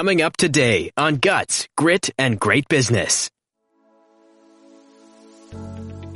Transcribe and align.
coming 0.00 0.22
up 0.22 0.34
today 0.34 0.90
on 0.96 1.16
Guts, 1.16 1.68
Grit, 1.76 2.08
and 2.16 2.40
Great 2.40 2.66
Business. 2.68 3.28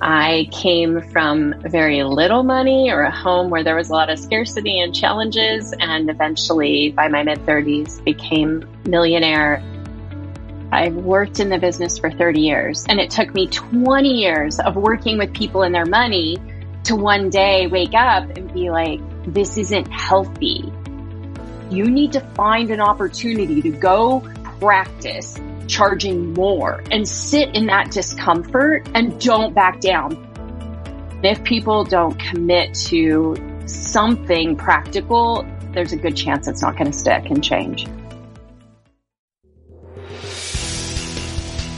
I 0.00 0.48
came 0.50 1.02
from 1.10 1.54
very 1.60 2.02
little 2.02 2.44
money 2.44 2.90
or 2.90 3.02
a 3.02 3.10
home 3.10 3.50
where 3.50 3.62
there 3.62 3.76
was 3.76 3.90
a 3.90 3.92
lot 3.92 4.08
of 4.08 4.18
scarcity 4.18 4.80
and 4.80 4.94
challenges, 4.94 5.74
and 5.78 6.08
eventually, 6.08 6.92
by 6.92 7.08
my 7.08 7.24
mid 7.24 7.40
30s, 7.40 8.02
became 8.02 8.66
millionaire. 8.86 9.62
I've 10.72 10.94
worked 10.94 11.38
in 11.38 11.50
the 11.50 11.58
business 11.58 11.98
for 11.98 12.10
30 12.10 12.40
years, 12.40 12.86
and 12.88 12.98
it 12.98 13.10
took 13.10 13.34
me 13.34 13.48
20 13.48 14.08
years 14.08 14.60
of 14.60 14.76
working 14.76 15.18
with 15.18 15.34
people 15.34 15.62
and 15.62 15.74
their 15.74 15.84
money 15.84 16.38
to 16.84 16.96
one 16.96 17.28
day 17.28 17.66
wake 17.66 17.92
up 17.92 18.30
and 18.30 18.50
be 18.54 18.70
like, 18.70 19.00
this 19.26 19.58
isn't 19.58 19.92
healthy. 19.92 20.72
You 21.74 21.90
need 21.90 22.12
to 22.12 22.20
find 22.20 22.70
an 22.70 22.80
opportunity 22.80 23.60
to 23.60 23.70
go 23.70 24.20
practice 24.60 25.40
charging 25.66 26.32
more 26.32 26.84
and 26.92 27.08
sit 27.08 27.52
in 27.56 27.66
that 27.66 27.90
discomfort 27.90 28.88
and 28.94 29.20
don't 29.20 29.54
back 29.56 29.80
down. 29.80 30.16
If 31.24 31.42
people 31.42 31.82
don't 31.82 32.16
commit 32.16 32.74
to 32.86 33.34
something 33.66 34.54
practical, 34.54 35.44
there's 35.72 35.92
a 35.92 35.96
good 35.96 36.16
chance 36.16 36.46
it's 36.46 36.62
not 36.62 36.76
going 36.76 36.92
to 36.92 36.96
stick 36.96 37.24
and 37.26 37.42
change. 37.42 37.86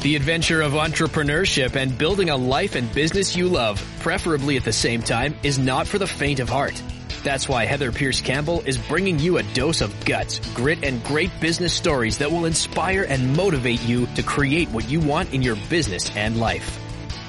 The 0.03 0.15
adventure 0.15 0.61
of 0.61 0.73
entrepreneurship 0.73 1.75
and 1.75 1.97
building 1.97 2.29
a 2.29 2.37
life 2.37 2.75
and 2.75 2.93
business 2.93 3.35
you 3.35 3.49
love, 3.49 3.83
preferably 4.01 4.59
at 4.59 4.65
the 4.65 4.73
same 4.73 5.01
time, 5.01 5.35
is 5.43 5.59
not 5.59 5.87
for 5.87 5.99
the 5.99 6.07
faint 6.07 6.39
of 6.39 6.51
heart. 6.51 6.81
That's 7.23 7.49
why 7.49 7.65
Heather 7.65 7.93
Pierce 7.93 8.21
Campbell 8.21 8.63
is 8.67 8.79
bringing 8.79 9.19
you 9.19 9.39
a 9.39 9.43
dose 9.43 9.81
of 9.81 10.05
guts, 10.05 10.39
grit, 10.55 10.85
and 10.85 11.03
great 11.05 11.31
business 11.41 11.73
stories 11.73 12.19
that 12.19 12.31
will 12.31 12.45
inspire 12.45 13.03
and 13.03 13.37
motivate 13.37 13.83
you 13.83 14.07
to 14.15 14.23
create 14.23 14.69
what 14.71 14.89
you 14.89 15.01
want 15.01 15.33
in 15.33 15.43
your 15.43 15.57
business 15.69 16.15
and 16.17 16.39
life. 16.39 16.81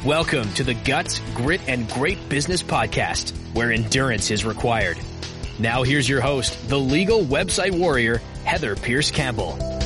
Welcome 0.06 0.53
to 0.53 0.64
the 0.64 0.76
Guts, 0.76 1.20
Grit, 1.34 1.61
and 1.67 1.89
Great 1.89 2.30
Business 2.30 2.61
Podcast, 2.61 3.31
where 3.53 3.72
endurance 3.72 4.30
is 4.30 4.45
required. 4.45 4.98
Now 5.59 5.84
here's 5.84 6.08
your 6.08 6.22
host, 6.22 6.70
the 6.70 6.80
legal 6.80 7.22
website 7.22 7.78
warrior, 7.78 8.22
Heather 8.45 8.76
Pierce 8.76 9.09
Campbell. 9.09 9.77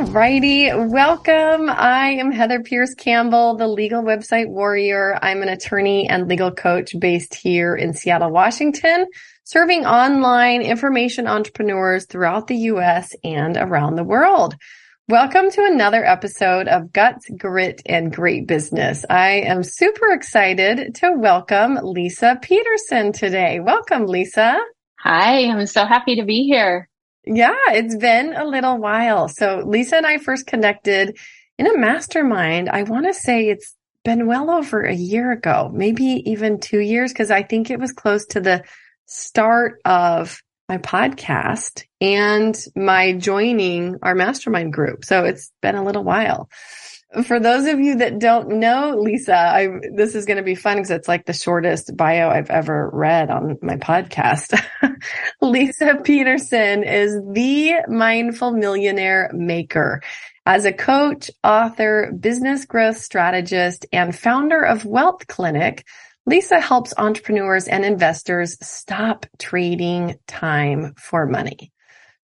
Alrighty, 0.00 0.88
welcome. 0.88 1.68
I 1.68 2.12
am 2.12 2.32
Heather 2.32 2.62
Pierce 2.62 2.94
Campbell, 2.94 3.58
the 3.58 3.68
legal 3.68 4.02
website 4.02 4.48
warrior. 4.48 5.18
I'm 5.20 5.42
an 5.42 5.50
attorney 5.50 6.08
and 6.08 6.26
legal 6.26 6.50
coach 6.50 6.98
based 6.98 7.34
here 7.34 7.76
in 7.76 7.92
Seattle, 7.92 8.30
Washington, 8.30 9.08
serving 9.44 9.84
online 9.84 10.62
information 10.62 11.26
entrepreneurs 11.26 12.06
throughout 12.06 12.46
the 12.46 12.56
US 12.56 13.14
and 13.22 13.58
around 13.58 13.96
the 13.96 14.02
world. 14.02 14.56
Welcome 15.06 15.50
to 15.50 15.66
another 15.66 16.02
episode 16.02 16.66
of 16.66 16.94
Guts, 16.94 17.28
Grit, 17.36 17.82
and 17.84 18.10
Great 18.10 18.46
Business. 18.46 19.04
I 19.10 19.42
am 19.42 19.62
super 19.62 20.12
excited 20.12 20.94
to 20.94 21.12
welcome 21.14 21.76
Leisa 21.76 22.40
Peterson 22.40 23.12
today. 23.12 23.60
Welcome, 23.60 24.06
Leisa. 24.06 24.60
Hi, 25.00 25.44
I'm 25.44 25.66
so 25.66 25.84
happy 25.84 26.16
to 26.16 26.24
be 26.24 26.44
here. 26.44 26.89
Yeah, 27.24 27.54
it's 27.68 27.96
been 27.96 28.34
a 28.34 28.44
little 28.44 28.78
while. 28.78 29.28
So 29.28 29.62
Leisa 29.62 29.94
and 29.94 30.06
I 30.06 30.18
first 30.18 30.46
connected 30.46 31.18
in 31.58 31.66
a 31.66 31.76
mastermind. 31.76 32.68
I 32.68 32.84
want 32.84 33.06
to 33.06 33.14
say 33.14 33.48
it's 33.48 33.76
been 34.04 34.26
well 34.26 34.50
over 34.50 34.82
a 34.82 34.94
year 34.94 35.30
ago, 35.30 35.70
maybe 35.72 36.22
even 36.26 36.58
two 36.58 36.80
years, 36.80 37.12
because 37.12 37.30
I 37.30 37.42
think 37.42 37.70
it 37.70 37.78
was 37.78 37.92
close 37.92 38.24
to 38.26 38.40
the 38.40 38.64
start 39.06 39.80
of 39.84 40.40
my 40.68 40.78
podcast 40.78 41.84
and 42.00 42.56
my 42.74 43.12
joining 43.12 43.96
our 44.02 44.14
mastermind 44.14 44.72
group. 44.72 45.04
So 45.04 45.24
it's 45.24 45.52
been 45.60 45.74
a 45.74 45.84
little 45.84 46.04
while 46.04 46.48
for 47.24 47.40
those 47.40 47.66
of 47.66 47.80
you 47.80 47.96
that 47.96 48.18
don't 48.18 48.48
know 48.48 48.96
Leisa, 48.96 49.34
I, 49.34 49.68
this 49.94 50.14
is 50.14 50.26
going 50.26 50.36
to 50.36 50.42
be 50.42 50.54
fun 50.54 50.76
because 50.76 50.90
it's 50.90 51.08
like 51.08 51.26
the 51.26 51.32
shortest 51.32 51.96
bio 51.96 52.30
I've 52.30 52.50
ever 52.50 52.88
read 52.92 53.30
on 53.30 53.58
my 53.62 53.76
podcast. 53.76 54.56
Leisa 55.42 56.04
Peterson 56.04 56.84
is 56.84 57.20
the 57.32 57.72
mindful 57.88 58.52
millionaire 58.52 59.30
maker. 59.34 60.02
As 60.46 60.64
a 60.64 60.72
coach, 60.72 61.30
author, 61.42 62.12
business 62.18 62.64
growth 62.64 62.98
strategist, 62.98 63.86
and 63.92 64.16
founder 64.16 64.62
of 64.62 64.84
Wealth 64.84 65.26
Clinic, 65.26 65.84
Leisa 66.28 66.60
helps 66.60 66.94
entrepreneurs 66.96 67.66
and 67.66 67.84
investors 67.84 68.56
stop 68.62 69.26
trading 69.38 70.16
time 70.26 70.94
for 70.96 71.26
money. 71.26 71.72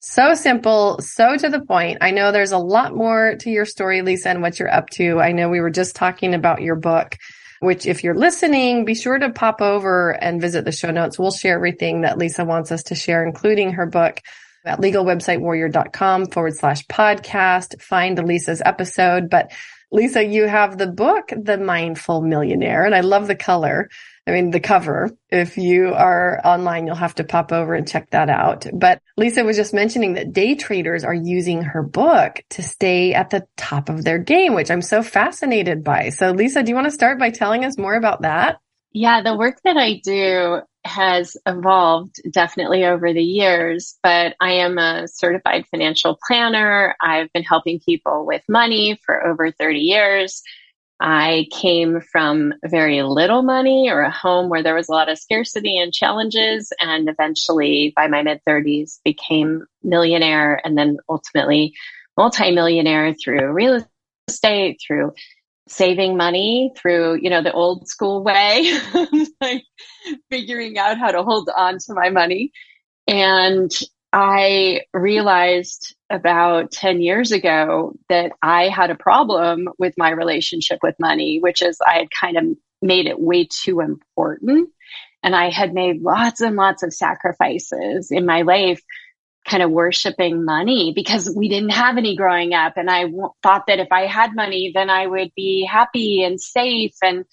So 0.01 0.35
simple, 0.35 1.01
so 1.01 1.37
to 1.37 1.49
the 1.49 1.61
point. 1.61 1.99
I 2.01 2.11
know 2.11 2.31
there's 2.31 2.53
a 2.53 2.59
lot 2.59 2.95
more 2.95 3.37
to 3.41 3.51
your 3.51 3.65
story, 3.65 4.01
Leisa, 4.01 4.27
and 4.27 4.43
what 4.43 4.59
you're 4.59 4.73
up 4.73 4.91
to. 4.91 5.21
I 5.21 5.33
know 5.33 5.49
we 5.49 5.61
were 5.61 5.71
just 5.71 5.97
talking 5.97 6.35
about 6.35 6.63
your 6.63 6.77
book, 6.77 7.17
which 7.61 7.87
if 7.87 8.05
you're 8.05 8.15
listening, 8.15 8.85
be 8.85 8.95
sure 8.95 9.19
to 9.19 9.31
pop 9.31 9.61
over 9.61 10.11
and 10.11 10.41
visit 10.41 10.65
the 10.65 10.73
show 10.73 10.91
notes. 10.91 11.19
We'll 11.19 11.31
share 11.31 11.57
everything 11.57 12.03
that 12.03 12.19
Leisa 12.19 12.47
wants 12.47 12.71
us 12.71 12.85
to 12.85 12.95
share, 12.95 13.25
including 13.25 13.73
her 13.73 13.87
book 13.87 14.21
at 14.65 14.81
legalwebsitewarrior.com 14.81 16.27
forward 16.27 16.57
slash 16.57 16.87
podcast. 16.87 17.81
Find 17.81 18.19
Leisa's 18.19 18.63
episode. 18.65 19.31
But 19.31 19.53
Leisa, 19.93 20.31
you 20.31 20.47
have 20.47 20.79
the 20.79 20.89
book, 20.89 21.31
The 21.37 21.57
Mindful 21.57 22.23
Millionaire, 22.23 22.85
and 22.85 22.95
I 22.95 23.01
love 23.01 23.29
the 23.29 23.37
color. 23.37 23.89
I 24.27 24.33
mean, 24.33 24.51
the 24.51 24.61
cover. 24.61 25.17
If 25.31 25.57
you 25.57 25.95
are 25.95 26.41
online, 26.45 26.87
you'll 26.87 26.97
have 26.97 27.15
to 27.17 27.25
pop 27.25 27.53
over 27.53 27.75
and 27.75 27.87
check 27.87 28.11
that 28.11 28.29
out. 28.29 28.67
But 28.73 29.01
Leisa 29.19 29.45
was 29.45 29.57
just 29.57 29.73
mentioning 29.73 30.15
that 30.15 30.33
day 30.33 30.57
traders 30.57 31.05
are 31.05 31.15
using 31.15 31.63
her 31.63 31.83
book 31.83 32.43
to 32.51 32.63
stay 32.63 33.15
at 33.15 33.31
the 33.31 33.47
top 33.57 33.89
of 33.89 34.05
their 34.05 34.19
game, 34.19 34.55
which 34.55 34.71
I'm 34.71 34.83
so 34.83 35.03
fascinated 35.03 35.85
by. 35.85 36.11
So 36.11 36.33
Leisa, 36.33 36.65
do 36.65 36.71
you 36.71 36.75
want 36.75 36.87
to 36.87 36.91
start 36.91 37.21
by 37.21 37.31
telling 37.31 37.65
us 37.65 37.79
more 37.79 37.95
about 37.95 38.23
that? 38.23 38.59
Yeah, 38.93 39.23
the 39.23 39.37
work 39.37 39.59
that 39.63 39.77
I 39.77 40.01
do 40.03 40.63
has 40.85 41.37
evolved 41.47 42.17
definitely 42.31 42.85
over 42.85 43.13
the 43.13 43.23
years, 43.23 43.99
but 44.03 44.35
I 44.41 44.53
am 44.53 44.79
a 44.79 45.07
certified 45.07 45.67
financial 45.71 46.19
planner. 46.27 46.97
I've 47.01 47.33
been 47.33 47.43
helping 47.43 47.81
people 47.81 48.25
with 48.27 48.43
money 48.49 48.99
for 49.05 49.27
over 49.27 49.51
30 49.51 49.81
years. 49.81 50.43
I 50.99 51.47
came 51.53 52.01
from 52.01 52.55
very 52.65 53.03
little 53.03 53.43
money 53.43 53.91
or 53.91 54.01
a 54.01 54.11
home 54.11 54.49
where 54.49 54.63
there 54.63 54.75
was 54.75 54.89
a 54.89 54.93
lot 54.93 55.11
of 55.11 55.19
scarcity 55.19 55.79
and 55.79 55.93
challenges, 55.93 56.73
and 56.81 57.09
eventually, 57.09 57.93
by 57.95 58.07
my 58.07 58.23
mid 58.23 58.41
30s, 58.49 59.01
became 59.05 59.67
millionaire 59.83 60.61
and 60.65 60.77
then 60.77 60.97
ultimately 61.09 61.75
multimillionaire 62.17 63.15
through 63.15 63.53
real 63.53 63.85
estate, 64.29 64.81
through 64.87 65.13
saving 65.69 66.17
money, 66.17 66.73
through, 66.77 67.19
you 67.21 67.29
know, 67.29 67.43
the 67.43 67.53
old 67.53 67.89
school 67.89 68.23
way, 68.23 68.79
like 69.41 69.65
figuring 70.31 70.79
out 70.79 70.99
how 70.99 71.11
to 71.11 71.23
hold 71.23 71.51
on 71.55 71.79
to 71.79 71.95
my 71.95 72.09
money. 72.09 72.53
And 73.07 73.71
I 74.19 74.81
realized 74.95 75.95
about 76.09 76.71
10 76.71 77.03
years 77.03 77.33
ago 77.33 77.93
that 78.09 78.33
I 78.41 78.71
had 78.71 78.91
a 78.91 78.95
problem 78.95 79.69
with 79.79 79.93
my 79.99 80.09
relationship 80.09 80.79
with 80.83 80.95
money, 80.99 81.39
which 81.39 81.61
is 81.61 81.77
I 81.87 81.99
had 81.99 82.09
kind 82.19 82.39
of 82.39 82.45
made 82.81 83.09
it 83.09 83.21
way 83.21 83.47
too 83.47 83.81
important. 83.81 84.71
And 85.23 85.37
I 85.37 85.51
had 85.51 85.75
made 85.75 86.01
lots 86.01 86.41
and 86.41 86.57
lots 86.57 86.83
of 86.83 86.95
sacrifices 86.95 88.11
in 88.11 88.25
my 88.25 88.41
life, 88.41 88.81
kind 89.47 89.63
of 89.63 89.71
worshiping 89.71 90.47
money 90.47 90.95
because 90.97 91.31
we 91.37 91.51
didn't 91.51 91.73
have 91.73 91.99
any 91.99 92.17
growing 92.17 92.55
up. 92.55 92.79
And 92.79 92.91
I 92.91 93.03
w- 93.03 93.29
thought 93.43 93.67
that 93.67 93.81
if 93.81 93.89
I 93.93 94.07
had 94.07 94.35
money, 94.35 94.73
then 94.75 94.89
I 94.89 95.07
would 95.07 95.31
be 95.37 95.69
happy 95.71 96.25
and 96.25 96.41
safe. 96.41 96.95
And, 97.03 97.27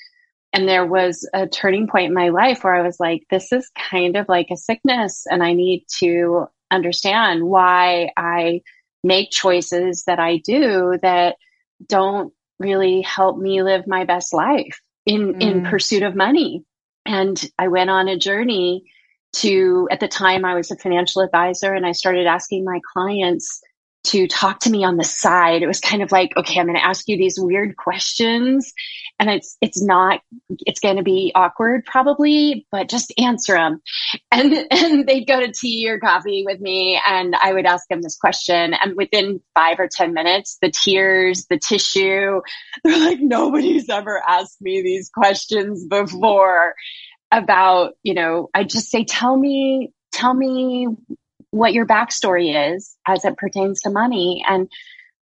and 0.52 0.68
there 0.68 0.86
was 0.86 1.30
a 1.34 1.48
turning 1.48 1.88
point 1.88 2.08
in 2.08 2.14
my 2.14 2.28
life 2.28 2.62
where 2.66 2.76
I 2.76 2.82
was 2.82 3.00
like, 3.00 3.24
this 3.30 3.54
is 3.54 3.72
kind 3.90 4.18
of 4.18 4.28
like 4.28 4.48
a 4.52 4.58
sickness 4.58 5.26
and 5.30 5.42
I 5.42 5.54
need 5.54 5.86
to 6.00 6.48
understand 6.74 7.44
why 7.44 8.12
I 8.18 8.62
make 9.04 9.32
choices 9.32 10.04
that 10.06 10.20
I 10.20 10.38
do 10.38 10.98
that 11.02 11.36
don't 11.86 12.34
really 12.60 13.02
help 13.02 13.38
me 13.38 13.62
live 13.62 13.88
my 13.88 14.06
best 14.06 14.34
life 14.34 14.80
in, 15.06 15.34
mm. 15.34 15.42
in 15.42 15.66
pursuit 15.66 16.04
of 16.04 16.16
money. 16.16 16.64
And 17.06 17.42
I 17.60 17.68
went 17.68 17.90
on 17.90 18.08
a 18.08 18.18
journey 18.18 18.86
to, 19.38 19.88
at 19.92 20.00
the 20.00 20.08
time 20.08 20.46
I 20.46 20.56
was 20.56 20.72
a 20.72 20.78
financial 20.78 21.22
advisor 21.22 21.74
and 21.74 21.86
I 21.86 21.92
started 21.92 22.28
asking 22.28 22.64
my 22.64 22.80
clients 22.94 23.62
to 24.06 24.28
talk 24.28 24.60
to 24.62 24.70
me 24.70 24.84
on 24.84 24.98
the 24.98 25.04
side. 25.04 25.62
It 25.62 25.68
was 25.68 25.80
kind 25.80 26.04
of 26.04 26.12
like, 26.12 26.36
okay, 26.36 26.60
I'm 26.60 26.66
going 26.66 26.78
to 26.78 26.86
ask 26.86 27.08
you 27.08 27.18
these 27.18 27.40
weird 27.40 27.78
questions 27.78 28.74
and 29.20 29.30
it's, 29.30 29.58
it's 29.62 29.82
not, 29.82 30.20
it's 30.60 30.82
going 30.82 30.98
to 30.98 31.04
be 31.04 31.32
awkward 31.34 31.86
probably, 31.86 32.68
but 32.72 32.90
just 32.90 33.14
answer 33.18 33.54
them. 33.54 33.82
And, 34.32 34.54
and 34.72 35.08
they'd 35.08 35.28
go 35.28 35.40
to 35.40 35.52
tea 35.52 35.90
or 35.90 36.00
coffee 36.00 36.44
with 36.46 36.60
me 36.60 37.00
and 37.08 37.36
I 37.36 37.54
would 37.54 37.66
ask 37.66 37.88
them 37.88 38.02
this 38.02 38.18
question. 38.18 38.74
And 38.74 38.96
within 38.98 39.40
five 39.56 39.80
or 39.80 39.88
10 39.88 40.14
minutes, 40.14 40.58
the 40.62 40.72
tears, 40.72 41.46
the 41.50 41.58
tissue, 41.58 42.42
they're 42.84 43.00
like, 43.00 43.20
nobody's 43.22 43.90
ever 43.90 44.22
asked 44.28 44.62
me 44.62 44.82
these 44.82 45.10
questions 45.10 45.86
before. 45.86 46.76
about, 47.32 47.94
you 48.04 48.14
know, 48.14 48.50
I 48.54 48.64
just 48.64 48.92
say, 48.92 49.06
tell 49.06 49.36
me, 49.36 49.92
tell 50.12 50.34
me 50.34 50.88
what 51.54 51.74
your 51.74 51.86
backstory 51.86 52.76
is 52.76 52.96
as 53.06 53.26
it 53.26 53.38
pertains 53.38 53.82
to 53.82 53.92
money. 53.92 54.44
And 54.48 54.72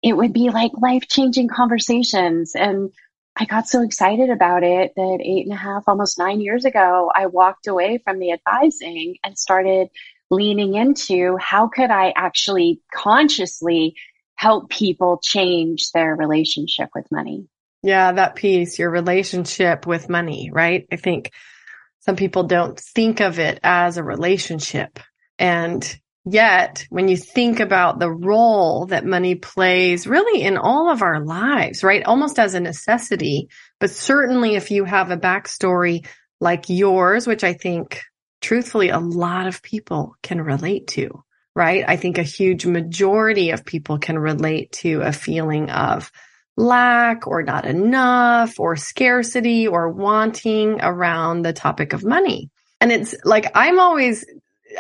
it 0.04 0.14
would 0.14 0.34
be 0.34 0.50
like 0.50 0.72
life 0.78 1.08
changing 1.08 1.48
conversations. 1.48 2.56
And 2.56 2.92
I 3.38 3.46
got 3.46 3.70
so 3.70 3.84
excited 3.84 4.30
about 4.30 4.64
it 4.64 4.92
that 4.98 5.20
eight 5.24 5.46
and 5.46 5.54
a 5.54 5.58
half, 5.58 5.86
almost 5.88 6.20
nine 6.20 6.42
years 6.42 6.66
ago, 6.66 7.10
I 7.16 7.28
walked 7.28 7.68
away 7.68 8.02
from 8.04 8.20
the 8.20 8.34
advising 8.34 9.16
and 9.24 9.38
started 9.38 9.88
leaning 10.30 10.74
into 10.74 11.38
how 11.38 11.70
could 11.70 11.90
I 11.90 12.12
actually 12.16 12.82
consciously 12.94 13.96
help 14.36 14.70
people 14.70 15.22
change 15.24 15.92
their 15.94 16.18
relationship 16.18 16.90
with 16.94 17.06
money. 17.12 17.48
Yeah, 17.82 18.12
that 18.12 18.36
piece, 18.36 18.78
your 18.78 18.90
relationship 18.90 19.88
with 19.88 20.10
money, 20.10 20.50
right? 20.52 20.86
I 20.92 20.98
think 20.98 21.32
some 22.02 22.18
people 22.18 22.44
don't 22.44 22.78
think 22.78 23.22
of 23.22 23.40
it 23.40 23.62
as 23.64 23.96
a 23.98 24.04
relationship. 24.04 25.00
And 25.38 25.98
yet, 26.34 26.86
when 26.90 27.08
you 27.08 27.18
think 27.18 27.60
about 27.60 28.00
the 28.00 28.12
role 28.12 28.88
that 28.88 29.06
money 29.06 29.36
plays 29.36 30.08
really 30.08 30.42
in 30.42 30.58
all 30.58 30.92
of 30.92 31.02
our 31.02 31.24
lives, 31.24 31.84
right? 31.84 32.04
Almost 32.04 32.40
as 32.40 32.54
a 32.54 32.60
necessity, 32.60 33.50
but 33.80 33.90
certainly 33.90 34.56
if 34.56 34.72
you 34.72 34.86
have 34.86 35.12
a 35.12 35.18
backstory 35.18 36.06
like 36.40 36.70
yours, 36.70 37.28
which 37.28 37.44
I 37.44 37.54
think 37.54 38.02
truthfully 38.42 38.90
a 38.90 39.00
lot 39.00 39.48
of 39.48 39.62
people 39.62 40.16
can 40.24 40.42
relate 40.42 40.88
to, 40.88 41.24
right? 41.56 41.84
I 41.88 41.98
think 41.98 42.18
a 42.18 42.24
huge 42.24 42.66
majority 42.66 43.52
of 43.52 43.66
people 43.66 43.98
can 43.98 44.18
relate 44.18 44.72
to 44.74 45.02
a 45.02 45.12
feeling 45.12 45.70
of 45.70 46.12
lack 46.56 47.28
or 47.28 47.44
not 47.44 47.66
enough 47.66 48.60
or 48.60 48.76
scarcity 48.76 49.68
or 49.68 49.90
wanting 49.90 50.80
around 50.82 51.42
the 51.42 51.54
topic 51.54 51.94
of 51.94 52.04
money. 52.04 52.50
And 52.82 52.92
it's 52.92 53.16
like, 53.24 53.52
I'm 53.56 53.80
always, 53.80 54.26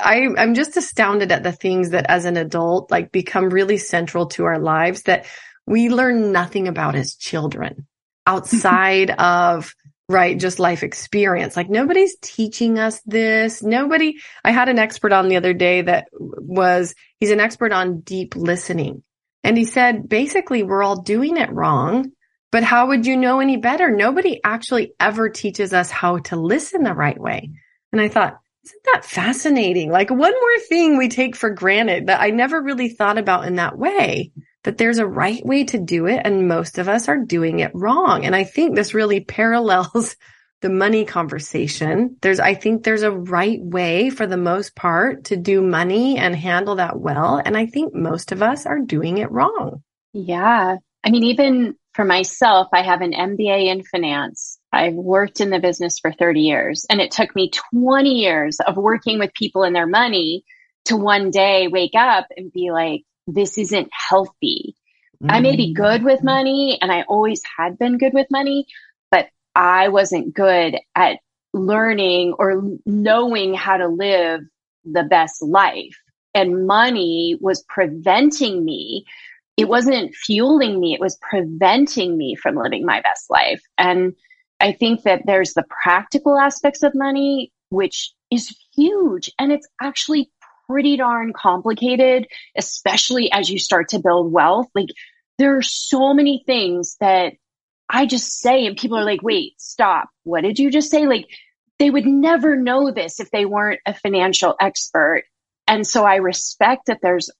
I, 0.02 0.28
I'm 0.38 0.54
just 0.54 0.78
astounded 0.78 1.32
at 1.32 1.44
the 1.44 1.52
things 1.52 1.92
that 1.92 2.06
as 2.10 2.26
an 2.26 2.38
adult, 2.38 2.92
like 2.92 3.12
become 3.12 3.50
really 3.50 3.78
central 3.78 4.28
to 4.28 4.46
our 4.46 4.60
lives 4.60 5.04
that 5.04 5.26
we 5.66 5.90
learn 5.90 6.32
nothing 6.32 6.68
about 6.68 6.96
as 6.96 7.16
children 7.16 7.88
outside 8.26 9.12
of 9.20 9.74
right 10.08 10.40
just 10.40 10.58
life 10.58 10.82
experience 10.82 11.56
like 11.56 11.70
nobody's 11.70 12.18
teaching 12.20 12.80
us 12.80 13.00
this 13.06 13.62
nobody 13.62 14.16
i 14.44 14.50
had 14.50 14.68
an 14.68 14.80
expert 14.80 15.14
on 15.14 15.28
the 15.28 15.36
other 15.36 15.54
day 15.54 15.84
that 15.84 16.08
was 16.12 16.96
he's 17.20 17.30
an 17.30 17.40
expert 17.40 17.72
on 17.72 18.00
deep 18.00 18.36
listening 18.36 19.04
and 19.44 19.58
he 19.58 19.66
said, 19.66 20.10
basically, 20.10 20.64
we're 20.64 20.84
all 20.84 21.02
doing 21.02 21.38
it 21.38 21.52
wrong. 21.52 22.12
But 22.52 22.64
how 22.64 22.88
would 22.88 23.06
you 23.06 23.16
know 23.16 23.40
any 23.40 23.58
better? 23.58 23.92
Nobody 23.92 24.42
actually 24.44 24.94
ever 25.00 25.30
teaches 25.30 25.72
us 25.72 25.92
how 25.92 26.18
to 26.18 26.36
listen 26.36 26.84
the 26.84 26.94
right 26.94 27.20
way. 27.20 27.52
And 27.92 28.02
I 28.02 28.10
thought, 28.10 28.40
isn't 28.66 28.84
that 28.94 29.06
fascinating? 29.06 29.92
Like 29.92 30.10
one 30.10 30.20
more 30.20 30.60
thing 30.68 30.98
we 30.98 31.08
take 31.08 31.36
for 31.36 31.50
granted 31.50 32.08
that 32.08 32.22
I 32.22 32.30
never 32.30 32.62
really 32.62 32.90
thought 32.90 33.18
about 33.18 33.46
in 33.46 33.56
that 33.56 33.78
way, 33.78 34.32
that 34.64 34.78
there's 34.78 34.98
a 34.98 35.08
right 35.08 35.44
way 35.46 35.64
to 35.66 35.78
do 35.78 36.08
it. 36.08 36.22
And 36.24 36.48
most 36.48 36.78
of 36.78 36.90
us 36.90 37.08
are 37.08 37.18
doing 37.18 37.60
it 37.60 37.72
wrong. 37.74 38.26
And 38.26 38.36
I 38.36 38.44
think 38.44 38.76
this 38.76 38.94
really 38.94 39.20
parallels 39.26 40.16
the 40.62 40.70
money 40.70 41.06
conversation. 41.06 42.18
There's, 42.22 42.40
I 42.40 42.54
think 42.54 42.84
there's 42.84 43.04
a 43.04 43.12
right 43.12 43.60
way 43.62 44.10
for 44.10 44.28
the 44.28 44.38
most 44.38 44.76
part 44.76 45.26
to 45.26 45.38
do 45.38 45.62
money 45.62 46.18
and 46.18 46.36
handle 46.36 46.76
that 46.76 47.00
well. 47.00 47.42
And 47.44 47.56
I 47.56 47.66
think 47.66 47.94
most 47.94 48.34
of 48.34 48.42
us 48.42 48.66
are 48.66 48.80
doing 48.80 49.20
it 49.20 49.32
wrong. 49.32 49.84
Yeah. 50.12 50.76
I 51.04 51.12
mean, 51.12 51.24
even 51.24 51.76
for 51.94 52.04
myself, 52.04 52.68
I 52.74 52.82
have 52.82 53.02
an 53.02 53.14
MBA 53.14 53.68
in 53.68 53.84
finance. 53.84 54.59
I've 54.72 54.94
worked 54.94 55.42
in 55.42 55.50
the 55.50 55.60
business 55.60 56.00
for 56.00 56.12
30 56.12 56.42
years 56.42 56.86
and 56.90 57.02
it 57.02 57.12
took 57.12 57.36
me 57.36 57.52
20 57.74 58.10
years 58.10 58.60
of 58.60 58.78
working 58.78 59.20
with 59.20 59.34
people 59.34 59.64
and 59.64 59.76
their 59.76 59.88
money 59.88 60.44
to 60.86 60.98
one 60.98 61.32
day 61.32 61.68
wake 61.68 61.96
up 61.96 62.28
and 62.36 62.52
be 62.52 62.72
like, 62.72 63.04
this 63.28 63.58
isn't 63.58 63.90
healthy. 63.92 64.76
Mm-hmm. 65.24 65.32
I 65.32 65.40
may 65.40 65.56
be 65.56 65.74
mm-hmm. 65.74 65.82
good 65.82 66.04
with 66.04 66.24
money 66.24 66.78
and 66.82 66.92
I 66.92 67.04
always 67.04 67.42
had 67.58 67.78
been 67.78 67.98
good 67.98 68.14
with 68.14 68.28
money, 68.30 68.68
but 69.12 69.28
I 69.56 69.90
wasn't 69.90 70.34
good 70.34 70.78
at 70.96 71.20
learning 71.54 72.36
or 72.38 72.62
knowing 72.86 73.54
how 73.56 73.78
to 73.78 73.88
live 73.88 74.42
the 74.86 75.04
best 75.04 75.42
life. 75.42 75.98
And 76.36 76.68
money 76.68 77.38
was 77.42 77.64
preventing 77.68 78.64
me. 78.64 79.06
It 79.58 79.68
wasn't 79.68 80.16
fueling 80.16 80.80
me. 80.80 80.94
It 80.94 81.02
was 81.02 81.18
preventing 81.22 82.18
me 82.18 82.36
from 82.36 82.56
living 82.56 82.86
my 82.86 83.02
best 83.02 83.30
life. 83.30 83.62
And 83.78 84.14
I 84.60 84.74
think 84.74 85.04
that 85.04 85.22
there's 85.26 85.54
the 85.54 85.66
practical 85.84 86.38
aspects 86.38 86.84
of 86.84 86.94
money, 86.96 87.52
which 87.70 88.12
is 88.32 88.56
huge. 88.76 89.32
And 89.40 89.52
it's 89.52 89.68
actually 89.82 90.32
pretty 90.70 90.98
darn 90.98 91.34
complicated, 91.34 92.28
especially 92.58 93.32
as 93.32 93.50
you 93.50 93.58
start 93.58 93.90
to 93.90 94.00
build 94.00 94.32
wealth. 94.32 94.68
Like 94.76 94.90
there 95.38 95.58
are 95.58 95.62
so 95.62 96.14
many 96.14 96.44
things 96.46 96.98
that 97.00 97.34
I 97.90 98.06
just 98.06 98.40
say, 98.40 98.68
and 98.68 98.78
people 98.78 99.00
are 99.00 99.06
like, 99.06 99.24
wait, 99.24 99.54
stop. 99.60 100.10
What 100.24 100.42
did 100.42 100.60
you 100.60 100.70
just 100.70 100.92
say? 100.92 101.08
Like, 101.08 101.28
they 101.80 101.90
would 101.90 102.06
never 102.06 102.56
know 102.56 102.92
this 102.92 103.20
if 103.20 103.32
they 103.32 103.46
weren't 103.46 103.80
a 103.86 103.94
financial 103.94 104.56
expert. 104.60 105.24
And 105.66 105.88
so 105.88 106.04
I 106.04 106.18
respect 106.18 106.88
that 106.88 107.00
there's 107.02 107.32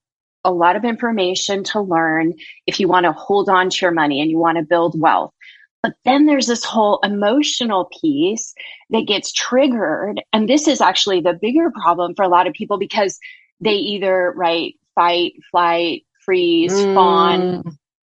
a 0.44 0.52
lot 0.52 0.76
of 0.76 0.86
information 0.86 1.66
to 1.66 1.82
learn 1.82 2.34
if 2.66 2.80
you 2.80 2.88
want 2.88 3.04
to 3.04 3.12
hold 3.12 3.50
on 3.50 3.70
to 3.70 3.78
your 3.82 3.92
money 3.92 4.22
and 4.22 4.32
you 4.32 4.40
want 4.40 4.58
to 4.58 4.64
build 4.64 5.00
wealth. 5.00 5.34
But 5.82 5.94
then 6.04 6.26
there's 6.26 6.48
this 6.48 6.66
whole 6.66 7.00
emotional 7.04 7.90
piece 8.02 8.54
that 8.90 9.08
gets 9.08 9.32
triggered. 9.32 10.22
And 10.34 10.50
this 10.50 10.68
is 10.68 10.82
actually 10.82 11.22
the 11.22 11.38
bigger 11.40 11.72
problem 11.72 12.16
for 12.16 12.24
a 12.24 12.30
lot 12.30 12.48
of 12.48 12.54
people 12.54 12.78
because 12.78 13.18
they 13.62 13.74
either, 13.74 14.34
right, 14.36 14.76
fight, 14.96 15.34
flight, 15.52 16.04
freeze, 16.26 16.74
mm. 16.74 16.94
fawn, 16.94 17.64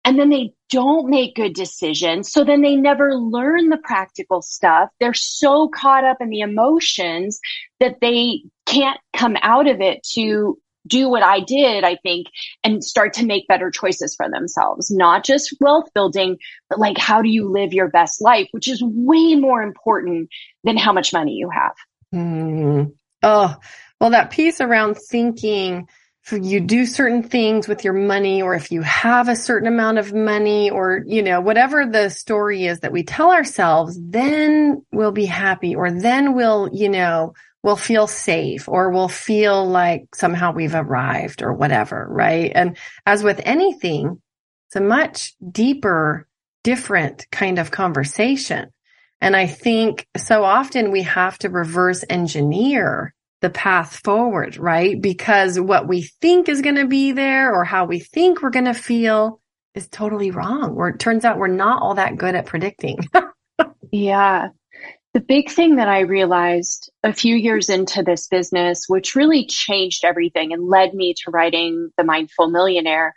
and 0.04 0.18
then 0.18 0.30
they 0.30 0.54
don't 0.70 1.10
make 1.10 1.36
good 1.36 1.54
decisions. 1.54 2.32
So 2.32 2.44
then 2.44 2.62
they 2.62 2.76
never 2.76 3.14
learn 3.14 3.68
the 3.68 3.76
practical 3.76 4.40
stuff. 4.40 4.88
They're 4.98 5.14
so 5.14 5.68
caught 5.68 6.04
up 6.04 6.18
in 6.20 6.30
the 6.30 6.40
emotions 6.40 7.40
that 7.80 7.98
they 8.00 8.44
can't 8.66 8.98
come 9.14 9.36
out 9.42 9.68
of 9.68 9.80
it 9.80 10.02
to 10.14 10.58
do 10.86 11.08
what 11.08 11.22
I 11.22 11.40
did, 11.40 11.84
I 11.84 11.96
think, 11.96 12.26
and 12.64 12.82
start 12.82 13.14
to 13.14 13.26
make 13.26 13.48
better 13.48 13.70
choices 13.70 14.14
for 14.14 14.28
themselves, 14.30 14.90
not 14.90 15.24
just 15.24 15.54
wealth 15.60 15.92
building, 15.94 16.38
but 16.68 16.78
like 16.78 16.98
how 16.98 17.22
do 17.22 17.28
you 17.28 17.48
live 17.48 17.72
your 17.72 17.88
best 17.88 18.20
life, 18.20 18.48
which 18.52 18.68
is 18.68 18.82
way 18.82 19.34
more 19.34 19.62
important 19.62 20.28
than 20.64 20.76
how 20.76 20.92
much 20.92 21.12
money 21.12 21.34
you 21.34 21.50
have. 21.50 21.74
Mm. 22.14 22.92
Oh, 23.22 23.56
well, 24.00 24.10
that 24.10 24.30
piece 24.30 24.60
around 24.60 24.96
thinking 24.96 25.86
you 26.32 26.60
do 26.60 26.86
certain 26.86 27.22
things 27.22 27.66
with 27.66 27.82
your 27.82 27.92
money 27.92 28.42
or 28.42 28.54
if 28.54 28.70
you 28.70 28.82
have 28.82 29.28
a 29.28 29.34
certain 29.34 29.66
amount 29.66 29.98
of 29.98 30.12
money 30.12 30.70
or, 30.70 31.02
you 31.06 31.22
know, 31.22 31.40
whatever 31.40 31.86
the 31.86 32.08
story 32.08 32.66
is 32.66 32.80
that 32.80 32.92
we 32.92 33.02
tell 33.02 33.32
ourselves, 33.32 33.98
then 34.00 34.84
we'll 34.92 35.12
be 35.12 35.26
happy 35.26 35.74
or 35.74 35.90
then 35.90 36.34
we'll, 36.34 36.68
you 36.72 36.88
know, 36.88 37.34
we'll 37.62 37.76
feel 37.76 38.06
safe 38.06 38.68
or 38.68 38.90
we'll 38.90 39.08
feel 39.08 39.66
like 39.66 40.14
somehow 40.14 40.52
we've 40.52 40.74
arrived 40.74 41.42
or 41.42 41.52
whatever. 41.52 42.06
Right. 42.08 42.50
And 42.54 42.76
as 43.06 43.22
with 43.22 43.40
anything, 43.44 44.20
it's 44.68 44.76
a 44.76 44.80
much 44.80 45.34
deeper, 45.50 46.26
different 46.64 47.26
kind 47.30 47.58
of 47.58 47.70
conversation. 47.70 48.70
And 49.20 49.36
I 49.36 49.46
think 49.46 50.06
so 50.16 50.44
often 50.44 50.90
we 50.90 51.02
have 51.02 51.38
to 51.38 51.50
reverse 51.50 52.04
engineer 52.08 53.14
the 53.40 53.50
path 53.50 54.00
forward, 54.04 54.56
right? 54.56 55.00
Because 55.00 55.58
what 55.58 55.88
we 55.88 56.02
think 56.02 56.48
is 56.48 56.62
going 56.62 56.76
to 56.76 56.86
be 56.86 57.12
there 57.12 57.54
or 57.54 57.64
how 57.64 57.86
we 57.86 57.98
think 57.98 58.42
we're 58.42 58.50
going 58.50 58.66
to 58.66 58.74
feel 58.74 59.40
is 59.74 59.88
totally 59.88 60.30
wrong. 60.30 60.74
Or 60.76 60.88
it 60.88 60.98
turns 60.98 61.24
out 61.24 61.38
we're 61.38 61.48
not 61.48 61.82
all 61.82 61.94
that 61.94 62.16
good 62.16 62.34
at 62.34 62.46
predicting. 62.46 62.98
yeah. 63.92 64.48
The 65.12 65.20
big 65.20 65.50
thing 65.50 65.76
that 65.76 65.88
I 65.88 66.00
realized 66.00 66.90
a 67.02 67.12
few 67.12 67.34
years 67.34 67.68
into 67.68 68.02
this 68.02 68.28
business, 68.28 68.84
which 68.86 69.16
really 69.16 69.44
changed 69.46 70.04
everything 70.04 70.52
and 70.52 70.68
led 70.68 70.94
me 70.94 71.14
to 71.24 71.30
writing 71.30 71.90
The 71.96 72.04
Mindful 72.04 72.48
Millionaire, 72.48 73.12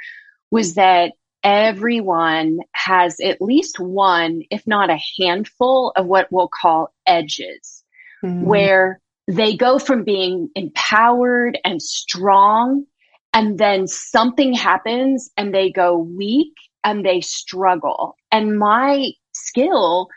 was 0.50 0.74
that 0.74 1.14
everyone 1.44 2.60
has 2.74 3.20
at 3.20 3.42
least 3.42 3.80
one, 3.80 4.42
if 4.50 4.66
not 4.66 4.90
a 4.90 5.00
handful 5.20 5.92
of 5.96 6.08
what 6.08 6.28
we'll 6.32 6.50
call 6.50 6.92
edges, 7.06 7.84
mm-hmm. 8.24 8.44
where 8.44 9.00
they 9.28 9.56
go 9.56 9.78
from 9.78 10.04
being 10.04 10.50
empowered 10.56 11.60
and 11.64 11.82
strong 11.82 12.86
and 13.34 13.58
then 13.58 13.88
something 13.88 14.54
happens 14.54 15.30
and 15.38 15.54
they 15.54 15.72
go 15.72 15.98
weak 15.98 16.54
and 16.84 17.06
they 17.06 17.22
struggle. 17.22 18.16
And 18.32 18.60
my 18.60 19.12
skill, 19.34 20.08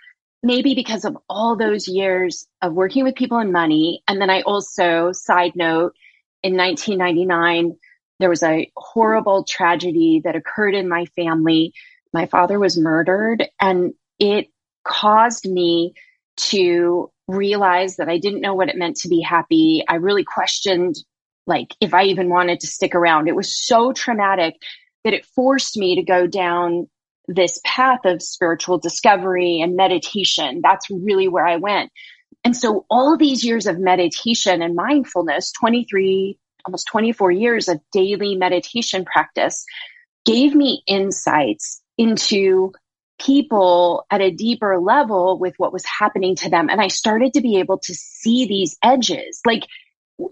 maybe 0.47 0.75
because 0.75 1.05
of 1.05 1.17
all 1.29 1.57
those 1.57 1.89
years 1.89 2.47
of 2.63 2.73
working 2.73 3.05
with 3.05 3.17
people 3.17 3.39
and 3.39 3.53
money. 3.53 4.03
And 4.07 4.21
then 4.21 4.31
I 4.31 4.43
also, 4.43 5.11
side 5.13 5.53
note, 5.57 5.95
in 6.43 6.57
1999, 6.57 7.77
there 8.21 8.31
was 8.31 8.43
a 8.43 8.71
horrible 8.77 9.45
tragedy 9.45 10.23
that 10.25 10.37
occurred 10.37 10.75
in 10.75 10.89
my 10.89 11.05
family. 11.17 11.75
My 12.13 12.27
father 12.27 12.59
was 12.59 12.79
murdered 12.79 13.49
and 13.61 13.93
it 14.19 14.47
caused 14.85 15.49
me 15.49 15.95
to 16.37 17.11
realize 17.27 17.97
that 17.97 18.09
I 18.09 18.19
didn't 18.19 18.41
know 18.41 18.55
what 18.55 18.69
it 18.69 18.77
meant 18.77 18.97
to 18.99 19.09
be 19.09 19.21
happy. 19.21 19.83
I 19.89 19.97
really 19.97 20.25
questioned 20.25 20.95
like 21.47 21.75
if 21.81 21.93
I 21.93 22.05
even 22.05 22.29
wanted 22.29 22.61
to 22.61 22.67
stick 22.67 22.95
around. 22.95 23.29
It 23.29 23.37
was 23.37 23.55
so 23.55 23.93
traumatic 23.93 24.55
that 25.05 25.13
it 25.13 25.25
forced 25.25 25.77
me 25.77 25.97
to 25.97 26.03
go 26.03 26.27
down 26.27 26.89
this 27.29 27.61
path 27.65 28.01
of 28.05 28.23
spiritual 28.23 28.79
discovery 28.79 29.61
and 29.61 29.77
meditation. 29.77 30.61
That's 30.63 30.89
really 30.91 31.29
where 31.29 31.47
I 31.47 31.57
went. 31.57 31.91
And 32.45 32.57
so 32.57 32.87
all 32.89 33.17
these 33.17 33.45
years 33.45 33.67
of 33.67 33.79
meditation 33.79 34.63
and 34.63 34.75
mindfulness, 34.75 35.53
23, 35.53 36.39
almost 36.65 36.87
24 36.87 37.31
years 37.33 37.69
of 37.69 37.81
daily 37.93 38.37
meditation 38.37 39.05
practice 39.05 39.65
gave 40.25 40.55
me 40.55 40.83
insights 40.87 41.83
into 41.99 42.73
people 43.19 44.05
at 44.11 44.21
a 44.21 44.31
deeper 44.31 44.79
level 44.79 45.39
with 45.39 45.55
what 45.57 45.73
was 45.73 45.85
happening 45.85 46.37
to 46.37 46.51
them. 46.51 46.69
And 46.69 46.81
I 46.81 46.89
started 46.89 47.35
to 47.35 47.41
be 47.41 47.59
able 47.59 47.79
to 47.79 47.95
see 47.95 48.47
these 48.47 48.77
edges. 48.83 49.41
Like 49.47 49.67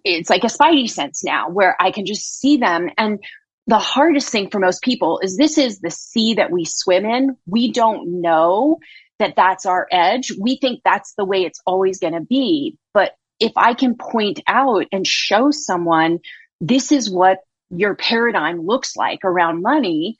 it's 0.04 0.30
like 0.30 0.44
a 0.44 0.48
spidey 0.48 0.88
sense 0.88 1.24
now 1.24 1.50
where 1.50 1.76
I 1.80 1.90
can 1.90 2.06
just 2.06 2.38
see 2.40 2.58
them. 2.58 2.90
And 2.98 3.22
the 3.66 3.78
hardest 3.78 4.28
thing 4.28 4.50
for 4.50 4.58
most 4.58 4.82
people 4.82 5.20
is 5.22 5.36
this 5.36 5.56
is 5.56 5.80
the 5.80 5.90
sea 5.90 6.34
that 6.34 6.50
we 6.50 6.64
swim 6.64 7.04
in. 7.04 7.36
We 7.46 7.72
don't 7.72 8.20
know 8.20 8.78
that 9.18 9.36
that's 9.36 9.64
our 9.64 9.86
edge. 9.90 10.32
We 10.38 10.56
think 10.56 10.80
that's 10.84 11.14
the 11.14 11.24
way 11.24 11.44
it's 11.44 11.60
always 11.66 11.98
going 11.98 12.14
to 12.14 12.20
be. 12.20 12.76
But 12.92 13.12
if 13.40 13.52
I 13.56 13.74
can 13.74 13.96
point 13.96 14.40
out 14.46 14.86
and 14.92 15.06
show 15.06 15.50
someone 15.50 16.18
this 16.60 16.92
is 16.92 17.10
what 17.10 17.40
your 17.70 17.94
paradigm 17.94 18.60
looks 18.60 18.96
like 18.96 19.20
around 19.24 19.62
money, 19.62 20.18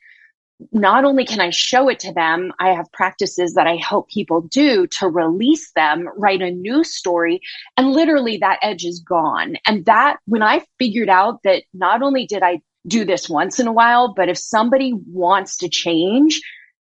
not 0.71 1.03
only 1.03 1.25
can 1.25 1.41
I 1.41 1.49
show 1.49 1.89
it 1.89 1.99
to 1.99 2.13
them, 2.13 2.53
I 2.59 2.69
have 2.69 2.91
practices 2.93 3.55
that 3.55 3.67
I 3.67 3.75
help 3.75 4.09
people 4.09 4.41
do 4.41 4.87
to 4.99 5.07
release 5.07 5.71
them, 5.73 6.07
write 6.15 6.41
a 6.41 6.49
new 6.49 6.83
story, 6.83 7.41
and 7.75 7.91
literally 7.91 8.37
that 8.37 8.59
edge 8.61 8.85
is 8.85 9.01
gone. 9.01 9.55
And 9.67 9.85
that, 9.85 10.17
when 10.25 10.41
I 10.41 10.61
figured 10.79 11.09
out 11.09 11.43
that 11.43 11.63
not 11.73 12.01
only 12.01 12.25
did 12.25 12.41
I 12.41 12.61
do 12.87 13.05
this 13.05 13.29
once 13.29 13.59
in 13.59 13.67
a 13.67 13.73
while, 13.73 14.13
but 14.13 14.29
if 14.29 14.37
somebody 14.37 14.93
wants 14.93 15.57
to 15.57 15.69
change 15.69 16.41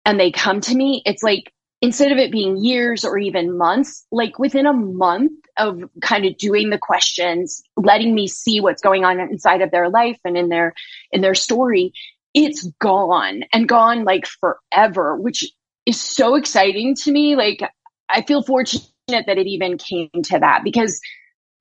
and 0.06 0.20
they 0.20 0.32
come 0.32 0.62
to 0.62 0.76
me, 0.76 1.02
it's 1.06 1.24
like 1.24 1.52
instead 1.82 2.12
of 2.12 2.18
it 2.18 2.32
being 2.32 2.64
years 2.64 3.06
or 3.06 3.18
even 3.18 3.58
months, 3.58 4.06
like 4.12 4.40
within 4.40 4.66
a 4.66 4.74
month 4.74 5.32
of 5.58 5.82
kind 6.02 6.26
of 6.26 6.38
doing 6.38 6.70
the 6.70 6.78
questions, 6.78 7.62
letting 7.78 8.14
me 8.14 8.28
see 8.28 8.60
what's 8.60 8.82
going 8.82 9.04
on 9.04 9.20
inside 9.20 9.62
of 9.62 9.72
their 9.72 9.90
life 9.90 10.18
and 10.24 10.38
in 10.38 10.50
their, 10.50 10.74
in 11.12 11.22
their 11.22 11.36
story, 11.36 11.94
it's 12.34 12.66
gone 12.80 13.44
and 13.54 13.68
gone 13.68 14.04
like 14.04 14.26
forever, 14.26 15.16
which 15.16 15.46
is 15.86 16.00
so 16.00 16.36
exciting 16.36 16.96
to 16.96 17.12
me. 17.12 17.36
Like 17.36 17.62
I 18.10 18.22
feel 18.22 18.44
fortunate 18.44 18.86
that 19.10 19.38
it 19.38 19.48
even 19.48 19.78
came 19.78 20.10
to 20.26 20.40
that 20.40 20.64
because 20.64 21.00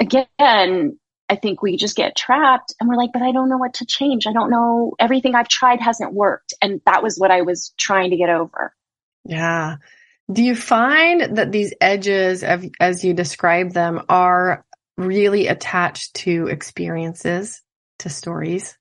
again, 0.01 0.99
I 1.29 1.37
think 1.37 1.63
we 1.63 1.77
just 1.77 1.97
get 1.97 2.17
trapped 2.17 2.75
and 2.81 2.89
we're 2.89 2.97
like, 2.97 3.13
but 3.13 3.23
I 3.23 3.33
don't 3.33 3.49
know 3.49 3.59
what 3.59 3.75
to 3.75 3.87
change. 3.87 4.27
I 4.27 4.33
don't 4.33 4.51
know. 4.51 4.95
Everything 4.99 5.35
I've 5.35 5.49
tried 5.49 5.81
hasn't 5.81 6.15
worked. 6.15 6.55
And 6.63 6.81
that 6.87 7.03
was 7.03 7.17
what 7.19 7.31
I 7.31 7.43
was 7.43 7.73
trying 7.79 8.11
to 8.11 8.17
get 8.17 8.31
over. 8.31 8.75
Yeah. 9.25 9.77
Do 10.33 10.43
you 10.43 10.55
find 10.55 11.37
that 11.37 11.53
these 11.53 11.75
edges, 11.81 12.45
of, 12.45 12.65
as 12.81 13.05
you 13.05 13.15
describe 13.15 13.73
them, 13.73 14.03
are 14.09 14.65
really 14.97 15.49
attached 15.49 16.15
to 16.15 16.49
experiences, 16.49 17.63
to 18.01 18.09
stories? 18.09 18.77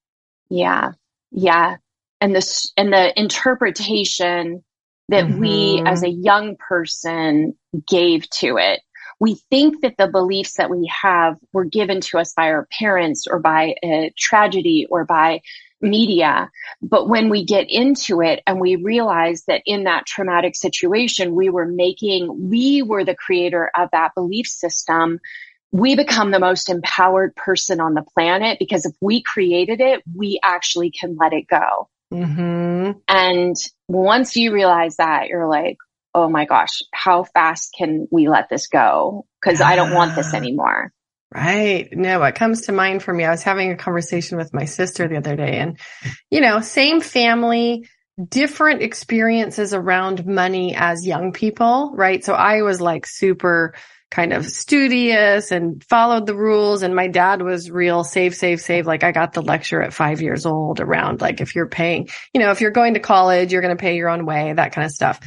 Yeah. 0.49 0.91
Yeah. 1.31 1.77
And 2.19 2.35
the, 2.35 2.69
and 2.77 2.91
the 2.91 3.19
interpretation 3.19 4.63
that 5.09 5.25
mm-hmm. 5.25 5.39
we 5.39 5.83
as 5.85 6.03
a 6.03 6.09
young 6.09 6.55
person 6.57 7.57
gave 7.87 8.29
to 8.29 8.57
it. 8.57 8.81
We 9.19 9.35
think 9.49 9.81
that 9.81 9.95
the 9.97 10.07
beliefs 10.07 10.57
that 10.57 10.69
we 10.69 10.91
have 11.01 11.37
were 11.53 11.65
given 11.65 12.01
to 12.01 12.19
us 12.19 12.33
by 12.33 12.51
our 12.51 12.67
parents 12.79 13.25
or 13.29 13.39
by 13.39 13.75
a 13.83 14.13
tragedy 14.17 14.87
or 14.89 15.05
by 15.05 15.41
media. 15.81 16.49
But 16.81 17.07
when 17.09 17.29
we 17.29 17.45
get 17.45 17.69
into 17.69 18.21
it 18.21 18.41
and 18.47 18.59
we 18.59 18.75
realize 18.75 19.43
that 19.47 19.61
in 19.65 19.83
that 19.83 20.05
traumatic 20.05 20.55
situation, 20.55 21.35
we 21.35 21.49
were 21.49 21.65
making, 21.65 22.49
we 22.49 22.81
were 22.81 23.03
the 23.03 23.15
creator 23.15 23.71
of 23.77 23.89
that 23.91 24.13
belief 24.15 24.47
system. 24.47 25.19
We 25.71 25.95
become 25.95 26.31
the 26.31 26.39
most 26.39 26.69
empowered 26.69 27.35
person 27.35 27.79
on 27.79 27.93
the 27.93 28.05
planet 28.13 28.57
because 28.59 28.85
if 28.85 28.95
we 29.01 29.21
created 29.21 29.81
it, 29.81 30.01
we 30.15 30.39
actually 30.43 30.91
can 30.91 31.17
let 31.19 31.33
it 31.33 31.47
go. 31.47 31.89
Mm-hmm. 32.11 32.99
And 33.07 33.55
once 33.87 34.35
you 34.35 34.53
realize 34.53 34.95
that, 34.97 35.27
you're 35.27 35.47
like, 35.47 35.77
oh 36.13 36.29
my 36.29 36.45
gosh, 36.45 36.81
how 36.93 37.23
fast 37.23 37.73
can 37.77 38.07
we 38.11 38.27
let 38.27 38.49
this 38.49 38.67
go? 38.67 39.25
Cause 39.43 39.61
I 39.61 39.75
don't 39.75 39.93
want 39.93 40.15
this 40.15 40.33
anymore. 40.33 40.91
Right. 41.33 41.89
No, 41.91 42.19
what 42.19 42.35
comes 42.35 42.63
to 42.63 42.71
mind 42.71 43.03
for 43.03 43.13
me, 43.13 43.25
I 43.25 43.31
was 43.31 43.43
having 43.43 43.71
a 43.71 43.77
conversation 43.77 44.37
with 44.37 44.53
my 44.53 44.65
sister 44.65 45.07
the 45.07 45.17
other 45.17 45.35
day 45.35 45.57
and, 45.57 45.77
you 46.31 46.39
know, 46.39 46.61
same 46.61 47.01
family, 47.01 47.87
different 48.29 48.81
experiences 48.81 49.73
around 49.73 50.25
money 50.25 50.73
as 50.75 51.05
young 51.05 51.33
people, 51.33 51.91
right? 51.93 52.23
So 52.23 52.33
I 52.33 52.61
was 52.61 52.79
like 52.79 53.05
super 53.05 53.75
kind 54.09 54.31
of 54.31 54.45
studious 54.45 55.51
and 55.51 55.83
followed 55.83 56.25
the 56.25 56.35
rules. 56.35 56.81
And 56.81 56.95
my 56.95 57.09
dad 57.09 57.41
was 57.41 57.69
real 57.69 58.05
save, 58.05 58.33
save, 58.33 58.61
save. 58.61 58.87
Like 58.87 59.03
I 59.03 59.11
got 59.11 59.33
the 59.33 59.41
lecture 59.41 59.81
at 59.81 59.93
five 59.93 60.21
years 60.21 60.45
old 60.45 60.79
around 60.79 61.19
like 61.19 61.41
if 61.41 61.55
you're 61.55 61.67
paying, 61.67 62.07
you 62.33 62.39
know, 62.39 62.51
if 62.51 62.61
you're 62.61 62.71
going 62.71 62.93
to 62.93 63.01
college, 63.01 63.51
you're 63.51 63.61
going 63.61 63.75
to 63.75 63.81
pay 63.81 63.97
your 63.97 64.09
own 64.09 64.25
way, 64.25 64.53
that 64.53 64.71
kind 64.71 64.85
of 64.85 64.91
stuff 64.91 65.19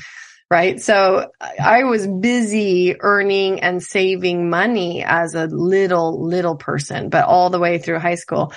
right? 0.51 0.81
So 0.81 1.31
I 1.41 1.85
was 1.85 2.07
busy 2.07 2.97
earning 2.99 3.61
and 3.61 3.83
saving 3.83 4.51
money 4.51 5.05
as 5.05 5.35
a 5.35 5.47
little, 5.47 6.27
little 6.27 6.57
person, 6.57 7.09
but 7.09 7.25
all 7.27 7.51
the 7.51 7.61
way 7.61 7.79
through 7.79 8.01
high 8.01 8.17
school. 8.17 8.53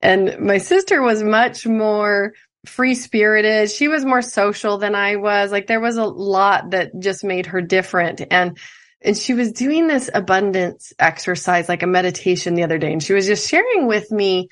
And 0.00 0.40
my 0.40 0.58
sister 0.58 1.00
was 1.00 1.22
much 1.22 1.66
more 1.66 2.34
free 2.66 2.96
spirited. 2.96 3.70
She 3.70 3.86
was 3.86 4.04
more 4.04 4.22
social 4.22 4.78
than 4.78 4.96
I 4.96 5.16
was. 5.16 5.52
Like 5.52 5.68
there 5.68 5.80
was 5.80 5.96
a 5.96 6.04
lot 6.04 6.70
that 6.70 6.90
just 6.98 7.22
made 7.22 7.46
her 7.46 7.60
different. 7.60 8.20
And 8.30 8.58
and 9.02 9.16
she 9.16 9.34
was 9.34 9.52
doing 9.52 9.86
this 9.86 10.10
abundance 10.12 10.92
exercise, 10.98 11.68
like 11.68 11.82
a 11.82 11.86
meditation 11.86 12.54
the 12.54 12.64
other 12.64 12.78
day. 12.78 12.92
And 12.92 13.02
she 13.02 13.12
was 13.12 13.26
just 13.26 13.48
sharing 13.48 13.86
with 13.86 14.10
me 14.10 14.48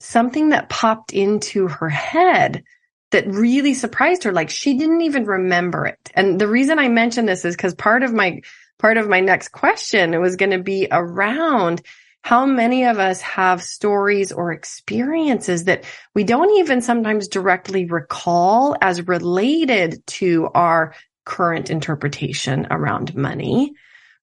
something 0.00 0.50
that 0.50 0.68
popped 0.68 1.12
into 1.12 1.68
her 1.68 1.88
head 1.88 2.64
that 3.14 3.28
really 3.28 3.74
surprised 3.74 4.24
her. 4.24 4.32
Like 4.32 4.50
she 4.50 4.76
didn't 4.76 5.02
even 5.02 5.24
remember 5.24 5.86
it. 5.86 6.10
And 6.14 6.40
the 6.40 6.48
reason 6.48 6.80
I 6.80 6.88
mention 6.88 7.26
this 7.26 7.44
is 7.44 7.54
because 7.54 7.72
part 7.72 8.02
of 8.02 8.12
my, 8.12 8.40
part 8.80 8.96
of 8.96 9.08
my 9.08 9.20
next 9.20 9.50
question 9.50 10.20
was 10.20 10.34
going 10.34 10.50
to 10.50 10.58
be 10.58 10.88
around 10.90 11.80
how 12.22 12.44
many 12.44 12.86
of 12.86 12.98
us 12.98 13.20
have 13.20 13.62
stories 13.62 14.32
or 14.32 14.50
experiences 14.50 15.64
that 15.64 15.84
we 16.12 16.24
don't 16.24 16.58
even 16.58 16.80
sometimes 16.80 17.28
directly 17.28 17.84
recall 17.84 18.76
as 18.80 19.06
related 19.06 20.04
to 20.08 20.48
our 20.52 20.92
current 21.24 21.70
interpretation 21.70 22.66
around 22.68 23.14
money 23.14 23.74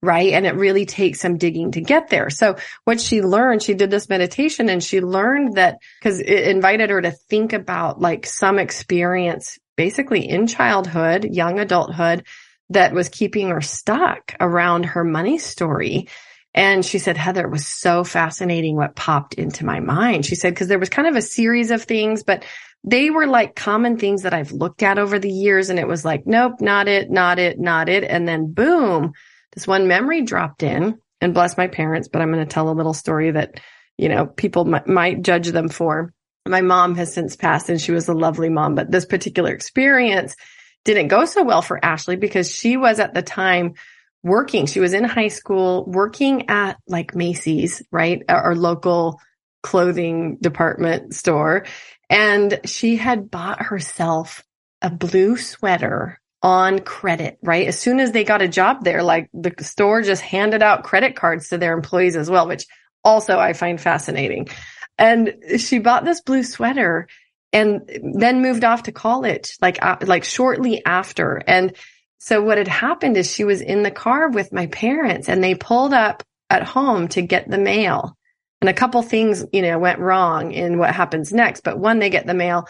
right? 0.02 0.34
And 0.34 0.46
it 0.46 0.56
really 0.56 0.86
takes 0.86 1.20
some 1.20 1.38
digging 1.38 1.72
to 1.74 1.82
get 1.82 2.10
there. 2.10 2.30
So 2.30 2.56
what 2.86 3.00
she 3.00 3.22
learned, 3.22 3.62
she 3.62 3.74
did 3.74 3.92
this 3.92 4.10
meditation 4.10 4.70
and 4.70 4.84
she 4.84 5.02
learned 5.02 5.56
that 5.56 5.78
because 6.00 6.20
it 6.20 6.48
invited 6.48 6.90
her 6.90 7.02
to 7.02 7.12
think 7.12 7.54
about 7.54 8.02
like 8.02 8.26
some 8.26 8.58
experience 8.58 9.60
basically 9.78 10.28
in 10.28 10.48
childhood, 10.48 11.26
young 11.26 11.60
adulthood 11.60 12.26
that 12.70 12.94
was 12.94 13.10
keeping 13.10 13.50
her 13.50 13.62
stuck 13.62 14.36
around 14.40 14.86
her 14.86 15.04
money 15.04 15.38
story. 15.38 16.08
And 16.54 16.86
she 16.86 17.00
said, 17.00 17.16
Heather, 17.16 17.46
it 17.46 17.52
was 17.52 17.68
so 17.68 18.04
fascinating 18.04 18.76
what 18.76 18.96
popped 18.96 19.36
into 19.36 19.66
my 19.66 19.80
mind. 19.80 20.26
She 20.26 20.36
said, 20.36 20.54
because 20.54 20.68
there 20.68 20.80
was 20.80 20.90
kind 20.90 21.08
of 21.08 21.16
a 21.16 21.22
series 21.22 21.72
of 21.72 21.84
things, 21.84 22.24
but 22.24 22.44
they 22.84 23.10
were 23.10 23.28
like 23.28 23.56
common 23.56 23.98
things 23.98 24.24
that 24.24 24.34
I've 24.34 24.52
looked 24.52 24.84
at 24.84 25.00
over 25.00 25.20
the 25.20 25.32
years. 25.32 25.70
And 25.70 25.80
it 25.80 25.88
was 25.88 26.04
like, 26.04 26.26
nope, 26.26 26.60
not 26.60 26.88
it, 26.88 27.10
not 27.10 27.40
it, 27.40 27.60
not 27.60 27.88
it. 27.88 28.04
And 28.04 28.28
then 28.28 28.52
boom, 28.52 29.14
this 29.54 29.68
one 29.68 29.88
memory 29.88 30.22
dropped 30.22 30.64
in 30.64 31.00
and 31.20 31.34
bless 31.34 31.58
my 31.58 31.68
parents, 31.68 32.08
but 32.08 32.22
I'm 32.22 32.32
going 32.32 32.46
to 32.46 32.52
tell 32.52 32.70
a 32.70 32.74
little 32.74 32.94
story 32.94 33.32
that, 33.32 33.60
you 33.98 34.10
know, 34.10 34.26
people 34.26 34.74
m- 34.74 34.84
might 34.94 35.22
judge 35.22 35.48
them 35.50 35.70
for. 35.70 36.14
My 36.48 36.62
mom 36.62 36.96
has 36.96 37.14
since 37.14 37.36
passed 37.36 37.70
and 37.70 37.80
she 37.80 37.92
was 37.92 38.08
a 38.08 38.14
lovely 38.14 38.50
mom, 38.50 38.76
but 38.76 38.92
this 38.92 39.06
particular 39.06 39.52
experience 39.52 40.36
didn't 40.84 41.10
go 41.10 41.26
so 41.26 41.44
well 41.44 41.62
for 41.62 41.84
Ashley 41.84 42.16
because 42.16 42.52
she 42.52 42.78
was 42.78 43.00
at 43.00 43.14
the 43.14 43.22
time 43.22 43.74
working. 44.24 44.66
She 44.66 44.80
was 44.80 44.94
in 44.94 45.04
high 45.04 45.28
school 45.28 45.86
working 45.86 46.50
at 46.50 46.78
like 46.88 47.16
Macy's, 47.16 47.84
right? 47.92 48.24
Our 48.28 48.56
local 48.56 49.20
clothing 49.62 50.38
department 50.38 51.14
store. 51.14 51.66
And 52.10 52.60
she 52.66 52.98
had 52.98 53.30
bought 53.32 53.62
herself 53.62 54.44
a 54.82 54.90
blue 54.90 55.38
sweater 55.38 56.20
on 56.44 56.80
credit, 56.80 57.38
right? 57.44 57.68
As 57.68 57.78
soon 57.80 58.00
as 58.00 58.12
they 58.12 58.24
got 58.24 58.42
a 58.42 58.48
job 58.48 58.84
there, 58.84 59.04
like 59.04 59.30
the 59.34 59.54
store 59.62 60.02
just 60.02 60.22
handed 60.22 60.64
out 60.64 60.84
credit 60.84 61.16
cards 61.16 61.50
to 61.50 61.58
their 61.58 61.74
employees 61.74 62.16
as 62.16 62.30
well, 62.30 62.48
which 62.48 62.66
also 63.04 63.38
I 63.38 63.54
find 63.54 63.80
fascinating. 63.80 64.48
And 64.98 65.36
she 65.58 65.80
bought 65.80 66.04
this 66.04 66.22
blue 66.22 66.44
sweater 66.44 67.08
and 67.54 67.82
then 68.16 68.42
moved 68.42 68.64
off 68.64 68.84
to 68.84 68.92
college, 68.92 69.56
like, 69.62 69.78
like 70.06 70.24
shortly 70.24 70.84
after. 70.86 71.36
And 71.46 71.76
So 72.24 72.40
what 72.40 72.60
had 72.60 72.68
happened 72.68 73.18
is 73.18 73.32
she 73.32 73.46
was 73.46 73.62
in 73.62 73.82
the 73.82 73.90
car 73.90 74.30
with 74.30 74.54
my 74.54 74.68
parents 74.68 75.28
and 75.28 75.44
they 75.44 75.56
pulled 75.56 75.92
up 75.92 76.22
at 76.52 76.62
home 76.62 77.08
to 77.08 77.24
get 77.24 77.50
the 77.50 77.58
mail. 77.58 78.16
And 78.62 78.70
a 78.70 78.76
couple 78.76 79.02
things, 79.02 79.44
you 79.52 79.64
know, 79.64 79.80
went 79.80 79.98
wrong 79.98 80.52
in 80.52 80.78
what 80.78 80.94
happens 80.94 81.34
next. 81.34 81.62
But 81.62 81.80
one, 81.80 81.98
they 81.98 82.12
get 82.12 82.28
the 82.28 82.36
mail 82.36 82.68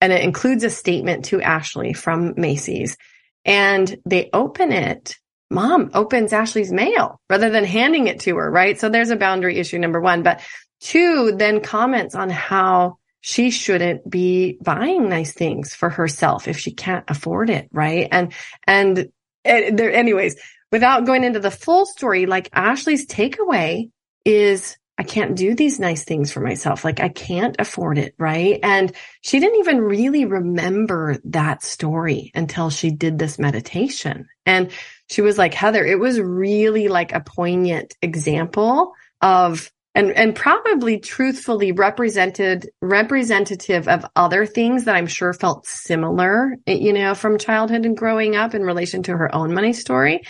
and 0.00 0.10
it 0.10 0.24
includes 0.24 0.64
a 0.64 0.70
statement 0.70 1.26
to 1.26 1.42
Ashley 1.42 1.92
from 1.92 2.32
Macy's 2.38 2.96
and 3.44 3.96
they 4.06 4.30
open 4.32 4.72
it. 4.72 5.16
Mom 5.50 5.90
opens 5.94 6.32
Ashley's 6.32 6.72
mail 6.72 7.20
rather 7.28 7.50
than 7.50 7.64
handing 7.64 8.06
it 8.06 8.20
to 8.20 8.36
her, 8.36 8.50
right? 8.50 8.78
So 8.78 8.88
there's 8.88 9.10
a 9.10 9.16
boundary 9.16 9.58
issue, 9.58 9.78
number 9.78 10.00
one. 10.00 10.22
But 10.22 10.40
two, 10.80 11.32
then 11.36 11.60
comments 11.60 12.14
on 12.14 12.30
how 12.30 12.98
she 13.20 13.50
shouldn't 13.50 14.08
be 14.08 14.58
buying 14.62 15.08
nice 15.08 15.32
things 15.32 15.74
for 15.74 15.90
herself 15.90 16.48
if 16.48 16.58
she 16.58 16.72
can't 16.72 17.04
afford 17.08 17.50
it, 17.50 17.68
right? 17.72 18.08
And, 18.10 18.32
and, 18.66 19.08
eh, 19.44 19.70
there, 19.72 19.92
anyways, 19.92 20.36
without 20.72 21.06
going 21.06 21.24
into 21.24 21.40
the 21.40 21.50
full 21.50 21.86
story, 21.86 22.26
like 22.26 22.50
Ashley's 22.52 23.06
takeaway 23.06 23.90
is 24.24 24.76
I 24.96 25.02
can't 25.02 25.36
do 25.36 25.54
these 25.54 25.80
nice 25.80 26.04
things 26.04 26.30
for 26.30 26.40
myself. 26.40 26.84
Like 26.84 27.00
I 27.00 27.08
can't 27.08 27.56
afford 27.58 27.98
it. 27.98 28.14
Right. 28.18 28.60
And 28.62 28.92
she 29.22 29.40
didn't 29.40 29.58
even 29.58 29.80
really 29.80 30.24
remember 30.24 31.18
that 31.24 31.62
story 31.62 32.30
until 32.34 32.70
she 32.70 32.90
did 32.90 33.18
this 33.18 33.38
meditation. 33.38 34.28
And 34.46 34.70
she 35.08 35.20
was 35.20 35.36
like, 35.36 35.54
Heather, 35.54 35.84
it 35.84 35.98
was 35.98 36.20
really 36.20 36.88
like 36.88 37.12
a 37.12 37.20
poignant 37.20 37.94
example 38.02 38.92
of 39.20 39.70
and 39.96 40.10
and 40.10 40.34
probably 40.34 40.98
truthfully 40.98 41.72
represented 41.72 42.68
representative 42.80 43.88
of 43.88 44.04
other 44.16 44.44
things 44.44 44.84
that 44.84 44.96
I'm 44.96 45.06
sure 45.06 45.32
felt 45.32 45.66
similar, 45.66 46.56
eh, 46.66 46.74
you 46.74 46.92
know, 46.92 47.14
from 47.14 47.38
childhood 47.38 47.86
and 47.86 47.96
growing 47.96 48.34
up 48.34 48.54
in 48.54 48.62
relation 48.62 49.04
to 49.04 49.16
her 49.16 49.32
own 49.34 49.54
money 49.54 49.72
story. 49.72 50.22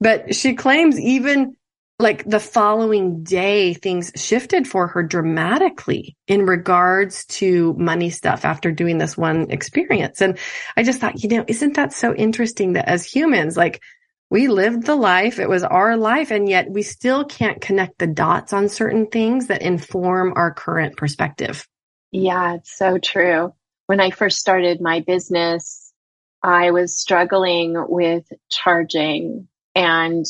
But 0.00 0.34
she 0.34 0.54
claims 0.54 0.98
even 0.98 1.56
like 1.98 2.24
the 2.24 2.40
following 2.40 3.22
day, 3.22 3.72
things 3.72 4.12
shifted 4.16 4.68
for 4.68 4.86
her 4.88 5.02
dramatically 5.02 6.16
in 6.26 6.44
regards 6.44 7.24
to 7.26 7.74
money 7.78 8.10
stuff 8.10 8.44
after 8.44 8.70
doing 8.70 8.98
this 8.98 9.16
one 9.16 9.50
experience. 9.50 10.20
And 10.20 10.38
I 10.76 10.82
just 10.82 11.00
thought, 11.00 11.22
you 11.22 11.30
know, 11.30 11.44
isn't 11.48 11.74
that 11.76 11.94
so 11.94 12.14
interesting 12.14 12.74
that 12.74 12.88
as 12.88 13.04
humans, 13.04 13.56
like 13.56 13.82
we 14.28 14.48
lived 14.48 14.84
the 14.84 14.94
life, 14.94 15.38
it 15.38 15.48
was 15.48 15.62
our 15.62 15.96
life, 15.96 16.30
and 16.30 16.48
yet 16.48 16.68
we 16.70 16.82
still 16.82 17.24
can't 17.24 17.60
connect 17.60 17.98
the 17.98 18.06
dots 18.06 18.52
on 18.52 18.68
certain 18.68 19.06
things 19.06 19.46
that 19.46 19.62
inform 19.62 20.34
our 20.36 20.52
current 20.52 20.96
perspective. 20.96 21.66
Yeah, 22.10 22.56
it's 22.56 22.76
so 22.76 22.98
true. 22.98 23.54
When 23.86 24.00
I 24.00 24.10
first 24.10 24.38
started 24.38 24.80
my 24.80 25.00
business, 25.00 25.92
I 26.42 26.72
was 26.72 26.96
struggling 26.96 27.74
with 27.88 28.24
charging 28.50 29.48
and 29.74 30.24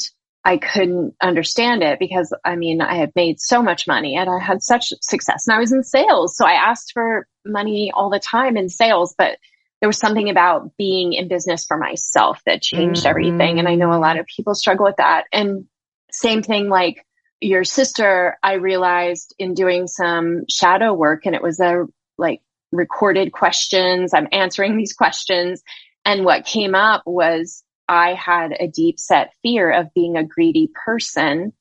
I 0.46 0.58
couldn't 0.58 1.16
understand 1.20 1.82
it 1.82 1.98
because 1.98 2.32
I 2.44 2.54
mean, 2.54 2.80
I 2.80 2.94
had 2.94 3.10
made 3.16 3.40
so 3.40 3.64
much 3.64 3.88
money 3.88 4.14
and 4.14 4.30
I 4.30 4.38
had 4.38 4.62
such 4.62 4.92
success 5.02 5.48
and 5.48 5.56
I 5.56 5.58
was 5.58 5.72
in 5.72 5.82
sales. 5.82 6.36
So 6.36 6.46
I 6.46 6.52
asked 6.52 6.92
for 6.94 7.26
money 7.44 7.90
all 7.92 8.10
the 8.10 8.20
time 8.20 8.56
in 8.56 8.68
sales, 8.68 9.12
but 9.18 9.38
there 9.80 9.88
was 9.88 9.98
something 9.98 10.30
about 10.30 10.76
being 10.78 11.14
in 11.14 11.26
business 11.26 11.64
for 11.64 11.76
myself 11.76 12.40
that 12.46 12.62
changed 12.62 13.00
mm-hmm. 13.00 13.08
everything. 13.08 13.58
And 13.58 13.66
I 13.66 13.74
know 13.74 13.90
a 13.90 13.98
lot 13.98 14.20
of 14.20 14.26
people 14.26 14.54
struggle 14.54 14.86
with 14.86 14.98
that. 14.98 15.24
And 15.32 15.64
same 16.12 16.44
thing 16.44 16.68
like 16.68 17.04
your 17.40 17.64
sister, 17.64 18.38
I 18.40 18.52
realized 18.52 19.34
in 19.40 19.54
doing 19.54 19.88
some 19.88 20.44
shadow 20.48 20.94
work 20.94 21.26
and 21.26 21.34
it 21.34 21.42
was 21.42 21.58
a 21.58 21.86
like 22.18 22.40
recorded 22.70 23.32
questions. 23.32 24.14
I'm 24.14 24.28
answering 24.30 24.76
these 24.76 24.92
questions. 24.92 25.64
And 26.04 26.24
what 26.24 26.46
came 26.46 26.76
up 26.76 27.02
was 27.04 27.64
I 27.88 28.14
had 28.14 28.52
a 28.58 28.68
deep 28.68 28.98
set 28.98 29.32
fear 29.42 29.70
of 29.70 29.92
being 29.94 30.16
a 30.16 30.24
greedy 30.24 30.70
person. 30.84 31.52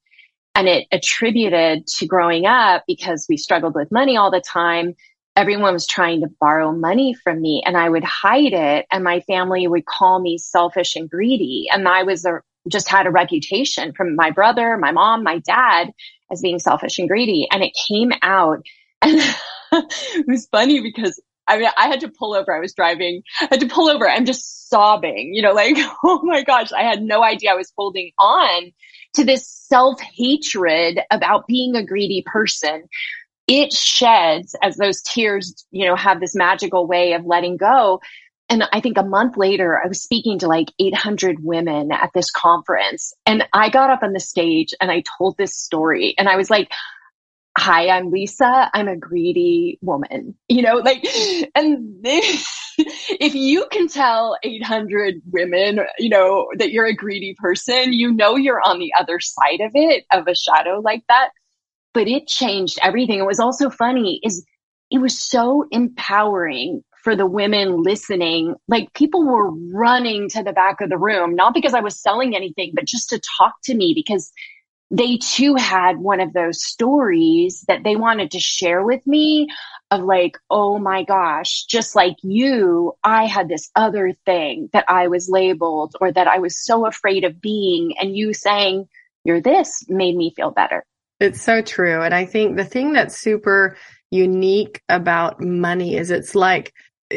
And 0.54 0.68
it 0.70 0.88
attributed 0.92 1.86
to 1.98 2.06
growing 2.06 2.46
up 2.46 2.84
because 2.88 3.26
we 3.28 3.36
struggled 3.38 3.76
with 3.76 3.92
money 3.92 4.16
all 4.16 4.32
the 4.32 4.42
time. 4.42 4.96
Everyone 5.36 5.74
was 5.74 5.86
trying 5.86 6.22
to 6.22 6.30
borrow 6.40 6.72
money 6.72 7.14
from 7.14 7.42
me 7.42 7.62
and 7.66 7.76
I 7.76 7.90
would 7.90 8.06
hide 8.06 8.54
it 8.54 8.86
and 8.90 9.04
my 9.04 9.20
family 9.22 9.68
would 9.68 9.86
call 9.86 10.22
me 10.22 10.38
selfish 10.38 10.96
and 10.96 11.10
greedy. 11.10 11.68
And 11.70 11.86
I 11.88 12.04
was 12.04 12.24
a, 12.24 12.40
just 12.70 12.88
had 12.88 13.06
a 13.06 13.12
reputation 13.12 13.92
from 13.92 14.16
my 14.16 14.32
brother, 14.32 14.78
my 14.78 14.94
mom, 14.94 15.24
my 15.24 15.40
dad 15.40 15.92
as 16.32 16.42
being 16.42 16.60
selfish 16.60 17.00
and 17.00 17.10
greedy. 17.10 17.50
And 17.52 17.62
it 17.62 17.74
came 17.88 18.14
out 18.22 18.66
and 19.02 19.20
it 19.74 20.26
was 20.26 20.48
funny 20.48 20.80
because 20.80 21.22
I 21.48 21.58
mean, 21.58 21.70
I 21.78 21.88
had 21.88 22.00
to 22.02 22.10
pull 22.10 22.34
over. 22.34 22.56
I 22.56 22.60
was 22.60 22.74
driving, 22.74 23.24
I 23.42 23.48
had 23.52 23.60
to 23.60 23.68
pull 23.68 23.90
over. 23.90 24.10
I'm 24.10 24.26
just 24.26 24.70
sobbing, 24.70 25.34
you 25.34 25.42
know, 25.42 25.54
like, 25.54 25.78
oh 26.04 26.22
my 26.24 26.44
gosh, 26.44 26.72
I 26.72 26.84
had 26.84 27.02
no 27.02 27.24
idea 27.24 27.52
I 27.52 27.56
was 27.56 27.72
holding 27.78 28.12
on 28.20 28.72
to 29.16 29.24
this 29.24 29.48
self 29.48 30.00
hatred 30.02 31.00
about 31.12 31.48
being 31.48 31.76
a 31.76 31.86
greedy 31.86 32.24
person. 32.26 32.84
It 33.48 33.74
sheds 33.74 34.56
as 34.62 34.76
those 34.76 35.02
tears, 35.04 35.66
you 35.72 35.86
know, 35.86 35.96
have 35.96 36.20
this 36.20 36.36
magical 36.36 36.88
way 36.88 37.14
of 37.14 37.26
letting 37.26 37.58
go. 37.58 38.02
And 38.50 38.64
I 38.72 38.80
think 38.80 38.98
a 38.98 39.04
month 39.04 39.38
later, 39.38 39.80
I 39.84 39.88
was 39.88 40.04
speaking 40.04 40.40
to 40.40 40.48
like 40.48 40.72
800 40.80 41.44
women 41.44 41.92
at 41.92 42.12
this 42.14 42.30
conference 42.30 43.14
and 43.26 43.44
I 43.54 43.70
got 43.70 43.90
up 43.90 44.04
on 44.04 44.14
the 44.14 44.20
stage 44.20 44.74
and 44.80 44.92
I 44.92 45.04
told 45.18 45.38
this 45.38 45.56
story 45.56 46.14
and 46.18 46.30
I 46.30 46.36
was 46.36 46.50
like, 46.50 46.72
hi, 47.66 47.90
I'm 47.90 48.12
Leisa. 48.12 48.70
I'm 48.76 48.88
a 48.88 48.96
greedy 48.96 49.80
woman, 49.82 50.36
you 50.48 50.62
know, 50.62 50.76
like, 50.76 51.04
and 51.56 52.00
if 52.04 53.34
you 53.34 53.66
can 53.72 53.88
tell 53.88 54.38
800 54.44 55.16
women, 55.32 55.80
you 55.98 56.10
know, 56.10 56.48
that 56.60 56.72
you're 56.72 56.86
a 56.86 56.94
greedy 56.94 57.36
person, 57.40 57.92
you 57.92 58.14
know, 58.14 58.36
you're 58.36 58.62
on 58.64 58.78
the 58.78 58.94
other 59.00 59.20
side 59.20 59.62
of 59.62 59.72
it, 59.74 60.06
of 60.14 60.28
a 60.28 60.36
shadow 60.36 60.80
like 60.80 61.02
that. 61.08 61.30
But 61.92 62.08
it 62.08 62.28
changed 62.28 62.78
everything. 62.84 63.18
It 63.18 63.26
was 63.26 63.40
also 63.40 63.72
funny 63.72 64.20
is 64.24 64.46
it 64.92 65.00
was 65.00 65.20
so 65.20 65.66
empowering 65.72 66.84
for 67.04 67.16
the 67.16 67.26
women 67.26 67.82
listening. 67.82 68.54
Like 68.68 68.94
people 68.94 69.26
were 69.26 69.50
running 69.74 70.30
to 70.30 70.44
the 70.44 70.54
back 70.54 70.82
of 70.82 70.92
the 70.92 71.00
room, 71.00 71.34
not 71.34 71.56
because 71.56 71.74
I 71.74 71.80
was 71.80 72.00
selling 72.00 72.36
anything, 72.36 72.74
but 72.76 72.86
just 72.86 73.10
to 73.10 73.20
talk 73.40 73.56
to 73.64 73.74
me 73.74 73.94
because 73.96 74.32
they 74.92 75.18
too 75.18 75.56
had 75.56 75.98
one 75.98 76.20
of 76.20 76.34
those 76.34 76.64
stories 76.64 77.66
that 77.68 77.84
they 77.84 77.96
wanted 77.96 78.32
to 78.32 78.40
share 78.40 78.84
with 78.84 79.06
me 79.08 79.48
of 79.92 80.04
like, 80.04 80.38
oh 80.50 80.78
my 80.78 81.04
gosh, 81.04 81.66
just 81.66 81.96
like 81.96 82.16
you, 82.22 82.94
I 83.04 83.26
had 83.26 83.50
this 83.50 83.70
other 83.76 84.14
thing 84.26 84.70
that 84.74 84.86
I 84.88 85.08
was 85.08 85.30
labeled 85.30 85.96
or 86.00 86.12
that 86.12 86.28
I 86.28 86.40
was 86.40 86.64
so 86.64 86.86
afraid 86.86 87.24
of 87.24 87.42
being. 87.42 87.96
And 88.00 88.16
you 88.16 88.34
saying, 88.34 88.88
you're 89.24 89.42
this 89.42 89.84
made 89.88 90.16
me 90.16 90.34
feel 90.36 90.52
better. 90.52 90.86
It's 91.20 91.42
so 91.42 91.62
true. 91.62 92.02
And 92.02 92.14
I 92.14 92.26
think 92.26 92.58
the 92.58 92.66
thing 92.66 92.94
that's 92.94 93.18
super 93.18 93.78
unique 94.12 94.82
about 94.90 95.42
money 95.42 95.96
is 95.96 96.12
it's 96.12 96.36
like, 96.36 96.74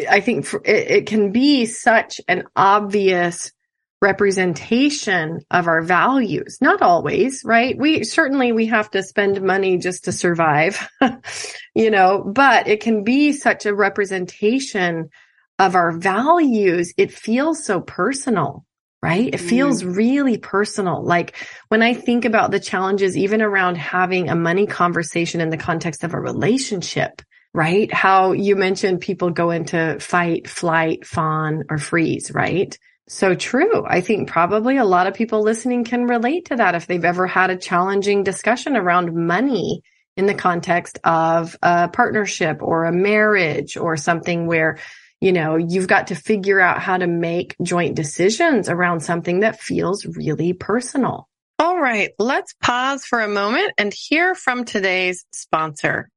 I 0.08 0.20
think 0.20 0.52
it, 0.64 0.90
it 0.90 1.06
can 1.06 1.32
be 1.32 1.66
such 1.66 2.20
an 2.28 2.44
obvious 2.54 3.52
representation 4.00 5.40
of 5.50 5.66
our 5.66 5.82
values. 5.82 6.58
Not 6.60 6.82
always, 6.82 7.42
right? 7.44 7.76
We 7.76 8.04
certainly 8.04 8.52
we 8.52 8.66
have 8.66 8.90
to 8.92 9.02
spend 9.02 9.42
money 9.42 9.78
just 9.78 10.04
to 10.04 10.12
survive, 10.12 10.88
you 11.74 11.90
know, 11.90 12.22
but 12.24 12.68
it 12.68 12.80
can 12.80 13.02
be 13.02 13.32
such 13.32 13.66
a 13.66 13.74
representation 13.74 15.10
of 15.58 15.74
our 15.74 15.92
values. 15.92 16.94
It 16.96 17.12
feels 17.12 17.64
so 17.64 17.80
personal, 17.80 18.64
right? 19.02 19.34
It 19.34 19.40
feels 19.40 19.82
mm. 19.82 19.96
really 19.96 20.38
personal. 20.38 21.02
Like 21.02 21.34
when 21.68 21.82
I 21.82 21.94
think 21.94 22.24
about 22.24 22.52
the 22.52 22.60
challenges, 22.60 23.16
even 23.16 23.42
around 23.42 23.76
having 23.76 24.28
a 24.28 24.36
money 24.36 24.66
conversation 24.66 25.40
in 25.40 25.50
the 25.50 25.56
context 25.56 26.04
of 26.04 26.14
a 26.14 26.20
relationship, 26.20 27.20
right? 27.52 27.92
How 27.92 28.30
you 28.32 28.54
mentioned 28.54 29.00
people 29.00 29.30
go 29.30 29.50
into 29.50 29.98
fight, 29.98 30.48
flight, 30.48 31.04
fawn, 31.04 31.64
or 31.68 31.78
freeze, 31.78 32.30
right? 32.30 32.78
So 33.08 33.34
true. 33.34 33.84
I 33.86 34.02
think 34.02 34.28
probably 34.28 34.76
a 34.76 34.84
lot 34.84 35.06
of 35.06 35.14
people 35.14 35.42
listening 35.42 35.84
can 35.84 36.04
relate 36.04 36.46
to 36.46 36.56
that 36.56 36.74
if 36.74 36.86
they've 36.86 37.04
ever 37.04 37.26
had 37.26 37.48
a 37.48 37.56
challenging 37.56 38.22
discussion 38.22 38.76
around 38.76 39.14
money 39.14 39.82
in 40.18 40.26
the 40.26 40.34
context 40.34 40.98
of 41.04 41.56
a 41.62 41.88
partnership 41.88 42.62
or 42.62 42.84
a 42.84 42.92
marriage 42.92 43.78
or 43.78 43.96
something 43.96 44.46
where, 44.46 44.78
you 45.22 45.32
know, 45.32 45.56
you've 45.56 45.88
got 45.88 46.08
to 46.08 46.14
figure 46.14 46.60
out 46.60 46.80
how 46.80 46.98
to 46.98 47.06
make 47.06 47.56
joint 47.62 47.94
decisions 47.94 48.68
around 48.68 49.00
something 49.00 49.40
that 49.40 49.58
feels 49.58 50.04
really 50.04 50.52
personal. 50.52 51.28
All 51.58 51.80
right. 51.80 52.10
Let's 52.18 52.54
pause 52.62 53.06
for 53.06 53.20
a 53.20 53.28
moment 53.28 53.72
and 53.78 53.92
hear 53.92 54.34
from 54.34 54.64
today's 54.64 55.24
sponsor. 55.32 56.10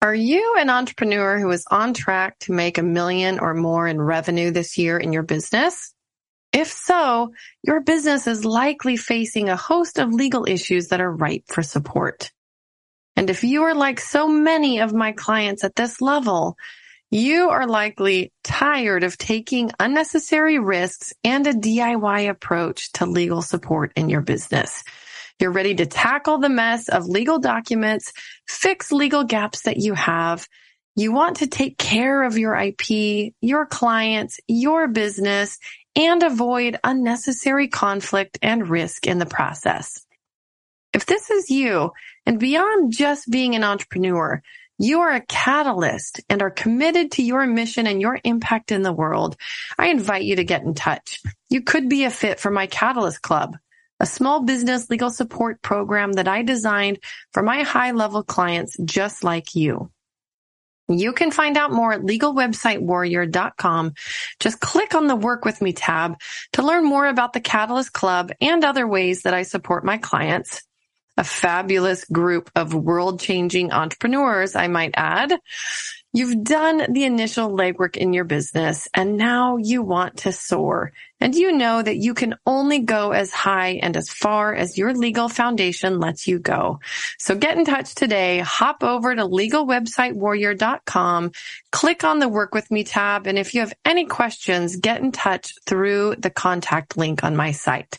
Are 0.00 0.14
you 0.14 0.56
an 0.58 0.70
entrepreneur 0.70 1.38
who 1.38 1.50
is 1.50 1.66
on 1.70 1.92
track 1.94 2.38
to 2.40 2.52
make 2.52 2.78
a 2.78 2.84
million 2.84 3.40
or 3.40 3.54
more 3.54 3.86
in 3.88 4.00
revenue 4.00 4.52
this 4.52 4.78
year 4.78 4.96
in 4.96 5.12
your 5.12 5.24
business? 5.24 5.92
If 6.52 6.68
so, 6.68 7.32
your 7.62 7.80
business 7.80 8.26
is 8.26 8.44
likely 8.44 8.96
facing 8.96 9.48
a 9.48 9.56
host 9.56 9.98
of 9.98 10.12
legal 10.12 10.46
issues 10.48 10.88
that 10.88 11.00
are 11.00 11.10
ripe 11.10 11.44
for 11.48 11.62
support. 11.62 12.30
And 13.16 13.28
if 13.28 13.42
you 13.44 13.64
are 13.64 13.74
like 13.74 14.00
so 14.00 14.28
many 14.28 14.78
of 14.80 14.94
my 14.94 15.12
clients 15.12 15.64
at 15.64 15.74
this 15.74 16.00
level, 16.00 16.56
You 17.10 17.48
are 17.48 17.66
likely 17.66 18.32
tired 18.44 19.02
of 19.02 19.16
taking 19.16 19.70
unnecessary 19.80 20.58
risks 20.58 21.14
and 21.24 21.46
a 21.46 21.54
DIY 21.54 22.28
approach 22.28 22.92
to 22.92 23.06
legal 23.06 23.40
support 23.40 23.92
in 23.96 24.10
your 24.10 24.20
business. 24.20 24.84
You're 25.40 25.52
ready 25.52 25.76
to 25.76 25.86
tackle 25.86 26.38
the 26.38 26.48
mess 26.48 26.88
of 26.88 27.06
legal 27.06 27.38
documents, 27.38 28.12
fix 28.48 28.90
legal 28.90 29.22
gaps 29.22 29.62
that 29.62 29.76
you 29.76 29.94
have. 29.94 30.48
You 30.96 31.12
want 31.12 31.36
to 31.36 31.46
take 31.46 31.78
care 31.78 32.24
of 32.24 32.36
your 32.36 32.56
IP, 32.56 33.34
your 33.40 33.64
clients, 33.66 34.40
your 34.48 34.88
business, 34.88 35.58
and 35.94 36.24
avoid 36.24 36.80
unnecessary 36.82 37.68
conflict 37.68 38.38
and 38.42 38.68
risk 38.68 39.06
in 39.06 39.20
the 39.20 39.26
process. 39.26 40.04
If 40.92 41.06
this 41.06 41.30
is 41.30 41.50
you, 41.50 41.92
and 42.26 42.40
beyond 42.40 42.92
just 42.92 43.30
being 43.30 43.54
an 43.54 43.62
entrepreneur, 43.62 44.42
you 44.76 45.00
are 45.00 45.12
a 45.12 45.20
catalyst 45.20 46.20
and 46.28 46.42
are 46.42 46.50
committed 46.50 47.12
to 47.12 47.22
your 47.22 47.46
mission 47.46 47.86
and 47.86 48.00
your 48.00 48.18
impact 48.24 48.72
in 48.72 48.82
the 48.82 48.92
world, 48.92 49.36
I 49.78 49.88
invite 49.88 50.24
you 50.24 50.36
to 50.36 50.44
get 50.44 50.62
in 50.62 50.74
touch. 50.74 51.22
You 51.48 51.62
could 51.62 51.88
be 51.88 52.04
a 52.04 52.10
fit 52.10 52.40
for 52.40 52.50
my 52.50 52.66
Catalyst 52.66 53.22
Club 53.22 53.56
a 54.00 54.06
small 54.06 54.42
business 54.42 54.90
legal 54.90 55.10
support 55.10 55.62
program 55.62 56.12
that 56.14 56.28
I 56.28 56.42
designed 56.42 56.98
for 57.32 57.42
my 57.42 57.62
high 57.62 57.92
level 57.92 58.22
clients 58.22 58.76
just 58.84 59.24
like 59.24 59.54
you. 59.54 59.90
You 60.88 61.12
can 61.12 61.30
find 61.30 61.58
out 61.58 61.70
more 61.70 61.92
at 61.92 62.00
legalwebsitewarrior.com. 62.00 63.92
Just 64.40 64.60
click 64.60 64.94
on 64.94 65.06
the 65.06 65.16
work 65.16 65.44
with 65.44 65.60
me 65.60 65.74
tab 65.74 66.18
to 66.54 66.62
learn 66.62 66.84
more 66.84 67.06
about 67.06 67.34
the 67.34 67.40
Catalyst 67.40 67.92
Club 67.92 68.32
and 68.40 68.64
other 68.64 68.86
ways 68.86 69.22
that 69.22 69.34
I 69.34 69.42
support 69.42 69.84
my 69.84 69.98
clients. 69.98 70.62
A 71.18 71.24
fabulous 71.24 72.04
group 72.06 72.50
of 72.54 72.72
world 72.72 73.20
changing 73.20 73.72
entrepreneurs, 73.72 74.56
I 74.56 74.68
might 74.68 74.92
add. 74.94 75.34
You've 76.18 76.42
done 76.42 76.92
the 76.92 77.04
initial 77.04 77.48
legwork 77.48 77.96
in 77.96 78.12
your 78.12 78.24
business 78.24 78.88
and 78.92 79.16
now 79.16 79.58
you 79.58 79.84
want 79.84 80.16
to 80.16 80.32
soar. 80.32 80.90
And 81.20 81.32
you 81.32 81.52
know 81.52 81.80
that 81.80 81.98
you 81.98 82.12
can 82.12 82.34
only 82.44 82.80
go 82.80 83.12
as 83.12 83.32
high 83.32 83.78
and 83.80 83.96
as 83.96 84.08
far 84.08 84.52
as 84.52 84.76
your 84.76 84.94
legal 84.94 85.28
foundation 85.28 86.00
lets 86.00 86.26
you 86.26 86.40
go. 86.40 86.80
So 87.20 87.36
get 87.36 87.56
in 87.56 87.64
touch 87.64 87.94
today. 87.94 88.40
Hop 88.40 88.82
over 88.82 89.14
to 89.14 89.22
legalwebsitewarrior.com, 89.22 91.30
click 91.70 92.02
on 92.02 92.18
the 92.18 92.28
work 92.28 92.52
with 92.52 92.68
me 92.68 92.82
tab. 92.82 93.28
And 93.28 93.38
if 93.38 93.54
you 93.54 93.60
have 93.60 93.74
any 93.84 94.06
questions, 94.06 94.74
get 94.74 95.00
in 95.00 95.12
touch 95.12 95.52
through 95.66 96.16
the 96.18 96.30
contact 96.30 96.96
link 96.96 97.22
on 97.22 97.36
my 97.36 97.52
site. 97.52 97.96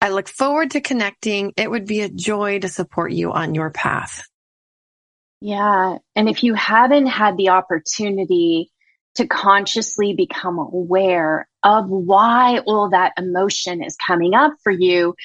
I 0.00 0.08
look 0.08 0.26
forward 0.26 0.72
to 0.72 0.80
connecting. 0.80 1.52
It 1.56 1.70
would 1.70 1.86
be 1.86 2.00
a 2.00 2.08
joy 2.08 2.58
to 2.58 2.68
support 2.68 3.12
you 3.12 3.30
on 3.30 3.54
your 3.54 3.70
path. 3.70 4.26
Yeah. 5.42 5.98
And 6.14 6.28
if 6.28 6.44
you 6.44 6.54
haven't 6.54 7.06
had 7.06 7.36
the 7.36 7.48
opportunity 7.48 8.70
to 9.16 9.26
consciously 9.26 10.14
become 10.14 10.58
aware 10.58 11.48
of 11.64 11.88
why 11.88 12.60
all 12.60 12.90
that 12.90 13.12
emotion 13.18 13.82
is 13.82 13.96
coming 13.96 14.34
up 14.34 14.52
for 14.62 14.70
you, 14.70 15.16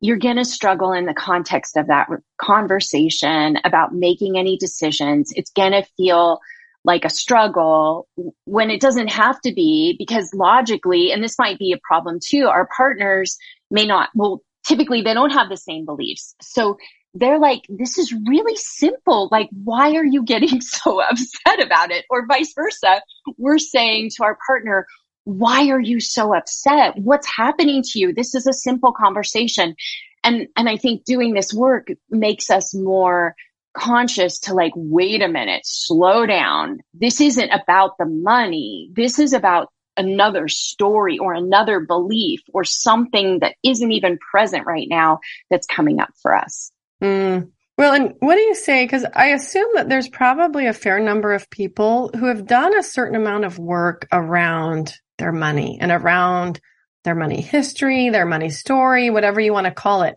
you're 0.00 0.18
going 0.18 0.36
to 0.36 0.44
struggle 0.44 0.92
in 0.92 1.06
the 1.06 1.14
context 1.14 1.78
of 1.78 1.86
that 1.86 2.08
conversation 2.36 3.56
about 3.64 3.94
making 3.94 4.36
any 4.36 4.58
decisions. 4.58 5.32
It's 5.34 5.50
going 5.50 5.72
to 5.72 5.86
feel 5.96 6.40
like 6.84 7.06
a 7.06 7.10
struggle 7.10 8.06
when 8.44 8.70
it 8.70 8.82
doesn't 8.82 9.08
have 9.08 9.40
to 9.40 9.54
be 9.54 9.96
because 9.98 10.30
logically, 10.34 11.10
and 11.10 11.24
this 11.24 11.38
might 11.38 11.58
be 11.58 11.72
a 11.72 11.80
problem 11.82 12.18
too, 12.22 12.48
our 12.48 12.68
partners 12.76 13.38
may 13.70 13.86
not, 13.86 14.10
well, 14.14 14.42
typically 14.66 15.00
they 15.00 15.14
don't 15.14 15.30
have 15.30 15.48
the 15.48 15.56
same 15.56 15.86
beliefs. 15.86 16.34
So 16.42 16.76
they're 17.14 17.38
like, 17.38 17.64
this 17.68 17.96
is 17.96 18.12
really 18.26 18.56
simple. 18.56 19.28
Like, 19.30 19.48
why 19.52 19.94
are 19.94 20.04
you 20.04 20.24
getting 20.24 20.60
so 20.60 21.00
upset 21.00 21.62
about 21.62 21.90
it? 21.90 22.04
Or 22.10 22.26
vice 22.26 22.52
versa. 22.54 23.02
We're 23.38 23.58
saying 23.58 24.10
to 24.16 24.24
our 24.24 24.36
partner, 24.46 24.86
why 25.24 25.68
are 25.68 25.80
you 25.80 26.00
so 26.00 26.34
upset? 26.34 26.98
What's 26.98 27.26
happening 27.26 27.82
to 27.82 27.98
you? 27.98 28.12
This 28.12 28.34
is 28.34 28.46
a 28.46 28.52
simple 28.52 28.92
conversation. 28.92 29.74
And, 30.22 30.48
and 30.56 30.68
I 30.68 30.76
think 30.76 31.04
doing 31.04 31.34
this 31.34 31.54
work 31.54 31.88
makes 32.10 32.50
us 32.50 32.74
more 32.74 33.34
conscious 33.74 34.38
to 34.40 34.54
like, 34.54 34.72
wait 34.76 35.22
a 35.22 35.28
minute, 35.28 35.62
slow 35.64 36.26
down. 36.26 36.80
This 36.92 37.20
isn't 37.20 37.50
about 37.50 37.96
the 37.98 38.06
money. 38.06 38.90
This 38.92 39.18
is 39.18 39.32
about 39.32 39.68
another 39.96 40.48
story 40.48 41.18
or 41.18 41.34
another 41.34 41.80
belief 41.80 42.40
or 42.52 42.64
something 42.64 43.38
that 43.38 43.54
isn't 43.62 43.92
even 43.92 44.18
present 44.18 44.66
right 44.66 44.88
now 44.88 45.20
that's 45.50 45.66
coming 45.66 46.00
up 46.00 46.10
for 46.20 46.34
us. 46.34 46.70
Mm. 47.04 47.50
Well, 47.76 47.92
and 47.92 48.14
what 48.20 48.36
do 48.36 48.40
you 48.40 48.54
say? 48.54 48.84
Because 48.84 49.04
I 49.14 49.26
assume 49.28 49.68
that 49.74 49.88
there's 49.88 50.08
probably 50.08 50.66
a 50.66 50.72
fair 50.72 51.00
number 51.00 51.32
of 51.32 51.50
people 51.50 52.10
who 52.16 52.26
have 52.26 52.46
done 52.46 52.76
a 52.76 52.82
certain 52.82 53.16
amount 53.16 53.44
of 53.44 53.58
work 53.58 54.06
around 54.10 54.94
their 55.18 55.32
money 55.32 55.78
and 55.80 55.92
around 55.92 56.60
their 57.02 57.14
money 57.14 57.42
history, 57.42 58.08
their 58.08 58.24
money 58.24 58.48
story, 58.48 59.10
whatever 59.10 59.40
you 59.40 59.52
want 59.52 59.66
to 59.66 59.72
call 59.72 60.02
it. 60.02 60.16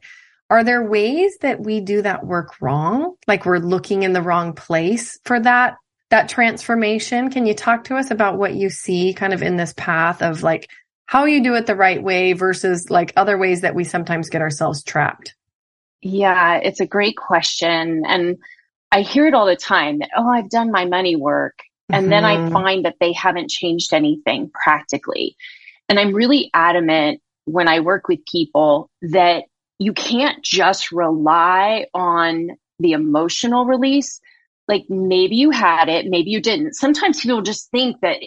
Are 0.49 0.63
there 0.63 0.87
ways 0.87 1.37
that 1.41 1.59
we 1.59 1.81
do 1.81 2.03
that 2.03 2.25
work 2.25 2.61
wrong? 2.61 3.15
Like 3.27 3.45
we're 3.45 3.57
looking 3.57 4.03
in 4.03 4.13
the 4.13 4.21
wrong 4.21 4.53
place 4.53 5.19
for 5.25 5.39
that, 5.41 5.75
that 6.09 6.29
transformation? 6.29 7.29
Can 7.31 7.45
you 7.45 7.53
talk 7.53 7.85
to 7.85 7.97
us 7.97 8.11
about 8.11 8.37
what 8.37 8.55
you 8.55 8.69
see 8.69 9.13
kind 9.13 9.33
of 9.33 9.41
in 9.41 9.57
this 9.57 9.73
path 9.75 10.21
of 10.21 10.41
like 10.43 10.69
how 11.05 11.25
you 11.25 11.43
do 11.43 11.55
it 11.55 11.65
the 11.65 11.75
right 11.75 12.01
way 12.01 12.31
versus 12.31 12.89
like 12.89 13.11
other 13.17 13.37
ways 13.37 13.61
that 13.61 13.75
we 13.75 13.83
sometimes 13.83 14.29
get 14.29 14.41
ourselves 14.41 14.83
trapped? 14.83 15.35
Yeah, 16.01 16.57
it's 16.57 16.79
a 16.79 16.85
great 16.85 17.17
question. 17.17 18.03
And 18.07 18.37
I 18.91 19.01
hear 19.01 19.27
it 19.27 19.33
all 19.33 19.45
the 19.45 19.55
time 19.55 19.99
that, 19.99 20.09
oh, 20.15 20.29
I've 20.29 20.49
done 20.49 20.71
my 20.71 20.85
money 20.85 21.15
work. 21.15 21.59
And 21.89 22.03
mm-hmm. 22.03 22.09
then 22.11 22.25
I 22.25 22.35
mm-hmm. 22.35 22.53
find 22.53 22.85
that 22.85 22.97
they 22.99 23.13
haven't 23.13 23.49
changed 23.49 23.93
anything 23.93 24.51
practically. 24.53 25.35
And 25.89 25.99
I'm 25.99 26.13
really 26.13 26.49
adamant 26.53 27.21
when 27.45 27.67
I 27.67 27.79
work 27.79 28.07
with 28.07 28.25
people 28.25 28.89
that 29.01 29.45
you 29.79 29.93
can't 29.93 30.43
just 30.43 30.91
rely 30.91 31.85
on 31.93 32.49
the 32.79 32.91
emotional 32.91 33.65
release. 33.65 34.19
Like 34.67 34.85
maybe 34.89 35.37
you 35.37 35.51
had 35.51 35.87
it, 35.87 36.07
maybe 36.07 36.29
you 36.29 36.41
didn't. 36.41 36.73
Sometimes 36.73 37.21
people 37.21 37.41
just 37.41 37.71
think 37.71 38.01
that, 38.01 38.17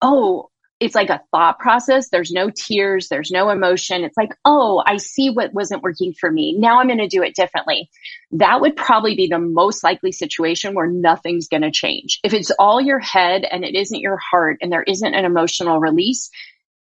oh, 0.00 0.48
it's 0.80 0.94
like 0.94 1.10
a 1.10 1.20
thought 1.30 1.58
process. 1.58 2.08
There's 2.08 2.32
no 2.32 2.50
tears. 2.50 3.08
There's 3.08 3.30
no 3.30 3.50
emotion. 3.50 4.02
It's 4.02 4.16
like, 4.16 4.34
oh, 4.46 4.82
I 4.84 4.96
see 4.96 5.28
what 5.28 5.52
wasn't 5.52 5.82
working 5.82 6.14
for 6.18 6.30
me. 6.30 6.56
Now 6.58 6.80
I'm 6.80 6.86
going 6.86 6.98
to 6.98 7.06
do 7.06 7.22
it 7.22 7.36
differently. 7.36 7.90
That 8.32 8.62
would 8.62 8.76
probably 8.76 9.14
be 9.14 9.28
the 9.28 9.38
most 9.38 9.84
likely 9.84 10.10
situation 10.10 10.74
where 10.74 10.86
nothing's 10.86 11.48
going 11.48 11.62
to 11.62 11.70
change. 11.70 12.18
If 12.24 12.32
it's 12.32 12.50
all 12.58 12.80
your 12.80 12.98
head 12.98 13.44
and 13.44 13.62
it 13.62 13.74
isn't 13.74 14.00
your 14.00 14.16
heart 14.16 14.56
and 14.62 14.72
there 14.72 14.82
isn't 14.82 15.14
an 15.14 15.26
emotional 15.26 15.80
release, 15.80 16.30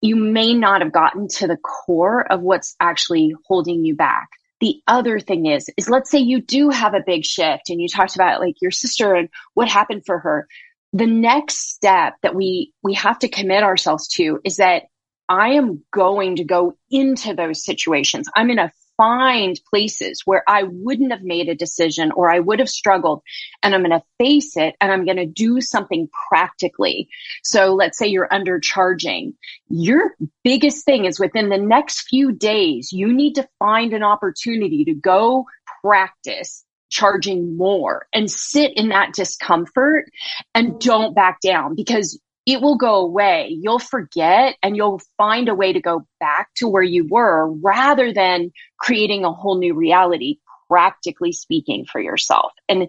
you 0.03 0.17
may 0.17 0.53
not 0.53 0.83
have 0.83 0.93
gotten 0.93 1.27
to 1.29 1.47
the 1.47 1.57
core 1.57 2.31
of 2.31 2.43
what's 2.43 2.77
actually 2.79 3.35
holding 3.47 3.85
you 3.85 3.97
back. 3.97 4.29
The 4.61 4.83
other 4.87 5.21
thing 5.21 5.47
is, 5.47 5.71
is 5.77 5.89
let's 5.89 6.11
say 6.11 6.19
you 6.19 6.41
do 6.41 6.69
have 6.71 6.93
a 6.93 7.03
big 7.05 7.25
shift 7.25 7.71
and 7.71 7.81
you 7.81 7.89
talked 7.89 8.17
about 8.17 8.41
like 8.41 8.61
your 8.61 8.73
sister 8.73 9.15
and 9.15 9.29
what 9.55 9.69
happened 9.69 10.03
for 10.05 10.19
her 10.19 10.47
the 10.93 11.07
next 11.07 11.71
step 11.71 12.15
that 12.23 12.35
we 12.35 12.73
we 12.83 12.95
have 12.95 13.19
to 13.21 13.29
commit 13.29 13.63
ourselves 13.63 14.09
to 14.09 14.41
is 14.45 14.57
that 14.57 14.85
I 15.29 15.51
am 15.51 15.85
going 15.93 16.37
to 16.37 16.45
go 16.45 16.77
into 16.91 17.35
those 17.35 17.65
situations. 17.65 18.29
I'm 18.35 18.47
going 18.47 18.57
to 18.57 18.73
find 18.97 19.59
places 19.71 20.23
where 20.25 20.43
I 20.49 20.65
wouldn't 20.65 21.13
have 21.13 21.23
made 21.23 21.49
a 21.49 21.55
decision 21.55 22.11
or 22.13 22.31
I 22.31 22.41
would 22.41 22.59
have 22.59 22.69
struggled 22.69 23.23
and 23.63 23.75
I'm 23.75 23.83
going 23.83 23.99
to 23.99 24.05
face 24.19 24.57
it 24.57 24.75
and 24.81 24.91
I'm 24.91 25.05
going 25.05 25.19
to 25.19 25.27
do 25.27 25.61
something 25.61 26.09
practically. 26.29 27.09
So 27.45 27.75
let's 27.75 27.97
say 27.97 28.09
you're 28.09 28.29
undercharging. 28.29 29.35
Your 29.69 30.17
biggest 30.43 30.85
thing 30.85 31.05
is 31.05 31.21
within 31.21 31.49
the 31.49 31.59
next 31.59 32.09
few 32.09 32.33
days, 32.33 32.91
you 32.91 33.13
need 33.13 33.35
to 33.35 33.49
find 33.61 33.93
an 33.93 34.03
opportunity 34.03 34.85
to 34.87 34.95
go 34.95 35.47
practice 35.81 36.65
charging 36.91 37.57
more 37.57 38.07
and 38.13 38.31
sit 38.31 38.77
in 38.77 38.89
that 38.89 39.15
discomfort 39.15 40.07
and 40.55 40.69
mm-hmm. 40.69 40.79
don't 40.79 41.15
back 41.15 41.41
down 41.41 41.75
because 41.75 42.21
it 42.47 42.63
will 42.63 42.77
go 42.77 42.97
away. 42.97 43.49
You'll 43.61 43.79
forget 43.79 44.57
and 44.63 44.75
you'll 44.75 45.03
find 45.19 45.49
a 45.49 45.55
way 45.55 45.75
to 45.75 45.81
go 45.81 46.07
back 46.19 46.49
to 46.57 46.69
where 46.69 46.83
you 46.83 47.07
were 47.07 47.53
rather 47.53 48.13
than 48.13 48.53
creating 48.79 49.25
a 49.25 49.33
whole 49.33 49.59
new 49.59 49.75
reality, 49.75 50.39
practically 50.69 51.33
speaking 51.33 51.85
for 51.85 52.01
yourself. 52.01 52.53
And 52.67 52.89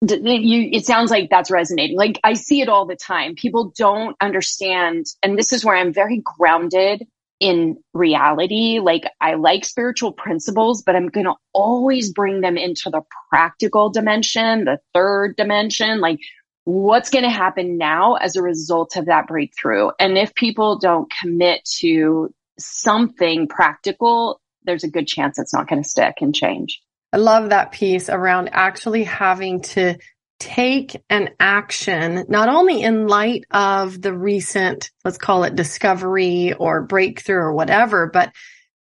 you, 0.00 0.68
it 0.72 0.86
sounds 0.86 1.10
like 1.10 1.28
that's 1.30 1.50
resonating. 1.50 1.96
Like 1.96 2.20
I 2.22 2.34
see 2.34 2.60
it 2.60 2.68
all 2.68 2.86
the 2.86 2.94
time. 2.94 3.34
People 3.34 3.72
don't 3.76 4.16
understand. 4.20 5.06
And 5.22 5.36
this 5.36 5.52
is 5.52 5.64
where 5.64 5.76
I'm 5.76 5.92
very 5.92 6.22
grounded 6.22 7.04
in 7.40 7.76
reality. 7.92 8.80
Like 8.80 9.04
I 9.20 9.34
like 9.34 9.64
spiritual 9.64 10.12
principles, 10.12 10.82
but 10.82 10.96
I'm 10.96 11.08
going 11.08 11.26
to 11.26 11.34
always 11.52 12.12
bring 12.12 12.40
them 12.40 12.56
into 12.56 12.90
the 12.90 13.02
practical 13.30 13.90
dimension, 13.90 14.64
the 14.64 14.78
third 14.92 15.36
dimension, 15.36 16.00
like 16.00 16.18
what's 16.64 17.10
going 17.10 17.24
to 17.24 17.30
happen 17.30 17.76
now 17.76 18.14
as 18.14 18.36
a 18.36 18.42
result 18.42 18.96
of 18.96 19.06
that 19.06 19.26
breakthrough. 19.26 19.90
And 19.98 20.16
if 20.16 20.34
people 20.34 20.78
don't 20.78 21.12
commit 21.20 21.60
to 21.80 22.32
something 22.58 23.48
practical, 23.48 24.40
there's 24.64 24.84
a 24.84 24.90
good 24.90 25.06
chance 25.06 25.38
it's 25.38 25.52
not 25.52 25.68
going 25.68 25.82
to 25.82 25.88
stick 25.88 26.16
and 26.20 26.34
change. 26.34 26.80
I 27.12 27.18
love 27.18 27.50
that 27.50 27.70
piece 27.70 28.08
around 28.08 28.50
actually 28.52 29.04
having 29.04 29.60
to 29.60 29.96
take 30.44 30.94
an 31.08 31.30
action, 31.40 32.26
not 32.28 32.50
only 32.50 32.82
in 32.82 33.08
light 33.08 33.46
of 33.50 34.00
the 34.00 34.12
recent, 34.12 34.90
let's 35.02 35.16
call 35.16 35.44
it 35.44 35.56
discovery 35.56 36.52
or 36.52 36.82
breakthrough 36.82 37.38
or 37.38 37.54
whatever, 37.54 38.10
but 38.12 38.30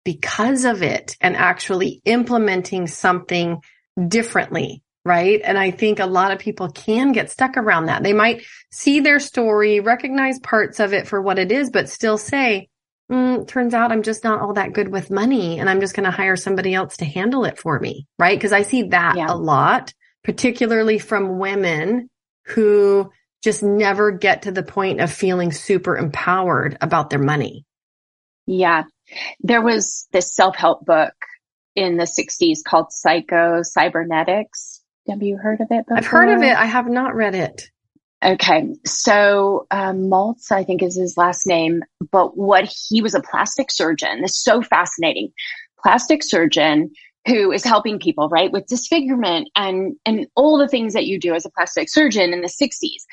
because 0.05 0.65
of 0.65 0.83
it 0.83 1.17
and 1.19 1.35
actually 1.35 1.99
implementing 2.05 2.85
something 2.85 3.59
differently. 4.07 4.83
Right. 5.03 5.41
And 5.43 5.57
I 5.57 5.71
think 5.71 5.99
a 5.99 6.05
lot 6.05 6.31
of 6.31 6.39
people 6.39 6.69
can 6.69 7.11
get 7.11 7.31
stuck 7.31 7.57
around 7.57 7.85
that. 7.85 8.03
They 8.03 8.13
might 8.13 8.43
see 8.71 8.99
their 8.99 9.19
story, 9.19 9.79
recognize 9.79 10.37
parts 10.39 10.79
of 10.79 10.93
it 10.93 11.07
for 11.07 11.19
what 11.19 11.39
it 11.39 11.51
is, 11.51 11.71
but 11.71 11.89
still 11.89 12.17
say, 12.17 12.67
mm, 13.11 13.47
turns 13.47 13.73
out 13.73 13.91
I'm 13.91 14.03
just 14.03 14.23
not 14.23 14.41
all 14.41 14.53
that 14.53 14.73
good 14.73 14.89
with 14.89 15.09
money 15.09 15.59
and 15.59 15.69
I'm 15.69 15.79
just 15.79 15.95
going 15.95 16.03
to 16.03 16.11
hire 16.11 16.35
somebody 16.35 16.75
else 16.75 16.97
to 16.97 17.05
handle 17.05 17.45
it 17.45 17.57
for 17.57 17.79
me. 17.79 18.05
Right. 18.19 18.39
Cause 18.39 18.51
I 18.51 18.61
see 18.61 18.83
that 18.89 19.15
yeah. 19.17 19.27
a 19.29 19.35
lot 19.35 19.93
particularly 20.27 20.99
from 20.99 21.39
women 21.39 22.09
who 22.47 23.09
just 23.41 23.63
never 23.63 24.11
get 24.11 24.41
to 24.41 24.51
the 24.51 24.61
point 24.61 24.99
of 24.99 25.09
feeling 25.09 25.53
super 25.53 25.95
empowered 25.95 26.77
about 26.81 27.09
their 27.09 27.17
money. 27.17 27.63
Yeah. 28.45 28.83
There 29.39 29.61
was 29.61 30.05
this 30.11 30.35
self-help 30.35 30.85
book 30.85 31.13
in 31.77 31.95
the 31.95 32.03
60s 32.03 32.57
called 32.67 32.91
Psycho 32.91 33.61
Cybernetics. 33.63 34.83
Have 35.07 35.23
you 35.23 35.37
heard 35.37 35.61
of 35.61 35.67
it 35.71 35.85
before? 35.85 35.97
I've 35.97 36.05
heard 36.05 36.35
of 36.35 36.43
it. 36.43 36.57
I 36.57 36.65
have 36.65 36.89
not 36.89 37.15
read 37.15 37.33
it. 37.33 37.71
Okay. 38.21 38.75
So, 38.85 39.65
um, 39.71 40.09
Maltz, 40.09 40.51
I 40.51 40.65
think 40.65 40.83
is 40.83 40.97
his 40.97 41.15
last 41.15 41.47
name, 41.47 41.83
but 42.11 42.35
what 42.35 42.65
he 42.65 43.01
was 43.01 43.15
a 43.15 43.21
plastic 43.21 43.71
surgeon. 43.71 44.21
This 44.21 44.31
is 44.31 44.43
so 44.43 44.61
fascinating. 44.61 45.31
Plastic 45.81 46.21
surgeon 46.21 46.91
who 47.27 47.51
is 47.51 47.63
helping 47.63 47.99
people, 47.99 48.29
right, 48.29 48.51
with 48.51 48.67
disfigurement 48.67 49.49
and, 49.55 49.95
and 50.05 50.27
all 50.35 50.57
the 50.57 50.67
things 50.67 50.93
that 50.93 51.05
you 51.05 51.19
do 51.19 51.33
as 51.33 51.45
a 51.45 51.49
plastic 51.49 51.89
surgeon 51.89 52.33
in 52.33 52.41
the 52.41 52.47
60s. 52.47 53.03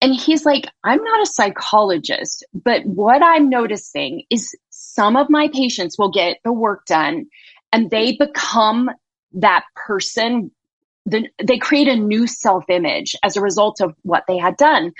And 0.00 0.14
he's 0.14 0.44
like, 0.44 0.66
I'm 0.84 1.02
not 1.02 1.22
a 1.22 1.26
psychologist, 1.26 2.44
but 2.54 2.84
what 2.84 3.22
I'm 3.22 3.48
noticing 3.48 4.22
is 4.30 4.54
some 4.70 5.16
of 5.16 5.30
my 5.30 5.48
patients 5.48 5.98
will 5.98 6.10
get 6.10 6.38
the 6.44 6.52
work 6.52 6.84
done 6.86 7.26
and 7.72 7.90
they 7.90 8.16
become 8.16 8.90
that 9.32 9.64
person. 9.74 10.50
The, 11.06 11.28
they 11.42 11.58
create 11.58 11.88
a 11.88 11.96
new 11.96 12.26
self 12.26 12.64
image 12.68 13.16
as 13.22 13.36
a 13.36 13.40
result 13.40 13.80
of 13.80 13.94
what 14.02 14.24
they 14.28 14.38
had 14.38 14.56
done. 14.56 14.92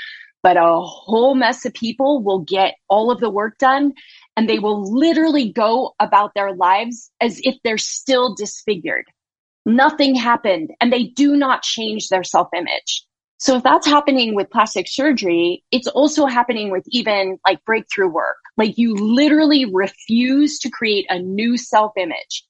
But 0.42 0.56
a 0.56 0.80
whole 0.80 1.34
mess 1.34 1.64
of 1.64 1.74
people 1.74 2.22
will 2.22 2.40
get 2.40 2.74
all 2.88 3.10
of 3.10 3.20
the 3.20 3.30
work 3.30 3.58
done 3.58 3.92
and 4.36 4.48
they 4.48 4.58
will 4.58 4.82
literally 4.92 5.50
go 5.52 5.94
about 5.98 6.32
their 6.34 6.54
lives 6.54 7.10
as 7.20 7.40
if 7.42 7.56
they're 7.64 7.78
still 7.78 8.34
disfigured. 8.34 9.06
Nothing 9.64 10.14
happened 10.14 10.70
and 10.80 10.92
they 10.92 11.04
do 11.04 11.36
not 11.36 11.62
change 11.62 12.08
their 12.08 12.24
self 12.24 12.48
image. 12.54 13.04
So 13.38 13.56
if 13.56 13.62
that's 13.62 13.86
happening 13.86 14.34
with 14.34 14.50
plastic 14.50 14.86
surgery, 14.88 15.62
it's 15.70 15.88
also 15.88 16.26
happening 16.26 16.70
with 16.70 16.84
even 16.88 17.38
like 17.46 17.64
breakthrough 17.64 18.08
work. 18.08 18.36
Like 18.56 18.78
you 18.78 18.94
literally 18.94 19.66
refuse 19.70 20.58
to 20.60 20.70
create 20.70 21.06
a 21.10 21.18
new 21.18 21.56
self 21.56 21.92
image. 21.96 22.44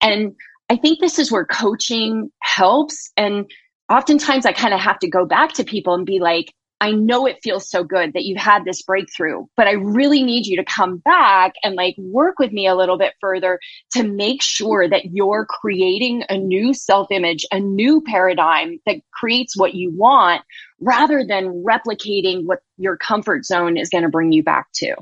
And 0.00 0.34
I 0.68 0.76
think 0.76 0.98
this 0.98 1.18
is 1.18 1.30
where 1.30 1.44
coaching 1.44 2.30
helps. 2.40 3.12
And 3.16 3.50
oftentimes 3.88 4.46
I 4.46 4.52
kind 4.52 4.74
of 4.74 4.80
have 4.80 4.98
to 5.00 5.08
go 5.08 5.26
back 5.26 5.52
to 5.54 5.64
people 5.64 5.94
and 5.94 6.06
be 6.06 6.18
like, 6.18 6.52
I 6.82 6.90
know 6.90 7.26
it 7.26 7.38
feels 7.44 7.70
so 7.70 7.84
good 7.84 8.14
that 8.14 8.24
you 8.24 8.34
had 8.36 8.64
this 8.64 8.82
breakthrough, 8.82 9.46
but 9.56 9.68
I 9.68 9.74
really 9.74 10.24
need 10.24 10.46
you 10.46 10.56
to 10.56 10.64
come 10.64 10.96
back 10.96 11.54
and 11.62 11.76
like 11.76 11.94
work 11.96 12.40
with 12.40 12.50
me 12.50 12.66
a 12.66 12.74
little 12.74 12.98
bit 12.98 13.14
further 13.20 13.60
to 13.92 14.02
make 14.02 14.42
sure 14.42 14.88
that 14.88 15.04
you're 15.12 15.46
creating 15.46 16.24
a 16.28 16.36
new 16.36 16.74
self 16.74 17.12
image, 17.12 17.46
a 17.52 17.60
new 17.60 18.00
paradigm 18.00 18.80
that 18.84 18.96
creates 19.12 19.56
what 19.56 19.74
you 19.74 19.92
want 19.96 20.42
rather 20.80 21.24
than 21.24 21.62
replicating 21.64 22.46
what 22.46 22.58
your 22.78 22.96
comfort 22.96 23.44
zone 23.44 23.76
is 23.76 23.88
going 23.88 24.02
to 24.02 24.10
bring 24.10 24.32
you 24.32 24.42
back 24.42 24.66
to. 24.74 24.96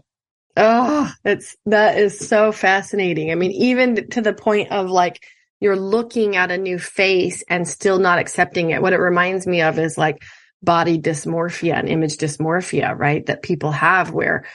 Oh, 0.59 1.11
it's 1.25 1.57
that 1.64 1.97
is 1.97 2.19
so 2.19 2.53
fascinating. 2.53 3.33
I 3.33 3.37
mean, 3.37 3.53
even 3.53 4.11
to 4.11 4.21
the 4.21 4.35
point 4.35 4.71
of 4.71 4.90
like, 4.90 5.25
you're 5.61 5.77
looking 5.77 6.37
at 6.37 6.51
a 6.51 6.59
new 6.59 6.79
face 6.79 7.43
and 7.49 7.66
still 7.66 7.99
not 7.99 8.19
accepting 8.19 8.69
it. 8.69 8.83
What 8.83 8.93
it 8.93 8.99
reminds 8.99 9.47
me 9.47 9.62
of 9.62 9.79
is 9.79 9.97
like, 9.97 10.23
body 10.62 10.99
dysmorphia 10.99 11.75
and 11.75 11.88
image 11.88 12.16
dysmorphia, 12.16 12.96
right? 12.96 13.25
That 13.27 13.42
people 13.42 13.73
have 13.73 14.11
where 14.11 14.46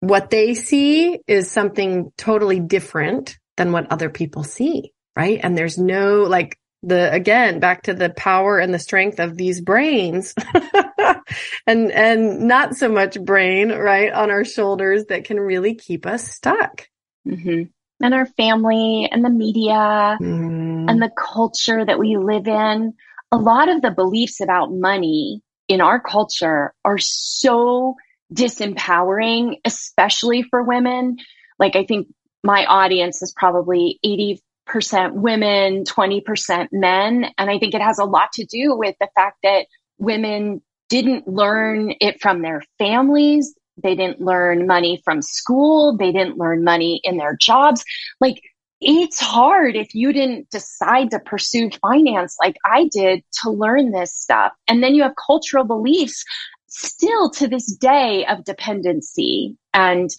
what 0.00 0.30
they 0.30 0.54
see 0.54 1.18
is 1.26 1.50
something 1.50 2.12
totally 2.16 2.60
different 2.60 3.38
than 3.56 3.72
what 3.72 3.90
other 3.90 4.10
people 4.10 4.44
see, 4.44 4.92
right? 5.16 5.40
And 5.42 5.56
there's 5.56 5.78
no 5.78 6.24
like 6.24 6.58
the 6.82 7.10
again 7.12 7.58
back 7.58 7.82
to 7.82 7.94
the 7.94 8.10
power 8.10 8.58
and 8.58 8.72
the 8.72 8.78
strength 8.78 9.18
of 9.18 9.36
these 9.36 9.60
brains 9.60 10.34
and 11.66 11.90
and 11.90 12.40
not 12.42 12.76
so 12.76 12.88
much 12.88 13.20
brain 13.20 13.70
right 13.70 14.12
on 14.12 14.30
our 14.30 14.44
shoulders 14.44 15.06
that 15.06 15.24
can 15.24 15.40
really 15.40 15.74
keep 15.74 16.06
us 16.06 16.28
stuck 16.28 16.88
mm-hmm. 17.26 17.62
and 18.04 18.14
our 18.14 18.26
family 18.26 19.08
and 19.10 19.24
the 19.24 19.30
media 19.30 20.18
mm. 20.20 20.90
and 20.90 21.02
the 21.02 21.10
culture 21.16 21.84
that 21.84 21.98
we 21.98 22.18
live 22.18 22.46
in 22.46 22.92
a 23.32 23.38
lot 23.38 23.68
of 23.68 23.82
the 23.82 23.90
beliefs 23.90 24.40
about 24.40 24.70
money 24.70 25.42
in 25.68 25.80
our 25.80 26.00
culture 26.00 26.72
are 26.84 26.98
so 26.98 27.96
disempowering, 28.32 29.56
especially 29.64 30.42
for 30.42 30.62
women. 30.62 31.16
Like 31.58 31.76
I 31.76 31.84
think 31.84 32.08
my 32.42 32.64
audience 32.66 33.22
is 33.22 33.32
probably 33.36 33.98
80% 34.04 35.12
women, 35.12 35.84
20% 35.84 36.68
men. 36.72 37.26
And 37.38 37.50
I 37.50 37.58
think 37.58 37.74
it 37.74 37.80
has 37.80 37.98
a 37.98 38.04
lot 38.04 38.32
to 38.34 38.44
do 38.44 38.76
with 38.76 38.94
the 39.00 39.08
fact 39.14 39.38
that 39.42 39.66
women 39.98 40.62
didn't 40.88 41.26
learn 41.26 41.94
it 42.00 42.20
from 42.20 42.42
their 42.42 42.62
families. 42.78 43.54
They 43.82 43.94
didn't 43.94 44.20
learn 44.20 44.66
money 44.66 45.02
from 45.04 45.22
school. 45.22 45.96
They 45.96 46.12
didn't 46.12 46.38
learn 46.38 46.64
money 46.64 47.00
in 47.04 47.16
their 47.16 47.36
jobs. 47.36 47.84
Like 48.20 48.40
it's 48.80 49.20
hard 49.20 49.74
if 49.74 49.94
you 49.94 50.12
didn't 50.12 50.50
decide 50.50 51.10
to 51.10 51.18
pursue 51.20 51.70
finance 51.80 52.36
like 52.40 52.56
I 52.64 52.88
did 52.92 53.24
to 53.42 53.50
learn 53.50 53.90
this 53.90 54.14
stuff. 54.14 54.52
And 54.68 54.82
then 54.82 54.94
you 54.94 55.02
have 55.02 55.14
cultural 55.26 55.64
beliefs 55.64 56.24
still 56.68 57.30
to 57.30 57.48
this 57.48 57.74
day 57.76 58.26
of 58.26 58.44
dependency. 58.44 59.56
And, 59.72 60.10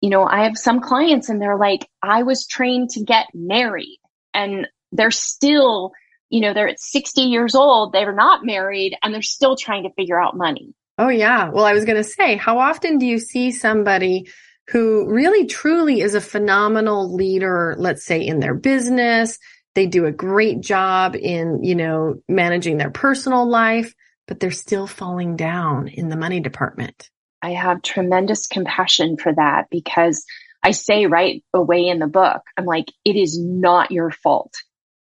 you 0.00 0.08
know, 0.10 0.24
I 0.24 0.44
have 0.44 0.56
some 0.56 0.80
clients 0.80 1.28
and 1.28 1.40
they're 1.40 1.58
like, 1.58 1.86
I 2.02 2.22
was 2.22 2.46
trained 2.46 2.90
to 2.90 3.04
get 3.04 3.26
married 3.34 4.00
and 4.32 4.66
they're 4.92 5.10
still, 5.10 5.92
you 6.30 6.40
know, 6.40 6.54
they're 6.54 6.68
at 6.68 6.80
60 6.80 7.20
years 7.22 7.54
old. 7.54 7.92
They're 7.92 8.14
not 8.14 8.44
married 8.44 8.96
and 9.02 9.12
they're 9.12 9.22
still 9.22 9.56
trying 9.56 9.82
to 9.82 9.92
figure 9.92 10.20
out 10.20 10.36
money. 10.36 10.74
Oh, 10.96 11.08
yeah. 11.08 11.50
Well, 11.50 11.64
I 11.64 11.74
was 11.74 11.84
going 11.84 11.96
to 11.96 12.04
say, 12.04 12.36
how 12.36 12.58
often 12.58 12.98
do 12.98 13.06
you 13.06 13.18
see 13.18 13.50
somebody 13.52 14.28
who 14.68 15.08
really 15.08 15.46
truly 15.46 16.00
is 16.00 16.14
a 16.14 16.20
phenomenal 16.20 17.14
leader, 17.14 17.74
let's 17.78 18.04
say 18.04 18.20
in 18.20 18.40
their 18.40 18.54
business. 18.54 19.38
They 19.74 19.86
do 19.86 20.06
a 20.06 20.12
great 20.12 20.60
job 20.60 21.16
in, 21.16 21.62
you 21.62 21.74
know, 21.74 22.16
managing 22.28 22.76
their 22.76 22.90
personal 22.90 23.48
life, 23.48 23.94
but 24.26 24.40
they're 24.40 24.50
still 24.50 24.86
falling 24.86 25.36
down 25.36 25.88
in 25.88 26.08
the 26.08 26.16
money 26.16 26.40
department. 26.40 27.08
I 27.40 27.50
have 27.50 27.82
tremendous 27.82 28.46
compassion 28.46 29.16
for 29.16 29.32
that 29.34 29.68
because 29.70 30.24
I 30.62 30.72
say 30.72 31.06
right 31.06 31.42
away 31.54 31.86
in 31.86 31.98
the 31.98 32.06
book, 32.06 32.42
I'm 32.56 32.66
like, 32.66 32.92
it 33.04 33.16
is 33.16 33.38
not 33.40 33.90
your 33.90 34.10
fault. 34.10 34.52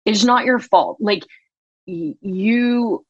It 0.04 0.12
is 0.12 0.24
not 0.24 0.44
your 0.44 0.60
fault. 0.60 0.98
Like 1.00 1.24
you 1.84 3.04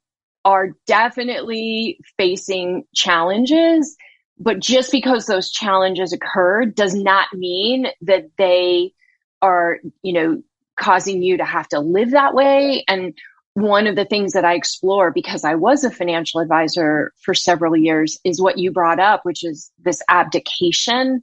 are 0.44 0.70
definitely 0.86 1.98
facing 2.16 2.84
challenges 2.94 3.96
but 4.38 4.60
just 4.60 4.90
because 4.90 5.26
those 5.26 5.50
challenges 5.50 6.12
occur 6.12 6.64
does 6.64 6.94
not 6.94 7.28
mean 7.32 7.86
that 8.02 8.30
they 8.38 8.92
are, 9.40 9.78
you 10.02 10.12
know, 10.12 10.42
causing 10.76 11.22
you 11.22 11.36
to 11.36 11.44
have 11.44 11.68
to 11.68 11.80
live 11.80 12.12
that 12.12 12.34
way. 12.34 12.84
And 12.88 13.14
one 13.54 13.86
of 13.86 13.96
the 13.96 14.04
things 14.04 14.32
that 14.32 14.44
I 14.44 14.54
explore 14.54 15.10
because 15.10 15.44
I 15.44 15.54
was 15.54 15.84
a 15.84 15.90
financial 15.90 16.40
advisor 16.40 17.12
for 17.20 17.34
several 17.34 17.76
years 17.76 18.18
is 18.24 18.40
what 18.40 18.58
you 18.58 18.70
brought 18.70 18.98
up, 18.98 19.24
which 19.24 19.44
is 19.44 19.70
this 19.78 20.02
abdication 20.08 21.22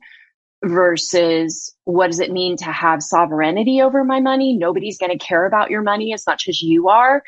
versus 0.63 1.73
what 1.85 2.07
does 2.07 2.19
it 2.19 2.31
mean 2.31 2.57
to 2.57 2.65
have 2.65 3.01
sovereignty 3.01 3.81
over 3.81 4.03
my 4.03 4.19
money? 4.19 4.55
Nobody's 4.55 4.97
going 4.97 5.17
to 5.17 5.25
care 5.25 5.45
about 5.45 5.71
your 5.71 5.81
money 5.81 6.13
as 6.13 6.25
much 6.27 6.47
as 6.47 6.61
you 6.61 6.89
are. 6.89 7.23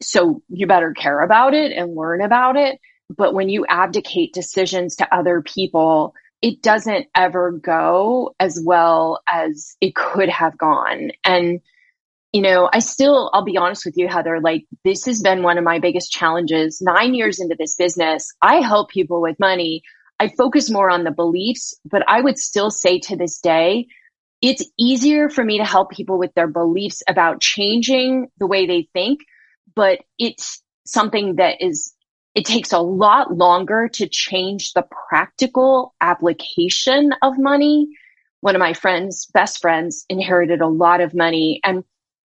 So 0.00 0.42
you 0.48 0.66
better 0.66 0.92
care 0.92 1.22
about 1.22 1.54
it 1.54 1.72
and 1.72 1.96
learn 1.96 2.20
about 2.20 2.56
it. 2.56 2.78
But 3.14 3.34
when 3.34 3.48
you 3.48 3.66
abdicate 3.68 4.32
decisions 4.32 4.96
to 4.96 5.14
other 5.14 5.42
people, 5.42 6.14
it 6.42 6.62
doesn't 6.62 7.06
ever 7.14 7.52
go 7.52 8.34
as 8.38 8.60
well 8.64 9.20
as 9.28 9.76
it 9.80 9.94
could 9.94 10.28
have 10.28 10.58
gone. 10.58 11.10
And, 11.24 11.60
you 12.32 12.42
know, 12.42 12.68
I 12.72 12.80
still, 12.80 13.30
I'll 13.32 13.44
be 13.44 13.56
honest 13.56 13.86
with 13.86 13.96
you, 13.96 14.08
Heather, 14.08 14.40
like 14.40 14.64
this 14.84 15.06
has 15.06 15.22
been 15.22 15.42
one 15.42 15.58
of 15.58 15.64
my 15.64 15.78
biggest 15.78 16.10
challenges. 16.10 16.80
Nine 16.82 17.14
years 17.14 17.40
into 17.40 17.56
this 17.58 17.76
business, 17.76 18.32
I 18.42 18.56
help 18.56 18.90
people 18.90 19.22
with 19.22 19.40
money. 19.40 19.82
I 20.18 20.28
focus 20.36 20.70
more 20.70 20.90
on 20.90 21.04
the 21.04 21.10
beliefs, 21.10 21.74
but 21.84 22.02
I 22.08 22.20
would 22.20 22.38
still 22.38 22.70
say 22.70 22.98
to 23.00 23.16
this 23.16 23.40
day, 23.40 23.86
it's 24.42 24.64
easier 24.78 25.28
for 25.28 25.44
me 25.44 25.58
to 25.58 25.64
help 25.64 25.90
people 25.90 26.18
with 26.18 26.34
their 26.34 26.46
beliefs 26.46 27.02
about 27.08 27.40
changing 27.40 28.28
the 28.38 28.46
way 28.46 28.66
they 28.66 28.88
think, 28.92 29.20
but 29.74 30.00
it's 30.18 30.62
something 30.84 31.36
that 31.36 31.60
is 31.60 31.95
it 32.36 32.44
takes 32.44 32.70
a 32.72 32.78
lot 32.78 33.34
longer 33.34 33.88
to 33.94 34.06
change 34.06 34.74
the 34.74 34.86
practical 35.08 35.94
application 36.02 37.12
of 37.22 37.38
money. 37.38 37.88
One 38.42 38.54
of 38.54 38.60
my 38.60 38.74
friends, 38.74 39.26
best 39.32 39.62
friends, 39.62 40.04
inherited 40.10 40.60
a 40.60 40.68
lot 40.68 41.00
of 41.00 41.14
money 41.14 41.60
and 41.64 41.82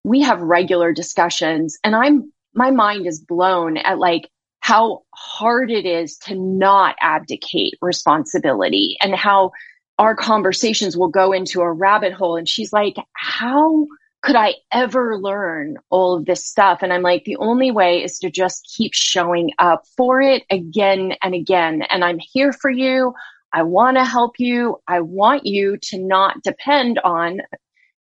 we 0.05 0.23
have 0.23 0.41
regular 0.41 0.93
discussions 0.93 1.79
and 1.85 1.95
I'm, 1.95 2.33
my 2.55 2.71
mind 2.71 3.07
is 3.07 3.21
blown 3.21 3.77
at 3.77 3.99
like 3.99 4.31
how 4.61 5.03
hard 5.15 5.71
it 5.71 5.85
is 5.85 6.17
to 6.17 6.35
not 6.35 6.97
abdicate 7.03 7.75
responsibility 7.83 8.97
and 9.03 9.15
how 9.15 9.53
our 9.99 10.17
conversations 10.17 10.97
will 10.97 11.09
go 11.09 11.33
into 11.33 11.61
a 11.61 11.71
rabbit 11.71 12.15
hole. 12.15 12.37
And 12.37 12.49
she's 12.49 12.73
like, 12.73 12.97
how 13.13 13.87
could 14.23 14.37
I 14.37 14.55
ever 14.73 15.19
learn 15.19 15.77
all 15.91 16.17
of 16.17 16.25
this 16.25 16.45
stuff? 16.45 16.81
And 16.83 16.93
I'm 16.93 17.03
like, 17.03 17.25
the 17.25 17.37
only 17.37 17.71
way 17.71 18.03
is 18.03 18.19
to 18.19 18.31
just 18.31 18.69
keep 18.77 18.93
showing 18.95 19.51
up 19.59 19.85
for 19.97 20.21
it 20.21 20.43
again 20.51 21.15
and 21.23 21.35
again. 21.35 21.83
And 21.83 22.05
I'm 22.05 22.19
here 22.19 22.53
for 22.53 22.71
you. 22.71 23.15
I 23.53 23.63
want 23.63 23.97
to 23.97 24.05
help 24.05 24.35
you. 24.39 24.79
I 24.89 25.01
want 25.01 25.47
you 25.47 25.79
to 25.83 25.99
not 25.99 26.43
depend 26.43 26.99
on, 27.05 27.41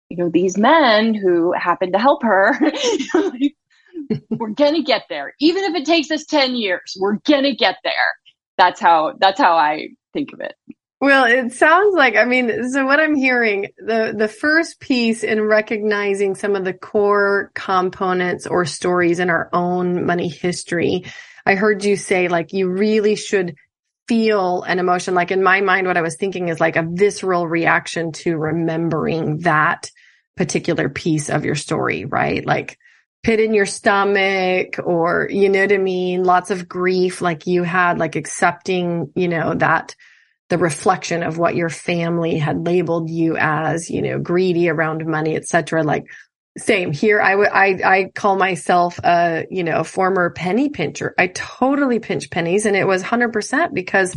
you 0.09 0.17
know, 0.17 0.29
these 0.29 0.57
men 0.57 1.13
who 1.13 1.53
happen 1.53 1.91
to 1.91 1.99
help 1.99 2.23
her. 2.23 2.59
we're 4.29 4.49
going 4.49 4.75
to 4.75 4.83
get 4.83 5.03
there. 5.09 5.33
Even 5.39 5.63
if 5.63 5.75
it 5.75 5.85
takes 5.85 6.11
us 6.11 6.25
10 6.25 6.55
years, 6.55 6.97
we're 6.99 7.19
going 7.25 7.43
to 7.43 7.55
get 7.55 7.77
there. 7.83 7.93
That's 8.57 8.79
how, 8.79 9.13
that's 9.19 9.39
how 9.39 9.55
I 9.55 9.89
think 10.13 10.33
of 10.33 10.39
it. 10.39 10.55
Well, 10.99 11.25
it 11.25 11.53
sounds 11.53 11.93
like, 11.95 12.15
I 12.15 12.25
mean, 12.25 12.71
so 12.71 12.85
what 12.85 12.99
I'm 12.99 13.13
hearing, 13.13 13.67
the, 13.77 14.15
the 14.17 14.27
first 14.27 14.79
piece 14.79 15.23
in 15.23 15.41
recognizing 15.41 16.33
some 16.33 16.55
of 16.55 16.65
the 16.65 16.73
core 16.73 17.51
components 17.53 18.47
or 18.47 18.65
stories 18.65 19.19
in 19.19 19.29
our 19.29 19.47
own 19.53 20.07
money 20.07 20.27
history, 20.27 21.05
I 21.45 21.53
heard 21.53 21.85
you 21.85 21.97
say 21.97 22.29
like 22.29 22.51
you 22.51 22.67
really 22.67 23.15
should 23.15 23.55
feel 24.07 24.63
an 24.63 24.79
emotion. 24.79 25.13
Like 25.13 25.29
in 25.29 25.43
my 25.43 25.61
mind, 25.61 25.85
what 25.85 25.97
I 25.97 26.01
was 26.01 26.17
thinking 26.17 26.49
is 26.49 26.59
like 26.59 26.77
a 26.77 26.87
visceral 26.89 27.47
reaction 27.47 28.11
to 28.13 28.35
remembering 28.35 29.39
that 29.39 29.91
particular 30.35 30.89
piece 30.89 31.29
of 31.29 31.45
your 31.45 31.55
story, 31.55 32.05
right? 32.05 32.43
Like 32.43 32.79
pit 33.21 33.39
in 33.39 33.53
your 33.53 33.65
stomach 33.67 34.79
or, 34.83 35.27
you 35.29 35.49
know 35.49 35.61
what 35.61 35.71
I 35.71 35.77
mean? 35.77 36.23
Lots 36.23 36.49
of 36.49 36.67
grief, 36.67 37.21
like 37.21 37.45
you 37.45 37.61
had, 37.61 37.99
like 37.99 38.15
accepting, 38.15 39.11
you 39.15 39.27
know, 39.27 39.53
that 39.53 39.95
the 40.49 40.57
reflection 40.57 41.23
of 41.23 41.37
what 41.37 41.55
your 41.55 41.69
family 41.69 42.37
had 42.37 42.65
labeled 42.65 43.09
you 43.09 43.35
as, 43.37 43.89
you 43.89 44.01
know, 44.01 44.19
greedy 44.19 44.69
around 44.69 45.05
money, 45.05 45.35
etc. 45.35 45.83
Like 45.83 46.05
same 46.57 46.91
here. 46.91 47.21
I 47.21 47.35
would, 47.35 47.49
I, 47.49 47.79
I 47.83 48.11
call 48.15 48.37
myself 48.37 48.99
a, 49.03 49.45
you 49.51 49.63
know, 49.63 49.79
a 49.79 49.83
former 49.83 50.29
penny 50.31 50.69
pincher. 50.69 51.13
I 51.17 51.27
totally 51.27 51.99
pinch 51.99 52.29
pennies 52.29 52.65
and 52.65 52.75
it 52.75 52.87
was 52.87 53.01
hundred 53.01 53.33
percent 53.33 53.73
because 53.73 54.15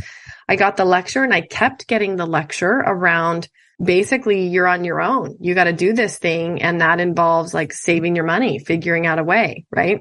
I 0.49 0.57
got 0.57 0.77
the 0.77 0.85
lecture 0.85 1.23
and 1.23 1.35
I 1.35 1.43
kept 1.43 1.87
getting 1.87 2.17
the 2.17 2.27
lecture 2.27 2.73
around 2.73 3.49
basically 3.83 4.49
you're 4.49 4.67
on 4.67 4.85
your 4.85 5.01
own. 5.01 5.37
You 5.41 5.55
got 5.55 5.65
to 5.65 5.73
do 5.73 5.93
this 5.93 6.19
thing. 6.19 6.63
And 6.63 6.81
that 6.81 7.01
involves 7.01 7.55
like 7.55 7.73
saving 7.73 8.15
your 8.15 8.25
money, 8.25 8.59
figuring 8.59 9.07
out 9.07 9.19
a 9.19 9.25
way. 9.25 9.67
Right. 9.71 10.01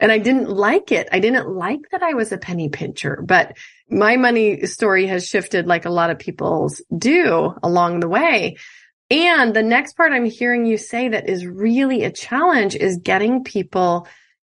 And 0.00 0.12
I 0.12 0.18
didn't 0.18 0.48
like 0.48 0.92
it. 0.92 1.08
I 1.10 1.18
didn't 1.18 1.48
like 1.48 1.80
that 1.90 2.02
I 2.02 2.14
was 2.14 2.30
a 2.32 2.38
penny 2.38 2.68
pincher, 2.68 3.22
but 3.24 3.56
my 3.90 4.16
money 4.16 4.66
story 4.66 5.06
has 5.06 5.26
shifted 5.26 5.66
like 5.66 5.84
a 5.84 5.90
lot 5.90 6.10
of 6.10 6.18
people's 6.18 6.82
do 6.96 7.54
along 7.62 8.00
the 8.00 8.08
way. 8.08 8.56
And 9.10 9.54
the 9.54 9.62
next 9.62 9.96
part 9.96 10.12
I'm 10.12 10.26
hearing 10.26 10.66
you 10.66 10.76
say 10.76 11.08
that 11.08 11.28
is 11.28 11.46
really 11.46 12.04
a 12.04 12.12
challenge 12.12 12.76
is 12.76 12.98
getting 12.98 13.42
people 13.42 14.06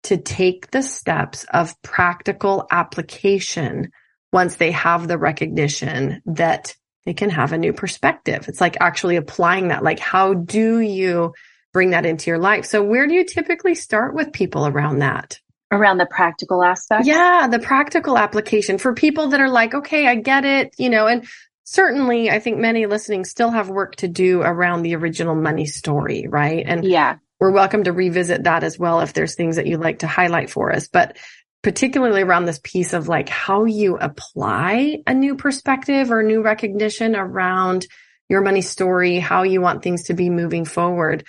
to 0.04 0.16
take 0.16 0.70
the 0.70 0.82
steps 0.82 1.44
of 1.52 1.80
practical 1.82 2.66
application 2.70 3.90
once 4.32 4.56
they 4.56 4.70
have 4.70 5.08
the 5.08 5.18
recognition 5.18 6.20
that 6.26 6.76
they 7.04 7.14
can 7.14 7.30
have 7.30 7.52
a 7.52 7.58
new 7.58 7.72
perspective. 7.72 8.46
It's 8.48 8.60
like 8.60 8.76
actually 8.80 9.16
applying 9.16 9.68
that. 9.68 9.82
Like, 9.82 9.98
how 9.98 10.34
do 10.34 10.80
you 10.80 11.34
bring 11.72 11.90
that 11.90 12.06
into 12.06 12.30
your 12.30 12.38
life? 12.38 12.64
So 12.64 12.82
where 12.82 13.06
do 13.06 13.14
you 13.14 13.24
typically 13.24 13.74
start 13.74 14.14
with 14.14 14.32
people 14.32 14.66
around 14.66 15.00
that? 15.00 15.38
Around 15.74 15.98
the 15.98 16.06
practical 16.06 16.62
aspect. 16.62 17.06
Yeah, 17.06 17.48
the 17.50 17.58
practical 17.58 18.16
application 18.16 18.78
for 18.78 18.94
people 18.94 19.28
that 19.28 19.40
are 19.40 19.48
like, 19.48 19.74
okay, 19.74 20.06
I 20.06 20.14
get 20.16 20.44
it, 20.44 20.74
you 20.78 20.90
know, 20.90 21.06
and 21.06 21.26
certainly 21.64 22.30
I 22.30 22.38
think 22.38 22.58
many 22.58 22.86
listening 22.86 23.24
still 23.24 23.50
have 23.50 23.68
work 23.68 23.96
to 23.96 24.08
do 24.08 24.42
around 24.42 24.82
the 24.82 24.94
original 24.96 25.34
money 25.34 25.66
story, 25.66 26.26
right? 26.28 26.64
And 26.66 26.84
yeah, 26.84 27.16
we're 27.40 27.50
welcome 27.50 27.84
to 27.84 27.92
revisit 27.92 28.44
that 28.44 28.64
as 28.64 28.78
well 28.78 29.00
if 29.00 29.12
there's 29.12 29.34
things 29.34 29.56
that 29.56 29.66
you'd 29.66 29.80
like 29.80 30.00
to 30.00 30.06
highlight 30.06 30.50
for 30.50 30.72
us. 30.72 30.88
But 30.88 31.16
particularly 31.62 32.22
around 32.22 32.44
this 32.44 32.60
piece 32.62 32.92
of 32.92 33.08
like 33.08 33.28
how 33.28 33.64
you 33.64 33.96
apply 33.96 34.98
a 35.06 35.14
new 35.14 35.34
perspective 35.34 36.12
or 36.12 36.22
new 36.22 36.42
recognition 36.42 37.16
around 37.16 37.86
your 38.28 38.42
money 38.42 38.60
story, 38.60 39.18
how 39.18 39.42
you 39.42 39.60
want 39.60 39.82
things 39.82 40.04
to 40.04 40.14
be 40.14 40.30
moving 40.30 40.64
forward. 40.64 41.24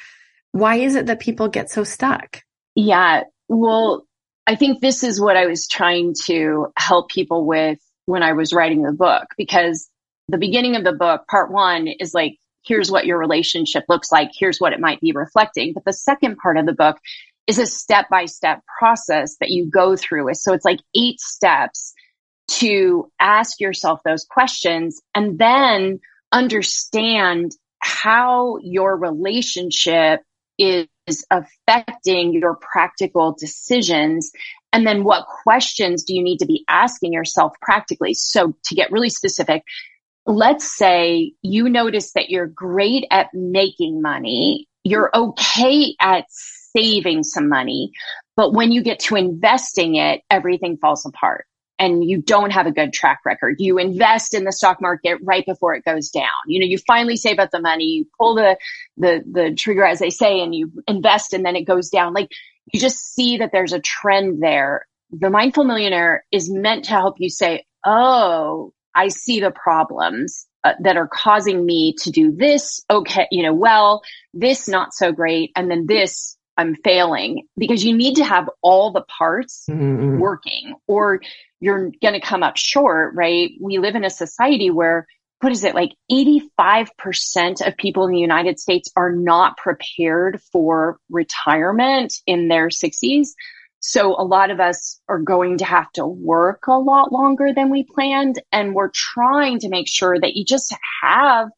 Why 0.51 0.75
is 0.75 0.95
it 0.95 1.08
that 1.08 1.19
people 1.19 1.47
get 1.47 1.69
so 1.69 1.84
stuck? 1.84 2.43
Yeah. 2.75 3.23
Well, 3.47 4.05
I 4.47 4.55
think 4.55 4.79
this 4.79 5.03
is 5.03 5.19
what 5.19 5.38
I 5.38 5.47
was 5.47 5.67
trying 5.67 6.13
to 6.25 6.67
help 6.77 7.10
people 7.10 7.45
with 7.45 7.79
when 8.05 8.21
I 8.21 8.34
was 8.34 8.53
writing 8.53 8.84
the 8.84 8.91
book, 8.91 9.27
because 9.38 9.89
the 10.27 10.38
beginning 10.38 10.75
of 10.75 10.84
the 10.84 10.93
book, 10.93 11.27
part 11.27 11.51
one 11.51 11.88
is 11.88 12.13
like, 12.13 12.38
here's 12.63 12.91
what 12.91 13.05
your 13.05 13.17
relationship 13.17 13.86
looks 13.89 14.12
like. 14.12 14.31
Here's 14.38 14.60
what 14.60 14.73
it 14.73 14.79
might 14.79 15.01
be 15.01 15.12
reflecting. 15.12 15.73
But 15.73 15.86
the 15.86 15.93
second 15.93 16.38
part 16.38 16.58
of 16.58 16.65
the 16.65 16.73
book 16.73 16.97
is 17.47 17.60
a 17.60 17.65
step 17.65 18.10
by 18.10 18.25
step 18.25 18.62
process 18.79 19.38
that 19.39 19.49
you 19.49 19.69
go 19.69 19.95
through. 19.95 20.34
So 20.34 20.53
it's 20.53 20.65
like 20.65 20.79
eight 20.95 21.19
steps 21.19 21.93
to 22.47 23.12
ask 23.19 23.60
yourself 23.60 24.01
those 24.03 24.25
questions 24.25 25.01
and 25.13 25.38
then 25.38 25.99
understand 26.31 27.51
how 27.79 28.58
your 28.62 28.97
relationship 28.97 30.21
is 30.58 30.88
affecting 31.32 32.34
your 32.34 32.56
practical 32.56 33.36
decisions. 33.39 34.32
And 34.74 34.86
then 34.86 35.04
what 35.04 35.26
questions 35.44 36.04
do 36.04 36.15
you 36.15 36.24
need 36.24 36.39
to 36.39 36.46
be 36.46 36.63
asking 36.68 37.13
yourself 37.13 37.54
practically? 37.62 38.13
So 38.13 38.56
to 38.65 38.76
get 38.76 38.91
really 38.91 39.10
specific, 39.10 39.63
let's 40.26 40.76
say 40.76 41.34
you 41.41 41.70
notice 41.70 42.13
that 42.13 42.30
you're 42.30 42.48
great 42.48 43.06
at 43.12 43.34
making 43.34 44.02
money. 44.02 44.68
You're 44.84 45.12
okay 45.15 45.96
at 46.00 46.26
saving 46.30 47.24
some 47.24 47.48
money. 47.50 47.91
But 48.36 48.54
when 48.54 48.72
you 48.72 48.84
get 48.84 49.00
to 49.02 49.15
investing 49.15 49.96
it, 49.96 50.22
everything 50.30 50.78
falls 50.78 51.06
apart 51.06 51.46
and 51.77 52.03
you 52.03 52.21
don't 52.21 52.51
have 52.51 52.67
a 52.67 52.71
good 52.71 52.93
track 52.93 53.19
record. 53.25 53.55
You 53.59 53.77
invest 53.77 54.33
in 54.33 54.43
the 54.43 54.51
stock 54.51 54.81
market 54.81 55.19
right 55.21 55.45
before 55.45 55.75
it 55.75 55.83
goes 55.83 56.09
down. 56.09 56.29
You 56.47 56.59
know, 56.59 56.65
you 56.65 56.77
finally 56.77 57.17
save 57.17 57.39
up 57.39 57.51
the 57.51 57.61
money, 57.61 57.85
you 57.85 58.05
pull 58.17 58.35
the, 58.35 58.57
the, 58.97 59.23
the 59.29 59.55
trigger, 59.55 59.85
as 59.85 59.99
they 59.99 60.09
say, 60.09 60.41
and 60.41 60.55
you 60.55 60.71
invest 60.88 61.33
and 61.33 61.45
then 61.45 61.55
it 61.55 61.63
goes 61.63 61.89
down. 61.89 62.13
Like 62.13 62.31
you 62.71 62.79
just 62.79 63.13
see 63.13 63.38
that 63.38 63.51
there's 63.51 63.73
a 63.73 63.79
trend 63.79 64.41
there. 64.41 64.85
The 65.11 65.29
mindful 65.29 65.65
millionaire 65.65 66.25
is 66.31 66.49
meant 66.49 66.85
to 66.85 66.91
help 66.91 67.15
you 67.19 67.29
say, 67.29 67.65
Oh, 67.85 68.73
I 68.95 69.09
see 69.09 69.39
the 69.39 69.51
problems 69.51 70.47
uh, 70.63 70.73
that 70.79 70.97
are 70.97 71.07
causing 71.07 71.63
me 71.63 71.93
to 71.99 72.09
do 72.09 72.31
this. 72.31 72.83
Okay. 72.89 73.27
You 73.29 73.43
know, 73.43 73.53
well, 73.53 74.01
this 74.33 74.67
not 74.67 74.93
so 74.93 75.11
great. 75.11 75.51
And 75.55 75.69
then 75.69 75.85
this 75.85 76.35
I'm 76.58 76.76
failing 76.76 77.48
because 77.58 77.84
you 77.84 77.96
need 77.96 78.15
to 78.15 78.24
have 78.24 78.50
all 78.62 78.91
the 78.91 79.04
parts 79.04 79.65
mm-hmm. 79.70 80.20
working 80.20 80.76
or 80.88 81.22
you're 81.60 81.91
going 82.02 82.13
to 82.13 82.20
come 82.20 82.44
up 82.44 82.58
short, 82.58 83.13
right? 83.15 83.52
We 83.60 83.78
live 83.78 83.96
in 83.96 84.06
a 84.06 84.10
society 84.10 84.70
where 84.70 85.08
what 85.41 85.52
is 85.52 85.63
it 85.63 85.76
like 85.76 85.91
85% 86.12 87.68
of 87.68 87.78
people 87.78 88.06
in 88.06 88.13
the 88.13 88.20
United 88.20 88.60
States 88.60 88.89
are 88.96 89.12
not 89.12 89.58
prepared 89.58 90.41
for 90.52 90.98
retirement 91.10 92.15
in 92.26 92.48
their 92.48 92.70
60s. 92.70 93.30
So 93.80 94.20
a 94.20 94.24
lot 94.24 94.50
of 94.50 94.60
us 94.60 95.00
are 95.08 95.20
going 95.20 95.60
to 95.60 95.65
have 95.65 95.91
to 95.91 96.08
work 96.08 96.63
a 96.68 96.80
lot 96.80 97.12
longer 97.12 97.54
than 97.54 97.70
we 97.70 97.84
planned. 97.84 98.41
And 98.52 98.74
we're 98.74 98.89
trying 98.89 99.60
to 99.60 99.70
make 99.70 99.88
sure 99.88 100.20
that 100.20 100.36
you 100.36 100.46
just 100.46 100.74
have 101.04 101.50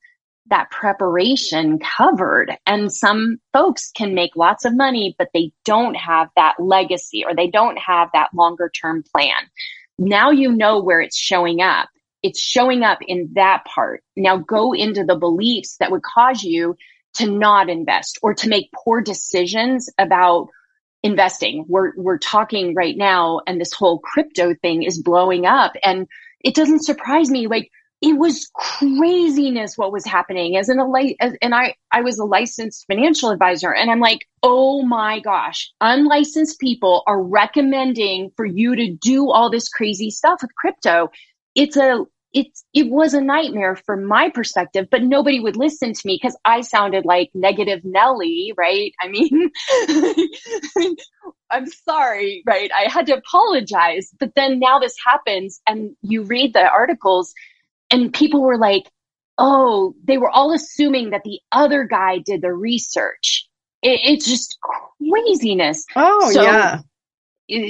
that 0.49 0.71
preparation 0.71 1.79
covered. 1.79 2.55
And 2.65 2.91
some 2.91 3.37
folks 3.53 3.91
can 3.91 4.15
make 4.15 4.35
lots 4.35 4.65
of 4.65 4.75
money, 4.75 5.15
but 5.17 5.29
they 5.33 5.51
don't 5.65 5.95
have 5.95 6.29
that 6.35 6.55
legacy 6.59 7.23
or 7.25 7.35
they 7.35 7.49
don't 7.49 7.77
have 7.77 8.09
that 8.13 8.29
longer 8.33 8.69
term 8.69 9.03
plan. 9.13 9.49
Now 9.97 10.31
you 10.31 10.51
know 10.51 10.81
where 10.81 11.01
it's 11.01 11.17
showing 11.17 11.61
up. 11.61 11.89
It's 12.23 12.41
showing 12.41 12.83
up 12.83 12.99
in 13.05 13.31
that 13.35 13.65
part. 13.65 14.03
Now 14.15 14.37
go 14.37 14.73
into 14.73 15.03
the 15.03 15.15
beliefs 15.15 15.77
that 15.79 15.91
would 15.91 16.03
cause 16.03 16.43
you 16.43 16.75
to 17.15 17.31
not 17.31 17.69
invest 17.69 18.19
or 18.21 18.33
to 18.35 18.49
make 18.49 18.71
poor 18.73 19.01
decisions 19.01 19.89
about 19.97 20.49
investing. 21.03 21.65
We're, 21.67 21.93
we're 21.95 22.17
talking 22.17 22.75
right 22.75 22.95
now 22.97 23.41
and 23.47 23.59
this 23.59 23.73
whole 23.73 23.99
crypto 23.99 24.55
thing 24.55 24.83
is 24.83 25.01
blowing 25.01 25.45
up 25.45 25.73
and 25.83 26.07
it 26.43 26.55
doesn't 26.55 26.85
surprise 26.85 27.29
me. 27.29 27.47
Like 27.47 27.71
it 28.01 28.17
was 28.17 28.49
craziness 28.53 29.77
what 29.77 29.91
was 29.91 30.05
happening 30.05 30.55
as 30.55 30.69
an 30.69 30.79
and 31.41 31.55
I 31.55 31.75
I 31.91 32.01
was 32.01 32.19
a 32.19 32.25
licensed 32.25 32.85
financial 32.87 33.31
advisor 33.31 33.73
and 33.73 33.89
I'm 33.89 33.99
like, 33.99 34.27
"Oh 34.43 34.83
my 34.83 35.19
gosh, 35.19 35.71
unlicensed 35.81 36.59
people 36.59 37.03
are 37.07 37.21
recommending 37.21 38.31
for 38.35 38.45
you 38.45 38.75
to 38.75 38.91
do 38.91 39.31
all 39.31 39.49
this 39.49 39.69
crazy 39.69 40.11
stuff 40.11 40.39
with 40.41 40.53
crypto." 40.55 41.09
It's 41.55 41.75
a 41.75 42.05
it's 42.33 42.63
it 42.73 42.91
was 42.91 43.15
a 43.15 43.21
nightmare 43.21 43.75
from 43.75 44.05
my 44.05 44.29
perspective, 44.29 44.87
but 44.91 45.01
nobody 45.01 45.39
would 45.39 45.55
listen 45.55 45.93
to 45.93 46.01
me 46.07 46.19
because 46.21 46.37
I 46.45 46.61
sounded 46.61 47.03
like 47.03 47.31
negative 47.33 47.81
Nelly, 47.83 48.53
right? 48.55 48.93
I 49.01 49.07
mean, 49.07 49.49
I'm 51.49 51.65
sorry, 51.65 52.43
right? 52.45 52.69
I 52.77 52.91
had 52.91 53.07
to 53.07 53.15
apologize. 53.15 54.11
But 54.19 54.35
then 54.35 54.59
now 54.59 54.77
this 54.77 54.95
happens 55.03 55.61
and 55.67 55.95
you 56.03 56.23
read 56.23 56.53
the 56.53 56.69
articles 56.69 57.33
and 57.91 58.13
people 58.13 58.41
were 58.41 58.57
like, 58.57 58.89
oh, 59.37 59.93
they 60.03 60.17
were 60.17 60.29
all 60.29 60.53
assuming 60.53 61.11
that 61.11 61.23
the 61.23 61.39
other 61.51 61.83
guy 61.83 62.17
did 62.17 62.41
the 62.41 62.53
research. 62.53 63.47
It, 63.81 63.99
it's 64.03 64.25
just 64.25 64.57
craziness. 64.99 65.85
Oh, 65.95 66.31
so, 66.31 66.41
yeah. 66.41 66.79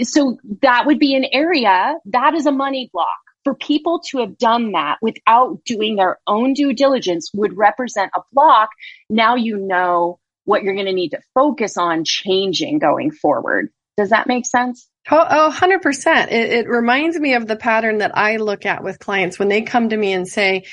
So 0.04 0.38
that 0.62 0.86
would 0.86 1.00
be 1.00 1.14
an 1.16 1.26
area 1.32 1.96
that 2.06 2.34
is 2.34 2.46
a 2.46 2.52
money 2.52 2.90
block. 2.92 3.08
For 3.44 3.56
people 3.56 4.02
to 4.10 4.18
have 4.18 4.38
done 4.38 4.74
that 4.74 4.98
without 5.02 5.64
doing 5.64 5.96
their 5.96 6.20
own 6.28 6.52
due 6.54 6.74
diligence 6.74 7.32
would 7.34 7.56
represent 7.56 8.12
a 8.16 8.22
block. 8.34 8.70
Now 9.10 9.36
you 9.36 9.58
know 9.58 10.20
what 10.44 10.64
you're 10.64 10.74
going 10.74 10.88
to 10.88 10.94
need 10.94 11.12
to 11.12 11.22
focus 11.34 11.78
on 11.78 12.04
changing 12.04 12.80
going 12.80 13.12
forward. 13.12 13.70
Does 13.98 14.10
that 14.10 14.28
make 14.28 14.46
sense? 14.46 14.88
Oh, 15.10 15.26
oh 15.30 15.52
100%. 15.54 16.28
It, 16.28 16.32
it 16.32 16.70
reminds 16.70 17.20
me 17.20 17.34
of 17.34 17.48
the 17.48 17.56
pattern 17.56 17.98
that 18.00 18.16
I 18.18 18.38
look 18.38 18.66
at 18.66 18.84
with 18.84 19.00
clients 19.00 19.40
when 19.40 19.48
they 19.48 19.64
come 19.64 19.90
to 19.90 19.98
me 19.98 20.14
and 20.14 20.28
say, 20.28 20.66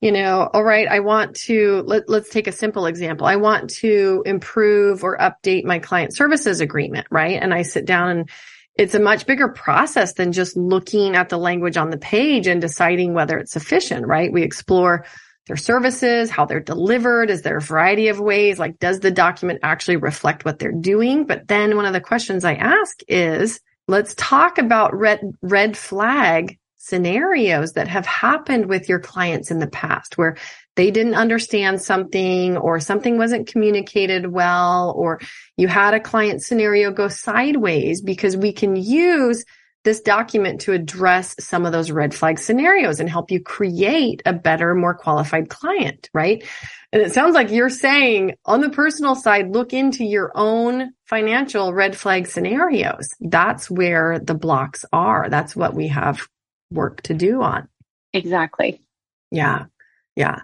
you 0.00 0.12
know, 0.12 0.48
all 0.52 0.62
right, 0.62 0.86
I 0.86 1.00
want 1.00 1.34
to, 1.46 1.82
let, 1.86 2.08
let's 2.08 2.30
take 2.30 2.46
a 2.46 2.52
simple 2.52 2.86
example. 2.86 3.26
I 3.26 3.36
want 3.36 3.70
to 3.70 4.22
improve 4.24 5.02
or 5.02 5.18
update 5.18 5.64
my 5.64 5.80
client 5.80 6.14
services 6.14 6.60
agreement, 6.60 7.08
right? 7.10 7.42
And 7.42 7.52
I 7.52 7.62
sit 7.62 7.84
down 7.84 8.10
and 8.10 8.30
it's 8.76 8.94
a 8.94 9.00
much 9.00 9.26
bigger 9.26 9.48
process 9.48 10.12
than 10.12 10.30
just 10.30 10.56
looking 10.56 11.16
at 11.16 11.30
the 11.30 11.38
language 11.38 11.76
on 11.76 11.90
the 11.90 11.98
page 11.98 12.46
and 12.46 12.60
deciding 12.60 13.12
whether 13.12 13.36
it's 13.38 13.50
sufficient, 13.50 14.06
right? 14.06 14.32
We 14.32 14.42
explore 14.44 15.04
their 15.48 15.56
services, 15.56 16.30
how 16.30 16.44
they're 16.44 16.60
delivered. 16.60 17.30
Is 17.30 17.42
there 17.42 17.56
a 17.56 17.60
variety 17.60 18.08
of 18.08 18.20
ways? 18.20 18.58
Like, 18.58 18.78
does 18.78 19.00
the 19.00 19.10
document 19.10 19.60
actually 19.62 19.96
reflect 19.96 20.44
what 20.44 20.58
they're 20.58 20.70
doing? 20.70 21.26
But 21.26 21.48
then 21.48 21.74
one 21.74 21.86
of 21.86 21.92
the 21.92 22.00
questions 22.00 22.44
I 22.44 22.54
ask 22.54 23.00
is, 23.08 23.60
let's 23.88 24.14
talk 24.14 24.58
about 24.58 24.94
red, 24.94 25.20
red 25.42 25.76
flag 25.76 26.58
scenarios 26.76 27.72
that 27.72 27.88
have 27.88 28.06
happened 28.06 28.66
with 28.66 28.88
your 28.88 29.00
clients 29.00 29.50
in 29.50 29.58
the 29.58 29.66
past 29.66 30.16
where 30.16 30.36
they 30.76 30.90
didn't 30.90 31.16
understand 31.16 31.82
something 31.82 32.56
or 32.56 32.78
something 32.78 33.18
wasn't 33.18 33.48
communicated 33.48 34.32
well 34.32 34.94
or 34.96 35.20
you 35.56 35.66
had 35.66 35.92
a 35.92 36.00
client 36.00 36.40
scenario 36.40 36.92
go 36.92 37.08
sideways 37.08 38.00
because 38.00 38.36
we 38.36 38.52
can 38.52 38.76
use 38.76 39.44
this 39.84 40.00
document 40.00 40.60
to 40.62 40.72
address 40.72 41.34
some 41.38 41.64
of 41.64 41.72
those 41.72 41.90
red 41.90 42.14
flag 42.14 42.38
scenarios 42.38 43.00
and 43.00 43.08
help 43.08 43.30
you 43.30 43.40
create 43.40 44.22
a 44.26 44.32
better, 44.32 44.74
more 44.74 44.94
qualified 44.94 45.48
client, 45.48 46.10
right? 46.12 46.44
And 46.92 47.02
it 47.02 47.12
sounds 47.12 47.34
like 47.34 47.50
you're 47.50 47.70
saying 47.70 48.34
on 48.44 48.60
the 48.60 48.70
personal 48.70 49.14
side, 49.14 49.50
look 49.50 49.72
into 49.72 50.04
your 50.04 50.32
own 50.34 50.92
financial 51.04 51.72
red 51.72 51.96
flag 51.96 52.26
scenarios. 52.26 53.08
That's 53.20 53.70
where 53.70 54.18
the 54.18 54.34
blocks 54.34 54.84
are. 54.92 55.28
That's 55.28 55.54
what 55.54 55.74
we 55.74 55.88
have 55.88 56.26
work 56.70 57.02
to 57.02 57.14
do 57.14 57.42
on. 57.42 57.68
Exactly. 58.12 58.82
Yeah. 59.30 59.66
Yeah. 60.18 60.40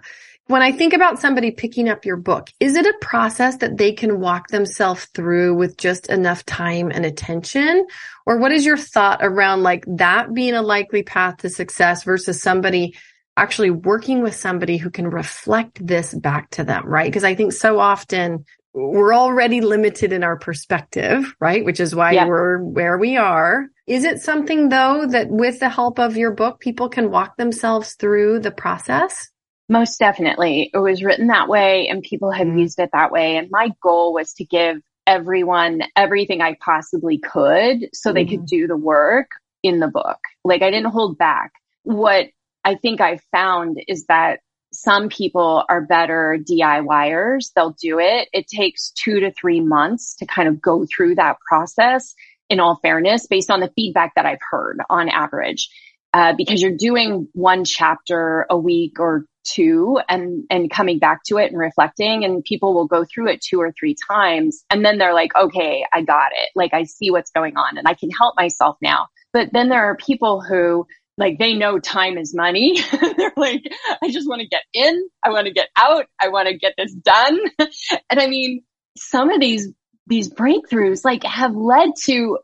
When 0.47 0.61
I 0.61 0.71
think 0.71 0.93
about 0.93 1.19
somebody 1.19 1.51
picking 1.51 1.89
up 1.89 2.05
your 2.05 2.15
book, 2.15 2.49
is 2.61 2.75
it 2.75 2.85
a 2.85 2.93
process 3.01 3.57
that 3.57 3.77
they 3.77 3.91
can 3.91 4.21
walk 4.21 4.47
themselves 4.47 5.05
through 5.05 5.55
with 5.55 5.75
just 5.75 6.07
enough 6.07 6.45
time 6.45 6.91
and 6.91 7.05
attention? 7.05 7.85
Or 8.25 8.37
what 8.37 8.53
is 8.53 8.65
your 8.65 8.77
thought 8.77 9.19
around 9.21 9.63
like 9.63 9.83
that 9.87 10.33
being 10.33 10.53
a 10.53 10.61
likely 10.61 11.03
path 11.03 11.37
to 11.37 11.49
success 11.49 12.03
versus 12.05 12.41
somebody 12.41 12.95
actually 13.35 13.71
working 13.71 14.21
with 14.23 14.33
somebody 14.33 14.77
who 14.77 14.89
can 14.89 15.07
reflect 15.07 15.85
this 15.85 16.13
back 16.13 16.51
to 16.51 16.63
them, 16.63 16.85
right? 16.85 17.07
Because 17.07 17.25
I 17.25 17.35
think 17.35 17.51
so 17.51 17.79
often 17.79 18.45
we're 18.73 19.15
already 19.15 19.59
limited 19.59 20.13
in 20.13 20.23
our 20.23 20.37
perspective, 20.37 21.35
right? 21.39 21.65
Which 21.65 21.81
is 21.81 21.93
why 21.93 22.11
yeah. 22.11 22.27
we're 22.27 22.59
where 22.59 22.97
we 22.97 23.17
are. 23.17 23.65
Is 23.87 24.03
it 24.03 24.21
something 24.21 24.69
though 24.69 25.07
that 25.07 25.29
with 25.29 25.59
the 25.59 25.69
help 25.69 25.99
of 25.99 26.17
your 26.17 26.31
book, 26.31 26.59
people 26.59 26.87
can 26.87 27.11
walk 27.11 27.35
themselves 27.35 27.93
through 27.95 28.39
the 28.39 28.51
process? 28.51 29.29
Most 29.67 29.97
definitely. 29.97 30.69
It 30.73 30.77
was 30.77 31.03
written 31.03 31.27
that 31.27 31.47
way 31.47 31.87
and 31.87 32.03
people 32.03 32.31
have 32.31 32.47
mm-hmm. 32.47 32.59
used 32.59 32.79
it 32.79 32.91
that 32.93 33.11
way. 33.11 33.37
And 33.37 33.49
my 33.49 33.71
goal 33.81 34.13
was 34.13 34.33
to 34.33 34.45
give 34.45 34.77
everyone 35.07 35.81
everything 35.95 36.41
I 36.41 36.55
possibly 36.59 37.17
could 37.17 37.89
so 37.93 38.09
mm-hmm. 38.09 38.15
they 38.15 38.25
could 38.25 38.39
mm-hmm. 38.41 38.45
do 38.45 38.67
the 38.67 38.77
work 38.77 39.29
in 39.63 39.79
the 39.79 39.87
book. 39.87 40.19
Like 40.43 40.61
I 40.61 40.69
didn't 40.69 40.91
hold 40.91 41.17
back. 41.17 41.53
What 41.83 42.27
I 42.63 42.75
think 42.75 43.01
I 43.01 43.19
found 43.31 43.79
is 43.87 44.05
that 44.05 44.39
some 44.71 45.09
people 45.09 45.63
are 45.69 45.81
better 45.81 46.37
DIYers. 46.37 47.51
They'll 47.55 47.75
do 47.79 47.99
it. 47.99 48.27
It 48.33 48.47
takes 48.47 48.91
two 48.91 49.19
to 49.21 49.31
three 49.31 49.61
months 49.61 50.15
to 50.15 50.25
kind 50.25 50.47
of 50.47 50.61
go 50.61 50.85
through 50.85 51.15
that 51.15 51.37
process 51.47 52.13
in 52.49 52.59
all 52.59 52.79
fairness, 52.81 53.25
based 53.25 53.49
on 53.49 53.59
the 53.59 53.71
feedback 53.75 54.13
that 54.15 54.25
I've 54.25 54.39
heard 54.51 54.79
on 54.89 55.09
average. 55.09 55.69
Uh, 56.15 56.31
because 56.37 56.61
you're 56.61 56.77
doing 56.77 57.27
one 57.33 57.65
chapter 57.65 58.45
a 58.49 58.57
week 58.57 59.01
or 59.01 59.25
two 59.43 59.99
and 60.07 60.45
and 60.49 60.71
coming 60.71 60.97
back 60.97 61.19
to 61.25 61.37
it 61.37 61.51
and 61.51 61.59
reflecting 61.59 62.23
and 62.23 62.41
people 62.45 62.73
will 62.73 62.87
go 62.87 63.03
through 63.03 63.27
it 63.27 63.41
two 63.41 63.59
or 63.59 63.73
three 63.77 63.97
times. 64.09 64.63
And 64.69 64.85
then 64.85 64.97
they're 64.97 65.13
like 65.13 65.35
okay 65.35 65.85
i 65.93 66.01
got 66.03 66.31
it. 66.31 66.51
Like 66.55 66.73
i 66.73 66.83
see 66.83 67.11
what's 67.11 67.31
going 67.31 67.57
on 67.57 67.77
and 67.77 67.85
i 67.85 67.95
can 67.95 68.09
help 68.11 68.33
myself 68.37 68.77
now. 68.81 69.07
But 69.33 69.49
then 69.51 69.67
there 69.67 69.83
are 69.83 69.97
people 69.97 70.39
who 70.39 70.87
like 71.17 71.37
they 71.37 71.53
know 71.53 71.79
time 71.79 72.17
is 72.17 72.33
money. 72.33 72.79
They're 73.17 73.33
like 73.35 73.63
i 74.01 74.09
just 74.09 74.29
want 74.29 74.39
to 74.39 74.47
get 74.47 74.63
in. 74.73 75.09
I 75.21 75.31
want 75.31 75.47
to 75.47 75.53
get 75.53 75.67
out. 75.77 76.05
I 76.21 76.29
want 76.29 76.47
to 76.47 76.57
get 76.57 76.75
this 76.77 76.93
done. 76.93 77.39
And 78.09 78.21
i 78.21 78.27
mean 78.27 78.63
some 78.95 79.29
of 79.29 79.41
these 79.41 79.67
these 80.07 80.33
breakthroughs 80.33 81.03
like 81.03 81.23
have 81.25 81.57
led 81.57 81.89
to 82.05 82.37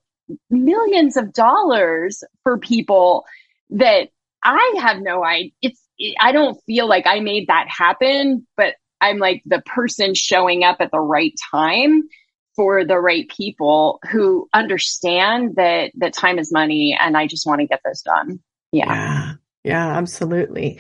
millions 0.50 1.16
of 1.16 1.32
dollars 1.32 2.22
for 2.44 2.58
people 2.58 3.24
that 3.72 4.10
I 4.44 4.76
have 4.80 5.02
no 5.02 5.24
idea. 5.24 5.52
It's 5.62 5.82
I 6.20 6.32
don't 6.32 6.60
feel 6.66 6.88
like 6.88 7.06
I 7.06 7.20
made 7.20 7.48
that 7.48 7.68
happen, 7.70 8.48
but 8.58 8.76
I'm 9.00 9.18
like 9.18 9.42
the 9.46 9.62
person 9.62 10.14
showing 10.14 10.64
up 10.64 10.78
at 10.80 10.92
the 10.92 11.00
right 11.00 11.34
time 11.52 12.04
for 12.56 12.86
the 12.86 13.00
right 13.00 13.30
people 13.30 14.00
who 14.10 14.48
understand 14.54 15.56
that 15.56 15.92
that 15.96 16.14
time 16.14 16.38
is 16.38 16.52
money 16.52 16.98
and 17.00 17.16
I 17.16 17.28
just 17.28 17.48
want 17.48 17.62
to 17.62 17.68
get 17.68 17.82
this 17.84 18.02
done. 18.02 18.40
Yeah. 18.72 18.94
Yeah, 18.94 19.34
yeah 19.64 19.98
absolutely. 19.98 20.80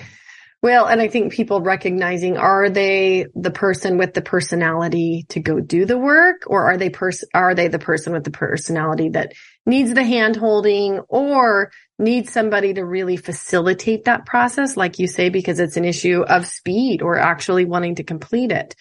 Well, 0.62 0.86
and 0.86 1.02
I 1.02 1.08
think 1.08 1.34
people 1.34 1.62
recognizing 1.62 2.38
are 2.38 2.70
they 2.70 3.26
the 3.34 3.50
person 3.50 3.98
with 3.98 4.14
the 4.14 4.22
personality 4.22 5.26
to 5.30 5.40
go 5.40 5.60
do 5.60 5.86
the 5.86 5.98
work 5.98 6.44
or 6.46 6.66
are 6.66 6.78
they 6.78 6.92
pers- 6.92 7.26
are 7.34 7.56
they 7.56 7.68
the 7.68 7.80
person 7.80 8.14
with 8.14 8.26
the 8.26 8.32
personality 8.32 9.10
that 9.10 9.34
needs 9.66 9.92
the 9.92 10.04
hand 10.04 10.36
holding 10.36 11.00
or 11.10 11.72
needs 12.02 12.32
somebody 12.32 12.74
to 12.74 12.84
really 12.84 13.18
facilitate 13.18 14.06
that 14.06 14.26
process 14.26 14.76
like 14.76 15.00
you 15.00 15.08
say 15.08 15.30
because 15.30 15.60
it's 15.60 15.78
an 15.78 15.86
issue 15.86 16.24
of 16.24 16.46
speed 16.46 17.02
or 17.02 17.18
actually 17.18 17.66
wanting 17.66 17.96
to 17.96 18.04
complete 18.04 18.52
it. 18.52 18.76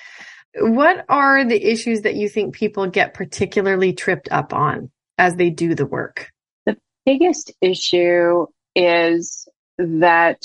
What 0.57 1.05
are 1.09 1.45
the 1.45 1.63
issues 1.63 2.03
that 2.03 2.17
you 2.17 2.29
think 2.29 2.55
people 2.55 2.89
get 2.89 3.15
particularly 3.15 3.93
tripped 3.93 4.29
up 4.33 4.53
on 4.53 4.91
as 5.19 5.37
they 5.37 5.51
do 5.51 5.75
the 5.75 5.87
work? 5.87 6.33
The 6.67 6.77
biggest 7.05 7.53
issue 7.61 8.47
is 8.75 9.49
that 9.79 10.43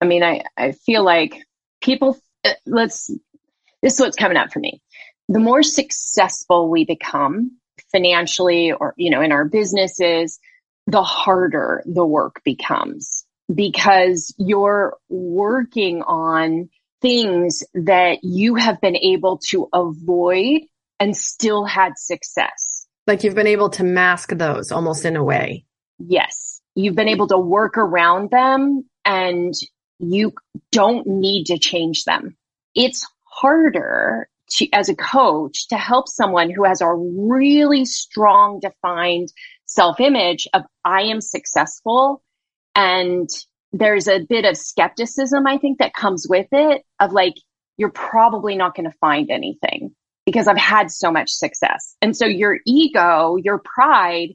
I 0.00 0.06
mean, 0.06 0.22
I, 0.22 0.42
I 0.56 0.72
feel 0.72 1.04
like 1.04 1.36
people, 1.82 2.18
uh, 2.44 2.52
let's, 2.66 3.08
this 3.82 3.94
is 3.94 4.00
what's 4.00 4.16
coming 4.16 4.36
up 4.36 4.52
for 4.52 4.58
me. 4.58 4.80
The 5.28 5.38
more 5.38 5.62
successful 5.62 6.70
we 6.70 6.84
become 6.84 7.58
financially 7.92 8.72
or, 8.72 8.94
you 8.96 9.10
know, 9.10 9.20
in 9.20 9.32
our 9.32 9.44
businesses, 9.44 10.40
the 10.90 11.02
harder 11.02 11.82
the 11.86 12.04
work 12.04 12.42
becomes 12.44 13.24
because 13.52 14.34
you're 14.38 14.96
working 15.08 16.02
on 16.02 16.68
things 17.00 17.62
that 17.74 18.18
you 18.22 18.56
have 18.56 18.80
been 18.80 18.96
able 18.96 19.38
to 19.38 19.68
avoid 19.72 20.62
and 20.98 21.16
still 21.16 21.64
had 21.64 21.92
success. 21.96 22.86
Like 23.06 23.24
you've 23.24 23.34
been 23.34 23.46
able 23.46 23.70
to 23.70 23.84
mask 23.84 24.30
those 24.30 24.70
almost 24.70 25.04
in 25.04 25.16
a 25.16 25.24
way. 25.24 25.64
Yes. 25.98 26.60
You've 26.74 26.94
been 26.94 27.08
able 27.08 27.28
to 27.28 27.38
work 27.38 27.78
around 27.78 28.30
them 28.30 28.84
and 29.04 29.54
you 29.98 30.32
don't 30.72 31.06
need 31.06 31.46
to 31.46 31.58
change 31.58 32.04
them. 32.04 32.36
It's 32.74 33.06
harder 33.24 34.28
to, 34.50 34.68
as 34.72 34.88
a 34.88 34.94
coach 34.94 35.68
to 35.68 35.76
help 35.76 36.08
someone 36.08 36.50
who 36.50 36.64
has 36.64 36.80
a 36.80 36.92
really 36.92 37.84
strong 37.84 38.60
defined 38.60 39.32
self 39.70 40.00
image 40.00 40.48
of 40.52 40.62
I 40.84 41.02
am 41.02 41.20
successful 41.20 42.22
and 42.74 43.28
there's 43.72 44.08
a 44.08 44.18
bit 44.18 44.44
of 44.44 44.56
skepticism, 44.56 45.46
I 45.46 45.58
think, 45.58 45.78
that 45.78 45.94
comes 45.94 46.26
with 46.28 46.48
it 46.50 46.82
of 46.98 47.12
like, 47.12 47.34
you're 47.76 47.90
probably 47.90 48.56
not 48.56 48.74
going 48.74 48.90
to 48.90 48.96
find 48.98 49.30
anything 49.30 49.94
because 50.26 50.48
I've 50.48 50.58
had 50.58 50.90
so 50.90 51.10
much 51.10 51.30
success. 51.30 51.96
And 52.02 52.16
so 52.16 52.26
your 52.26 52.58
ego, 52.66 53.36
your 53.36 53.62
pride 53.64 54.30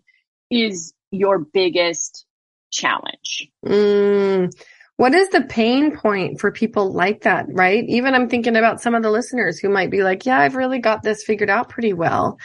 is 0.50 0.94
your 1.12 1.40
biggest 1.40 2.26
challenge. 2.72 3.50
Mm, 3.66 4.52
what 4.98 5.14
is 5.14 5.30
the 5.30 5.42
pain 5.42 5.96
point 5.96 6.40
for 6.40 6.52
people 6.52 6.94
like 6.94 7.24
that, 7.24 7.46
right? 7.50 7.84
Even 7.88 8.16
I'm 8.16 8.30
thinking 8.30 8.56
about 8.56 8.82
some 8.82 8.96
of 8.96 9.04
the 9.04 9.12
listeners 9.12 9.60
who 9.60 9.70
might 9.70 9.92
be 9.92 10.02
like, 10.02 10.26
yeah, 10.26 10.40
I've 10.40 10.56
really 10.56 10.80
got 10.80 11.04
this 11.04 11.24
figured 11.24 11.50
out 11.50 11.70
pretty 11.70 11.94
well. 11.94 12.38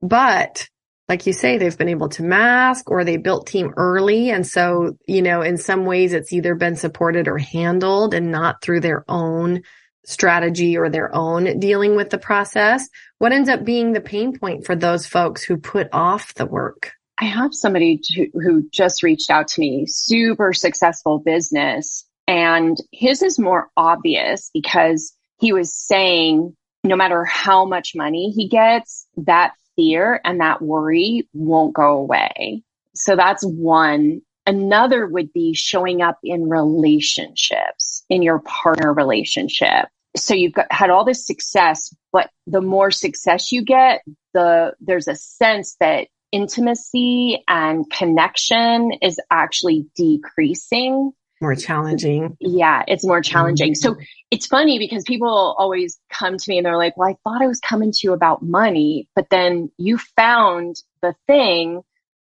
But 0.00 0.68
like 1.08 1.26
you 1.26 1.32
say, 1.32 1.56
they've 1.56 1.78
been 1.78 1.88
able 1.88 2.10
to 2.10 2.22
mask 2.22 2.90
or 2.90 3.02
they 3.02 3.16
built 3.16 3.46
team 3.46 3.72
early. 3.76 4.30
And 4.30 4.46
so, 4.46 4.96
you 5.06 5.22
know, 5.22 5.40
in 5.40 5.56
some 5.56 5.86
ways 5.86 6.12
it's 6.12 6.32
either 6.32 6.54
been 6.54 6.76
supported 6.76 7.28
or 7.28 7.38
handled 7.38 8.12
and 8.12 8.30
not 8.30 8.60
through 8.60 8.80
their 8.80 9.04
own 9.08 9.62
strategy 10.04 10.76
or 10.76 10.88
their 10.88 11.14
own 11.14 11.58
dealing 11.58 11.96
with 11.96 12.10
the 12.10 12.18
process. 12.18 12.88
What 13.18 13.32
ends 13.32 13.48
up 13.48 13.64
being 13.64 13.92
the 13.92 14.00
pain 14.00 14.38
point 14.38 14.66
for 14.66 14.76
those 14.76 15.06
folks 15.06 15.42
who 15.42 15.56
put 15.56 15.88
off 15.92 16.34
the 16.34 16.46
work? 16.46 16.92
I 17.20 17.24
have 17.24 17.52
somebody 17.52 18.00
who 18.34 18.68
just 18.70 19.02
reached 19.02 19.30
out 19.30 19.48
to 19.48 19.60
me, 19.60 19.86
super 19.86 20.52
successful 20.52 21.18
business. 21.18 22.04
And 22.26 22.76
his 22.92 23.22
is 23.22 23.38
more 23.38 23.70
obvious 23.76 24.50
because 24.52 25.14
he 25.40 25.52
was 25.52 25.74
saying 25.74 26.54
no 26.84 26.94
matter 26.94 27.24
how 27.24 27.64
much 27.64 27.92
money 27.96 28.30
he 28.30 28.48
gets, 28.48 29.06
that 29.16 29.52
fear 29.78 30.20
and 30.24 30.40
that 30.40 30.60
worry 30.60 31.28
won't 31.32 31.72
go 31.72 31.98
away. 31.98 32.64
So 32.94 33.14
that's 33.14 33.44
one. 33.44 34.22
Another 34.44 35.06
would 35.06 35.32
be 35.32 35.54
showing 35.54 36.02
up 36.02 36.18
in 36.24 36.48
relationships, 36.48 38.04
in 38.10 38.22
your 38.22 38.40
partner 38.40 38.92
relationship. 38.92 39.86
So 40.16 40.34
you've 40.34 40.54
got, 40.54 40.66
had 40.72 40.90
all 40.90 41.04
this 41.04 41.24
success, 41.24 41.94
but 42.12 42.28
the 42.46 42.60
more 42.60 42.90
success 42.90 43.52
you 43.52 43.62
get, 43.62 44.02
the, 44.34 44.72
there's 44.80 45.06
a 45.06 45.14
sense 45.14 45.76
that 45.80 46.08
intimacy 46.32 47.44
and 47.46 47.88
connection 47.88 48.90
is 49.00 49.20
actually 49.30 49.86
decreasing. 49.94 51.12
More 51.40 51.54
challenging. 51.54 52.36
Yeah, 52.40 52.82
it's 52.88 53.04
more 53.04 53.20
challenging. 53.20 53.72
Mm-hmm. 53.72 53.96
So 53.96 53.96
it's 54.30 54.46
funny 54.46 54.78
because 54.78 55.04
people 55.06 55.54
always 55.58 55.98
come 56.10 56.36
to 56.36 56.44
me 56.48 56.58
and 56.58 56.66
they're 56.66 56.76
like, 56.76 56.96
well, 56.96 57.08
I 57.08 57.16
thought 57.24 57.42
I 57.42 57.46
was 57.46 57.60
coming 57.60 57.92
to 57.92 57.98
you 58.02 58.12
about 58.12 58.42
money, 58.42 59.08
but 59.14 59.28
then 59.30 59.70
you 59.78 59.98
found 59.98 60.76
the 61.00 61.14
thing 61.26 61.82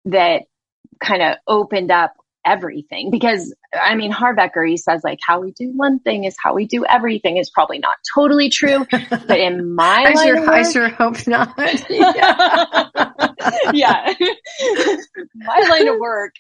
that 0.06 0.44
kind 1.00 1.22
of 1.22 1.38
opened 1.48 1.92
up 1.92 2.14
everything 2.46 3.12
because 3.12 3.54
I 3.74 3.96
mean, 3.96 4.12
Harv 4.12 4.38
Eker, 4.38 4.68
he 4.68 4.78
says 4.78 5.02
like 5.04 5.20
how 5.26 5.42
we 5.42 5.52
do 5.52 5.72
one 5.76 6.00
thing 6.00 6.24
is 6.24 6.36
how 6.42 6.54
we 6.54 6.66
do 6.66 6.86
everything 6.86 7.38
is 7.38 7.50
probably 7.50 7.80
not 7.80 7.98
totally 8.16 8.50
true, 8.50 8.86
but 8.92 9.40
in 9.40 9.76
my 9.76 10.14
I 10.16 10.26
sure, 10.26 10.40
work, 10.42 10.50
I 10.50 10.72
sure 10.72 10.90
hope 10.90 11.28
not. 11.28 11.54
yeah. 11.90 12.86
yeah. 13.74 14.14
my 15.36 15.68
line 15.70 15.88
of 15.88 16.00
work 16.00 16.34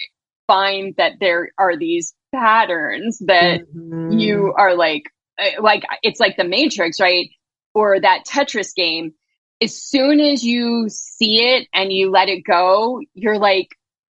find 0.50 0.96
that 0.98 1.14
there 1.20 1.52
are 1.60 1.78
these 1.78 2.16
patterns 2.34 3.20
that 3.28 3.62
mm-hmm. 3.62 4.18
you 4.18 4.52
are 4.58 4.76
like, 4.76 5.04
uh, 5.40 5.62
like 5.62 5.84
it's 6.02 6.20
like 6.20 6.38
the 6.38 6.44
matrix, 6.44 7.00
right? 7.00 7.30
Or 7.76 8.00
that 8.00 8.26
Tetris 8.28 8.74
game. 8.76 9.14
As 9.62 9.80
soon 9.80 10.20
as 10.20 10.44
you 10.44 10.88
see 10.90 11.44
it 11.44 11.68
and 11.74 11.94
you 11.94 12.10
let 12.10 12.30
it 12.30 12.44
go, 12.46 13.02
you're 13.14 13.38
like, 13.38 13.68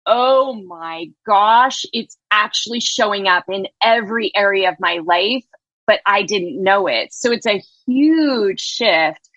oh 0.06 0.54
my 0.54 1.08
gosh, 1.26 1.86
it's 1.94 2.18
actually 2.32 2.80
showing 2.80 3.28
up 3.28 3.46
in 3.50 3.68
every 3.82 4.32
area 4.36 4.70
of 4.70 4.76
my 4.80 5.02
life, 5.06 5.46
but 5.86 6.00
I 6.06 6.24
didn't 6.24 6.64
know 6.64 6.88
it. 6.88 7.14
So 7.14 7.32
it's 7.32 7.46
a 7.46 7.62
huge 7.86 8.62
shift 8.62 9.30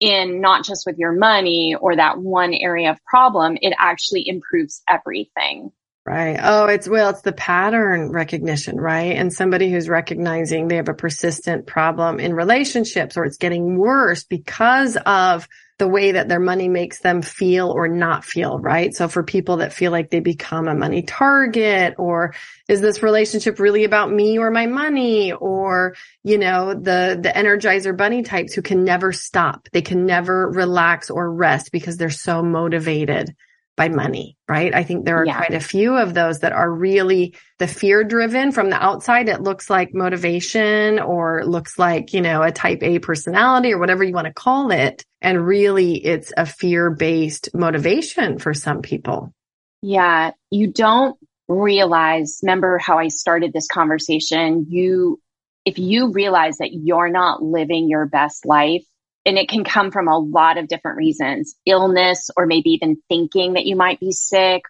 in 0.00 0.40
not 0.40 0.64
just 0.64 0.84
with 0.84 0.98
your 0.98 1.12
money 1.12 1.76
or 1.80 1.94
that 1.96 2.18
one 2.18 2.52
area 2.54 2.90
of 2.90 3.04
problem. 3.04 3.56
It 3.62 3.72
actually 3.78 4.28
improves 4.28 4.82
everything. 4.88 5.70
Right. 6.04 6.36
Oh, 6.42 6.66
it's, 6.66 6.88
well, 6.88 7.10
it's 7.10 7.22
the 7.22 7.32
pattern 7.32 8.10
recognition, 8.10 8.76
right? 8.76 9.16
And 9.16 9.32
somebody 9.32 9.70
who's 9.70 9.88
recognizing 9.88 10.66
they 10.66 10.76
have 10.76 10.88
a 10.88 10.94
persistent 10.94 11.64
problem 11.64 12.18
in 12.18 12.34
relationships 12.34 13.16
or 13.16 13.24
it's 13.24 13.36
getting 13.36 13.78
worse 13.78 14.24
because 14.24 14.96
of 15.06 15.46
the 15.78 15.86
way 15.86 16.12
that 16.12 16.28
their 16.28 16.40
money 16.40 16.68
makes 16.68 16.98
them 17.00 17.22
feel 17.22 17.70
or 17.70 17.86
not 17.86 18.24
feel, 18.24 18.58
right? 18.58 18.92
So 18.92 19.06
for 19.06 19.22
people 19.22 19.58
that 19.58 19.72
feel 19.72 19.92
like 19.92 20.10
they 20.10 20.18
become 20.18 20.66
a 20.66 20.74
money 20.74 21.02
target 21.02 21.94
or 21.98 22.34
is 22.68 22.80
this 22.80 23.00
relationship 23.04 23.60
really 23.60 23.84
about 23.84 24.10
me 24.10 24.38
or 24.40 24.50
my 24.50 24.66
money 24.66 25.32
or, 25.32 25.94
you 26.24 26.38
know, 26.38 26.74
the, 26.74 27.16
the 27.22 27.32
energizer 27.34 27.96
bunny 27.96 28.22
types 28.22 28.54
who 28.54 28.62
can 28.62 28.82
never 28.82 29.12
stop. 29.12 29.68
They 29.72 29.82
can 29.82 30.04
never 30.04 30.50
relax 30.50 31.10
or 31.10 31.32
rest 31.32 31.70
because 31.70 31.96
they're 31.96 32.10
so 32.10 32.42
motivated 32.42 33.36
by 33.76 33.88
money, 33.88 34.36
right? 34.48 34.74
I 34.74 34.84
think 34.84 35.04
there 35.04 35.18
are 35.18 35.26
yeah. 35.26 35.36
quite 35.36 35.54
a 35.54 35.60
few 35.60 35.96
of 35.96 36.12
those 36.12 36.40
that 36.40 36.52
are 36.52 36.70
really 36.70 37.34
the 37.58 37.66
fear 37.66 38.04
driven 38.04 38.52
from 38.52 38.68
the 38.68 38.76
outside. 38.76 39.28
It 39.28 39.42
looks 39.42 39.70
like 39.70 39.94
motivation 39.94 40.98
or 40.98 41.44
looks 41.46 41.78
like, 41.78 42.12
you 42.12 42.20
know, 42.20 42.42
a 42.42 42.52
type 42.52 42.82
A 42.82 42.98
personality 42.98 43.72
or 43.72 43.78
whatever 43.78 44.04
you 44.04 44.12
want 44.12 44.26
to 44.26 44.34
call 44.34 44.70
it. 44.70 45.04
And 45.22 45.46
really 45.46 45.94
it's 45.94 46.32
a 46.36 46.44
fear 46.44 46.90
based 46.90 47.48
motivation 47.54 48.38
for 48.38 48.52
some 48.52 48.82
people. 48.82 49.32
Yeah. 49.80 50.32
You 50.50 50.70
don't 50.70 51.16
realize, 51.48 52.40
remember 52.42 52.78
how 52.78 52.98
I 52.98 53.08
started 53.08 53.52
this 53.52 53.68
conversation? 53.68 54.66
You, 54.68 55.18
if 55.64 55.78
you 55.78 56.12
realize 56.12 56.58
that 56.58 56.72
you're 56.72 57.10
not 57.10 57.42
living 57.42 57.88
your 57.88 58.06
best 58.06 58.44
life, 58.44 58.84
and 59.24 59.38
it 59.38 59.48
can 59.48 59.64
come 59.64 59.90
from 59.90 60.08
a 60.08 60.18
lot 60.18 60.58
of 60.58 60.68
different 60.68 60.96
reasons 60.96 61.54
illness 61.66 62.30
or 62.36 62.46
maybe 62.46 62.70
even 62.70 63.00
thinking 63.08 63.54
that 63.54 63.66
you 63.66 63.76
might 63.76 64.00
be 64.00 64.12
sick 64.12 64.62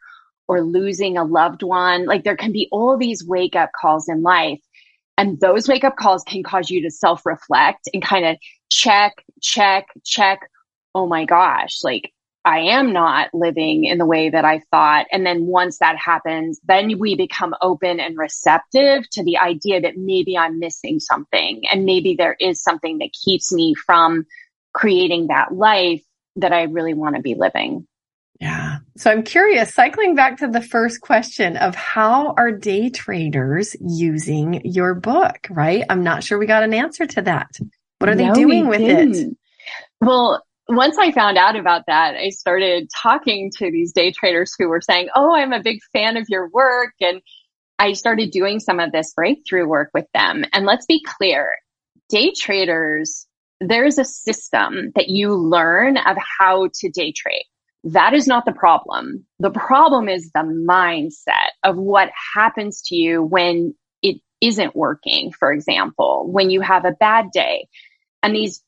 or 0.48 0.61
losing 0.62 1.16
a 1.16 1.24
loved 1.24 1.62
one. 1.62 2.05
Like 2.05 2.24
there 2.24 2.36
can 2.36 2.53
be 2.53 2.68
all 2.70 2.98
these 2.98 3.26
wake 3.26 3.57
up 3.57 3.70
calls 3.78 4.09
in 4.09 4.22
life 4.22 4.61
and 5.18 5.38
those 5.40 5.68
wake 5.68 5.84
up 5.84 5.96
calls 5.96 6.24
can 6.24 6.42
cause 6.42 6.70
you 6.70 6.82
to 6.82 6.90
self 6.90 7.24
reflect 7.26 7.88
and 7.92 8.03
kind 8.03 8.26
of 8.26 8.36
check 8.70 9.24
check 9.40 9.86
check 10.05 10.40
oh 10.94 11.07
my 11.07 11.24
gosh 11.24 11.80
like 11.84 12.12
I 12.45 12.59
am 12.61 12.93
not 12.93 13.28
living 13.32 13.84
in 13.84 13.99
the 13.99 14.07
way 14.07 14.30
that 14.30 14.45
I 14.45 14.61
thought. 14.70 15.07
And 15.12 15.24
then 15.24 15.47
once 15.47 15.78
that 15.78 15.97
happens, 15.97 16.61
then 16.64 16.99
we 16.99 17.14
become 17.14 17.55
open 17.62 18.01
and 18.01 18.18
receptive 18.18 19.09
to 19.11 19.22
the 19.22 19.38
idea 19.38 19.80
that 19.80 19.97
maybe 19.97 20.36
I'm 20.36 20.59
missing 20.59 20.99
something 20.99 21.62
and 21.70 21.84
maybe 21.84 22.16
there 22.16 22.36
is 22.38 22.62
something 22.62 22.99
that 22.99 23.12
keeps 23.12 23.53
me 23.53 23.74
from 23.74 24.26
creating 24.72 25.28
that 25.28 25.55
life 25.55 26.03
that 26.36 26.53
I 26.53 26.62
really 26.62 26.95
want 26.95 27.16
to 27.16 27.22
be 27.22 27.34
living. 27.34 27.86
Yeah. 28.40 28.78
So 28.97 29.11
I'm 29.11 29.22
curious, 29.22 29.72
cycling 29.72 30.16
back 30.16 30.38
to 30.38 30.49
the 30.49 30.61
first 30.61 31.01
question 31.01 31.57
of 31.57 31.76
how 31.76 32.34
are 32.36 32.51
day 32.51 32.90
traders 32.90 33.76
using 33.80 34.62
your 34.64 34.97
book, 34.97 35.47
right? 35.49 35.84
I'm 35.88 36.03
not 36.03 36.24
sure 36.24 36.38
we 36.38 36.47
got 36.47 36.64
an 36.64 36.74
answer 36.74 37.07
to 37.07 37.22
that. 37.22 37.51
What 38.01 38.11
are 38.11 38.16
no, 38.16 38.34
they 38.34 38.40
doing 38.40 38.66
with 38.66 38.80
didn't. 38.80 39.14
it? 39.14 39.36
Well, 40.01 40.43
once 40.76 40.98
I 40.98 41.12
found 41.12 41.38
out 41.38 41.56
about 41.56 41.86
that, 41.86 42.14
I 42.16 42.30
started 42.30 42.88
talking 42.94 43.50
to 43.58 43.70
these 43.70 43.92
day 43.92 44.12
traders 44.12 44.54
who 44.58 44.68
were 44.68 44.80
saying, 44.80 45.08
Oh, 45.14 45.34
I'm 45.34 45.52
a 45.52 45.62
big 45.62 45.80
fan 45.92 46.16
of 46.16 46.26
your 46.28 46.48
work. 46.48 46.94
And 47.00 47.20
I 47.78 47.92
started 47.92 48.30
doing 48.30 48.60
some 48.60 48.80
of 48.80 48.92
this 48.92 49.12
breakthrough 49.14 49.66
work 49.66 49.90
with 49.92 50.06
them. 50.14 50.44
And 50.52 50.66
let's 50.66 50.86
be 50.86 51.02
clear, 51.04 51.56
day 52.08 52.32
traders 52.36 53.26
there's 53.68 53.98
a 53.98 54.04
system 54.04 54.90
that 54.94 55.08
you 55.08 55.34
learn 55.34 55.96
of 55.96 56.16
how 56.38 56.68
to 56.74 56.90
day 56.90 57.12
trade. 57.12 57.44
That 57.84 58.14
is 58.14 58.26
not 58.26 58.44
the 58.44 58.52
problem. 58.52 59.24
The 59.38 59.50
problem 59.50 60.08
is 60.08 60.30
the 60.30 60.40
mindset 60.40 61.50
of 61.64 61.76
what 61.76 62.10
happens 62.34 62.82
to 62.86 62.96
you 62.96 63.22
when 63.22 63.74
it 64.02 64.20
isn't 64.40 64.76
working. 64.76 65.32
For 65.32 65.52
example, 65.52 66.28
when 66.30 66.50
you 66.50 66.60
have 66.60 66.84
a 66.84 66.92
bad 66.92 67.26
day 67.32 67.68
and 68.22 68.34
these 68.34 68.62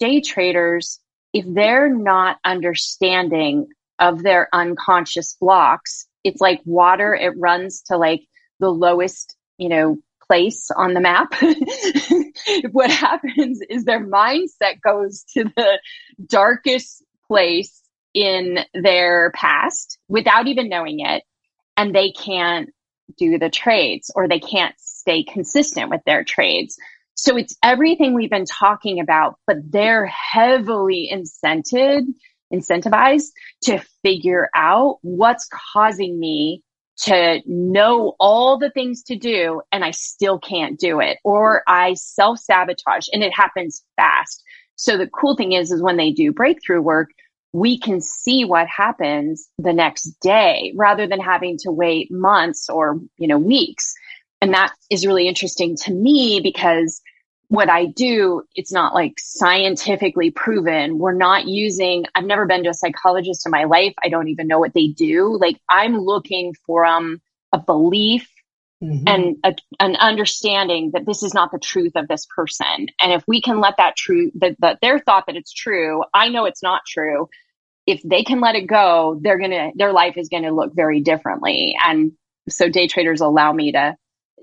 day 0.00 0.20
traders, 0.20 1.00
if 1.38 1.44
they're 1.46 1.88
not 1.88 2.38
understanding 2.44 3.68
of 4.00 4.24
their 4.24 4.48
unconscious 4.52 5.36
blocks, 5.40 6.08
it's 6.24 6.40
like 6.40 6.60
water. 6.64 7.14
It 7.14 7.38
runs 7.38 7.82
to 7.82 7.96
like 7.96 8.22
the 8.58 8.70
lowest, 8.70 9.36
you 9.56 9.68
know, 9.68 9.98
place 10.26 10.68
on 10.76 10.94
the 10.94 11.00
map. 11.00 11.32
what 12.72 12.90
happens 12.90 13.60
is 13.70 13.84
their 13.84 14.04
mindset 14.04 14.80
goes 14.82 15.24
to 15.34 15.44
the 15.44 15.80
darkest 16.26 17.04
place 17.28 17.82
in 18.14 18.58
their 18.74 19.30
past 19.32 19.96
without 20.08 20.48
even 20.48 20.68
knowing 20.68 20.98
it. 21.00 21.22
And 21.76 21.94
they 21.94 22.10
can't 22.10 22.70
do 23.16 23.38
the 23.38 23.48
trades 23.48 24.10
or 24.12 24.26
they 24.26 24.40
can't 24.40 24.74
stay 24.80 25.22
consistent 25.22 25.88
with 25.88 26.00
their 26.04 26.24
trades. 26.24 26.76
So 27.18 27.36
it's 27.36 27.56
everything 27.64 28.14
we've 28.14 28.30
been 28.30 28.44
talking 28.44 29.00
about, 29.00 29.40
but 29.44 29.56
they're 29.72 30.06
heavily 30.06 31.10
incented, 31.12 32.02
incentivized 32.54 33.32
to 33.64 33.82
figure 34.04 34.48
out 34.54 34.98
what's 35.02 35.48
causing 35.72 36.20
me 36.20 36.62
to 36.98 37.40
know 37.44 38.14
all 38.20 38.56
the 38.56 38.70
things 38.70 39.02
to 39.02 39.16
do 39.16 39.62
and 39.72 39.84
I 39.84 39.90
still 39.90 40.38
can't 40.38 40.78
do 40.78 41.00
it 41.00 41.18
or 41.24 41.64
I 41.66 41.94
self 41.94 42.38
sabotage 42.38 43.08
and 43.12 43.24
it 43.24 43.34
happens 43.34 43.82
fast. 43.96 44.44
So 44.76 44.96
the 44.96 45.08
cool 45.08 45.34
thing 45.34 45.52
is, 45.52 45.72
is 45.72 45.82
when 45.82 45.96
they 45.96 46.12
do 46.12 46.32
breakthrough 46.32 46.80
work, 46.80 47.10
we 47.52 47.80
can 47.80 48.00
see 48.00 48.44
what 48.44 48.68
happens 48.68 49.48
the 49.58 49.72
next 49.72 50.04
day 50.20 50.72
rather 50.76 51.08
than 51.08 51.18
having 51.20 51.58
to 51.62 51.72
wait 51.72 52.12
months 52.12 52.68
or, 52.68 53.00
you 53.16 53.26
know, 53.26 53.38
weeks. 53.38 53.92
And 54.40 54.54
that 54.54 54.72
is 54.90 55.06
really 55.06 55.28
interesting 55.28 55.76
to 55.84 55.92
me 55.92 56.40
because 56.40 57.00
what 57.48 57.70
I 57.70 57.86
do, 57.86 58.42
it's 58.54 58.72
not 58.72 58.94
like 58.94 59.14
scientifically 59.18 60.30
proven. 60.30 60.98
We're 60.98 61.14
not 61.14 61.48
using, 61.48 62.04
I've 62.14 62.26
never 62.26 62.46
been 62.46 62.62
to 62.64 62.70
a 62.70 62.74
psychologist 62.74 63.46
in 63.46 63.50
my 63.50 63.64
life. 63.64 63.94
I 64.04 64.10
don't 64.10 64.28
even 64.28 64.46
know 64.46 64.58
what 64.58 64.74
they 64.74 64.88
do. 64.88 65.36
Like 65.40 65.58
I'm 65.68 65.98
looking 65.98 66.54
for 66.66 66.84
um, 66.84 67.20
a 67.52 67.58
belief 67.58 68.28
mm-hmm. 68.82 69.08
and 69.08 69.36
a, 69.44 69.54
an 69.80 69.96
understanding 69.96 70.90
that 70.92 71.06
this 71.06 71.22
is 71.22 71.32
not 71.32 71.50
the 71.50 71.58
truth 71.58 71.92
of 71.96 72.06
this 72.06 72.26
person. 72.36 72.88
And 73.00 73.12
if 73.12 73.24
we 73.26 73.40
can 73.40 73.60
let 73.60 73.78
that 73.78 73.96
truth, 73.96 74.32
that, 74.36 74.56
that 74.60 74.78
their 74.82 74.98
thought 74.98 75.24
that 75.26 75.36
it's 75.36 75.52
true, 75.52 76.04
I 76.12 76.28
know 76.28 76.44
it's 76.44 76.62
not 76.62 76.82
true. 76.86 77.28
If 77.86 78.02
they 78.02 78.24
can 78.24 78.40
let 78.40 78.56
it 78.56 78.66
go, 78.66 79.18
they're 79.22 79.38
going 79.38 79.52
to, 79.52 79.70
their 79.74 79.94
life 79.94 80.18
is 80.18 80.28
going 80.28 80.42
to 80.42 80.52
look 80.52 80.74
very 80.74 81.00
differently. 81.00 81.74
And 81.82 82.12
so 82.50 82.68
day 82.68 82.88
traders 82.88 83.22
allow 83.22 83.54
me 83.54 83.72
to 83.72 83.96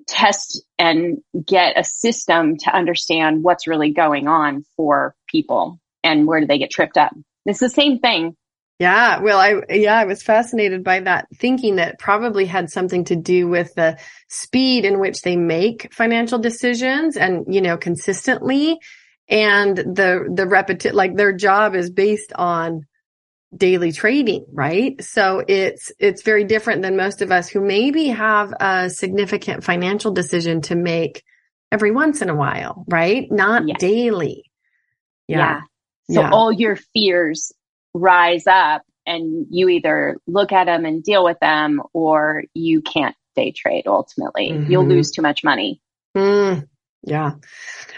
test 0.08 0.64
and 0.78 1.18
get 1.46 1.80
a 1.80 1.84
system 1.84 2.58
to 2.58 2.76
understand 2.76 3.44
what's 3.44 3.68
really 3.68 3.92
going 3.92 4.28
on 4.28 4.64
for 4.76 5.16
people 5.28 5.80
and 6.04 6.28
where 6.28 6.40
do 6.40 6.48
they 6.48 6.60
get 6.60 6.72
tripped 6.72 6.98
up. 6.98 7.14
It's 7.46 7.60
the 7.60 7.70
same 7.70 8.00
thing. 8.00 8.36
Yeah. 8.80 9.20
Well, 9.20 9.40
I, 9.40 9.74
yeah, 9.74 9.98
I 9.98 10.04
was 10.04 10.22
fascinated 10.22 10.84
by 10.84 11.00
that 11.00 11.28
thinking 11.34 11.78
that 11.78 11.98
probably 11.98 12.46
had 12.46 12.70
something 12.70 13.06
to 13.06 13.16
do 13.16 13.48
with 13.48 13.74
the 13.74 13.98
speed 14.28 14.84
in 14.84 15.00
which 15.00 15.22
they 15.22 15.38
make 15.38 15.94
financial 15.94 16.40
decisions 16.40 17.16
and, 17.16 17.46
you 17.48 17.62
know, 17.62 17.78
consistently 17.78 18.78
and 19.30 19.78
the, 19.78 20.30
the 20.34 20.46
repetition, 20.46 20.96
like 20.96 21.16
their 21.16 21.32
job 21.32 21.74
is 21.74 21.90
based 21.90 22.34
on 22.34 22.86
daily 23.56 23.92
trading, 23.92 24.46
right? 24.52 25.02
So 25.04 25.44
it's, 25.48 25.92
it's 26.00 26.24
very 26.24 26.44
different 26.44 26.82
than 26.82 26.98
most 26.98 27.22
of 27.22 27.32
us 27.32 27.50
who 27.50 27.62
maybe 27.62 28.08
have 28.08 28.54
a 28.60 28.90
significant 28.90 29.64
financial 29.64 30.12
decision 30.12 30.62
to 30.64 30.76
make 30.76 31.24
every 31.72 31.92
once 31.92 32.22
in 32.22 32.30
a 32.30 32.36
while, 32.36 32.86
right? 32.88 33.28
Not 33.32 33.68
yes. 33.68 33.78
daily. 33.80 34.52
Yeah. 35.28 35.62
yeah. 36.08 36.16
So 36.16 36.22
yeah. 36.22 36.32
all 36.32 36.52
your 36.52 36.78
fears 36.94 37.52
rise 37.94 38.46
up 38.48 38.84
and 39.06 39.48
you 39.50 39.70
either 39.70 40.18
look 40.28 40.52
at 40.52 40.66
them 40.66 40.86
and 40.86 41.04
deal 41.04 41.24
with 41.24 41.40
them 41.40 41.82
or 41.94 42.44
you 42.54 42.82
can't 42.82 43.16
day 43.36 43.52
trade 43.52 43.84
ultimately. 43.88 44.52
Mm-hmm. 44.52 44.72
You'll 44.72 44.88
lose 44.88 45.12
too 45.12 45.22
much 45.22 45.44
money. 45.44 45.82
Mm. 46.16 46.68
Yeah. 47.06 47.34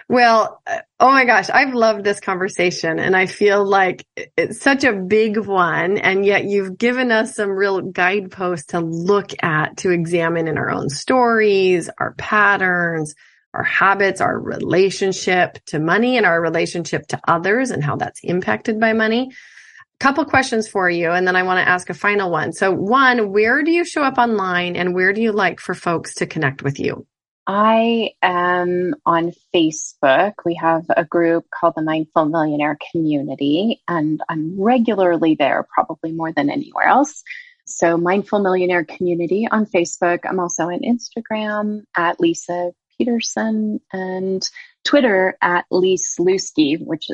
Well, 0.09 0.61
uh, 0.67 0.79
oh 0.99 1.11
my 1.11 1.23
gosh, 1.23 1.49
I've 1.49 1.73
loved 1.73 2.03
this 2.03 2.19
conversation 2.19 2.99
and 2.99 3.15
I 3.15 3.25
feel 3.25 3.65
like 3.65 4.05
it's 4.35 4.59
such 4.59 4.83
a 4.83 4.91
big 4.91 5.37
one. 5.37 5.97
And 5.97 6.25
yet 6.25 6.43
you've 6.43 6.77
given 6.77 7.09
us 7.11 7.35
some 7.35 7.51
real 7.51 7.81
guideposts 7.81 8.67
to 8.67 8.81
look 8.81 9.31
at, 9.41 9.77
to 9.77 9.91
examine 9.91 10.49
in 10.49 10.57
our 10.57 10.69
own 10.69 10.89
stories, 10.89 11.89
our 11.97 12.15
patterns, 12.15 13.15
our 13.53 13.63
habits, 13.63 14.19
our 14.19 14.37
relationship 14.37 15.57
to 15.67 15.79
money 15.79 16.17
and 16.17 16.25
our 16.25 16.41
relationship 16.41 17.07
to 17.07 17.21
others 17.25 17.71
and 17.71 17.81
how 17.81 17.95
that's 17.95 18.19
impacted 18.23 18.81
by 18.81 18.91
money. 18.91 19.31
A 19.31 20.03
Couple 20.03 20.25
questions 20.25 20.67
for 20.67 20.89
you. 20.89 21.11
And 21.11 21.25
then 21.25 21.37
I 21.37 21.43
want 21.43 21.59
to 21.59 21.69
ask 21.69 21.89
a 21.89 21.93
final 21.93 22.29
one. 22.29 22.51
So 22.51 22.73
one, 22.73 23.31
where 23.31 23.63
do 23.63 23.71
you 23.71 23.85
show 23.85 24.03
up 24.03 24.17
online 24.17 24.75
and 24.75 24.93
where 24.93 25.13
do 25.13 25.21
you 25.21 25.31
like 25.31 25.61
for 25.61 25.73
folks 25.73 26.15
to 26.15 26.27
connect 26.27 26.61
with 26.61 26.77
you? 26.77 27.07
I 27.49 28.11
am 28.21 28.93
on 29.05 29.31
Facebook. 29.55 30.33
We 30.43 30.55
have 30.55 30.83
a 30.89 31.05
group 31.05 31.45
called 31.49 31.75
the 31.77 31.81
Mindful 31.81 32.25
Millionaire 32.25 32.77
Community, 32.91 33.81
and 33.87 34.21
I'm 34.27 34.61
regularly 34.61 35.35
there, 35.35 35.65
probably 35.73 36.11
more 36.11 36.33
than 36.33 36.49
anywhere 36.49 36.85
else. 36.85 37.23
So, 37.65 37.95
Mindful 37.97 38.39
Millionaire 38.39 38.83
Community 38.83 39.47
on 39.49 39.65
Facebook. 39.65 40.19
I'm 40.29 40.41
also 40.41 40.63
on 40.63 40.81
Instagram 40.81 41.83
at 41.95 42.17
Leisa 42.17 42.73
Peterson 42.97 43.79
and 43.93 44.47
Twitter 44.83 45.37
at 45.41 45.65
Lise 45.71 46.15
Lusky, 46.19 46.77
which 46.85 47.07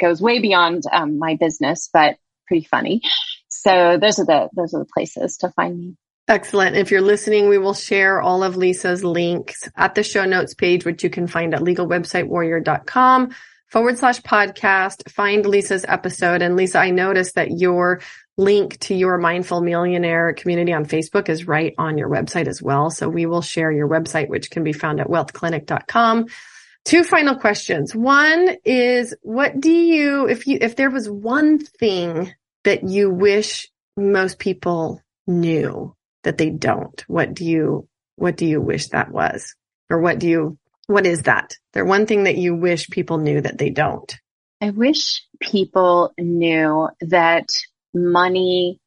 goes 0.00 0.22
way 0.22 0.40
beyond 0.40 0.84
um, 0.90 1.18
my 1.18 1.36
business, 1.36 1.90
but 1.92 2.16
pretty 2.46 2.64
funny. 2.64 3.02
So 3.48 3.98
those 4.00 4.18
are 4.18 4.24
the 4.24 4.48
those 4.54 4.72
are 4.74 4.80
the 4.80 4.90
places 4.92 5.38
to 5.38 5.50
find 5.50 5.78
me. 5.78 5.96
Excellent. 6.28 6.76
If 6.76 6.90
you're 6.90 7.02
listening, 7.02 7.48
we 7.48 7.58
will 7.58 7.74
share 7.74 8.20
all 8.20 8.42
of 8.42 8.56
Leisa's 8.56 9.04
links 9.04 9.68
at 9.76 9.94
the 9.94 10.02
show 10.02 10.24
notes 10.24 10.54
page, 10.54 10.84
which 10.84 11.04
you 11.04 11.10
can 11.10 11.28
find 11.28 11.54
at 11.54 11.60
legalwebsitewarrior.com 11.60 13.30
forward 13.68 13.98
slash 13.98 14.20
podcast. 14.22 15.08
Find 15.08 15.44
Leisa's 15.44 15.84
episode. 15.86 16.42
And 16.42 16.58
Leisa, 16.58 16.80
I 16.80 16.90
noticed 16.90 17.36
that 17.36 17.52
your 17.52 18.00
link 18.36 18.78
to 18.80 18.94
your 18.94 19.18
mindful 19.18 19.60
millionaire 19.60 20.32
community 20.34 20.72
on 20.72 20.84
Facebook 20.84 21.28
is 21.28 21.46
right 21.46 21.74
on 21.78 21.96
your 21.96 22.08
website 22.08 22.48
as 22.48 22.60
well. 22.60 22.90
So 22.90 23.08
we 23.08 23.26
will 23.26 23.42
share 23.42 23.70
your 23.70 23.88
website, 23.88 24.28
which 24.28 24.50
can 24.50 24.64
be 24.64 24.72
found 24.72 25.00
at 25.00 25.06
wealthclinic.com. 25.06 26.26
Two 26.84 27.04
final 27.04 27.36
questions. 27.36 27.94
One 27.94 28.56
is 28.64 29.14
what 29.22 29.60
do 29.60 29.72
you, 29.72 30.26
if 30.26 30.46
you, 30.48 30.58
if 30.60 30.74
there 30.74 30.90
was 30.90 31.08
one 31.08 31.58
thing 31.58 32.32
that 32.64 32.82
you 32.82 33.10
wish 33.10 33.68
most 33.96 34.38
people 34.38 35.00
knew 35.26 35.95
that 36.26 36.38
they 36.38 36.50
don't? 36.50 37.02
What 37.08 37.34
do 37.34 37.44
you, 37.44 37.88
what 38.16 38.36
do 38.36 38.46
you 38.46 38.60
wish 38.60 38.88
that 38.88 39.10
was? 39.10 39.54
Or 39.88 40.00
what 40.00 40.18
do 40.18 40.28
you, 40.28 40.58
what 40.86 41.06
is 41.06 41.22
that? 41.22 41.56
There 41.72 41.84
one 41.84 42.06
thing 42.06 42.24
that 42.24 42.36
you 42.36 42.54
wish 42.54 42.90
people 42.90 43.18
knew 43.18 43.40
that 43.40 43.58
they 43.58 43.70
don't? 43.70 44.12
I 44.60 44.70
wish 44.70 45.24
people 45.40 46.12
knew 46.18 46.88
that 47.00 47.48
money 47.94 48.80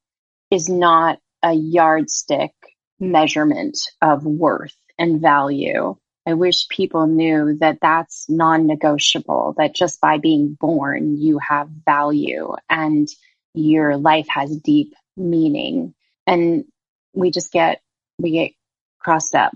is 0.52 0.68
not 0.68 1.20
a 1.44 1.54
yardstick 1.54 2.52
measurement 3.00 3.78
of 4.02 4.26
worth 4.26 4.76
and 4.98 5.22
value. 5.22 5.96
I 6.26 6.34
wish 6.34 6.68
people 6.68 7.08
knew 7.08 7.58
that 7.60 7.80
that's 7.82 8.30
non 8.30 8.68
negotiable, 8.68 9.56
that 9.58 9.74
just 9.74 10.02
by 10.02 10.18
being 10.18 10.58
born, 10.60 11.18
you 11.18 11.40
have 11.40 11.70
value 11.70 12.54
and 12.70 13.08
your 13.54 13.98
life 13.98 14.28
has 14.30 14.56
deep 14.58 14.94
meaning. 15.16 15.94
And 16.28 16.66
we 17.20 17.32
just 17.32 17.52
get, 17.52 17.82
we 18.18 18.32
get 18.32 18.52
crossed 19.00 19.36
up 19.36 19.54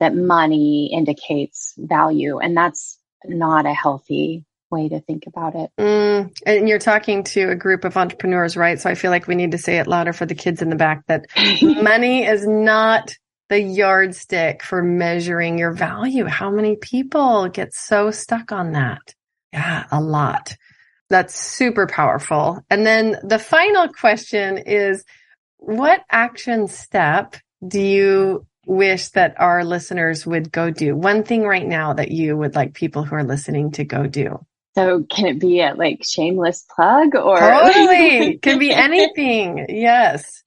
that 0.00 0.16
money 0.16 0.90
indicates 0.92 1.74
value. 1.78 2.38
And 2.38 2.56
that's 2.56 2.98
not 3.24 3.66
a 3.66 3.72
healthy 3.72 4.44
way 4.68 4.88
to 4.88 5.00
think 5.00 5.24
about 5.28 5.54
it. 5.54 5.70
Mm, 5.78 6.36
and 6.44 6.68
you're 6.68 6.80
talking 6.80 7.22
to 7.24 7.50
a 7.50 7.54
group 7.54 7.84
of 7.84 7.96
entrepreneurs, 7.96 8.56
right? 8.56 8.80
So 8.80 8.90
I 8.90 8.96
feel 8.96 9.12
like 9.12 9.28
we 9.28 9.36
need 9.36 9.52
to 9.52 9.58
say 9.58 9.78
it 9.78 9.86
louder 9.86 10.12
for 10.12 10.26
the 10.26 10.34
kids 10.34 10.60
in 10.62 10.70
the 10.70 10.76
back 10.76 11.06
that 11.06 11.26
money 11.62 12.26
is 12.26 12.46
not 12.46 13.14
the 13.48 13.60
yardstick 13.60 14.62
for 14.62 14.82
measuring 14.82 15.58
your 15.58 15.72
value. 15.72 16.24
How 16.24 16.50
many 16.50 16.76
people 16.76 17.48
get 17.48 17.74
so 17.74 18.10
stuck 18.10 18.50
on 18.50 18.72
that? 18.72 19.14
Yeah, 19.52 19.84
a 19.92 20.00
lot. 20.00 20.56
That's 21.10 21.38
super 21.38 21.86
powerful. 21.86 22.64
And 22.70 22.86
then 22.86 23.18
the 23.22 23.38
final 23.38 23.88
question 23.88 24.56
is, 24.56 25.04
what 25.62 26.02
action 26.10 26.66
step 26.66 27.36
do 27.66 27.80
you 27.80 28.46
wish 28.66 29.08
that 29.10 29.40
our 29.40 29.64
listeners 29.64 30.26
would 30.26 30.50
go 30.50 30.70
do? 30.70 30.96
One 30.96 31.22
thing 31.22 31.42
right 31.42 31.66
now 31.66 31.94
that 31.94 32.10
you 32.10 32.36
would 32.36 32.54
like 32.54 32.74
people 32.74 33.04
who 33.04 33.14
are 33.14 33.24
listening 33.24 33.70
to 33.72 33.84
go 33.84 34.06
do. 34.06 34.44
So 34.74 35.04
can 35.04 35.26
it 35.26 35.38
be 35.38 35.60
a 35.60 35.74
like 35.74 36.02
shameless 36.02 36.64
plug 36.74 37.14
or 37.14 37.38
totally 37.38 38.38
can 38.42 38.58
be 38.58 38.72
anything. 38.72 39.66
Yes. 39.68 40.42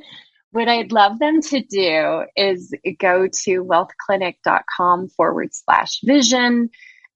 what 0.52 0.68
I'd 0.68 0.92
love 0.92 1.18
them 1.18 1.42
to 1.42 1.60
do 1.60 2.24
is 2.36 2.72
go 2.98 3.26
to 3.26 3.64
wealthclinic.com 3.64 5.08
forward 5.08 5.50
slash 5.52 6.00
vision 6.02 6.70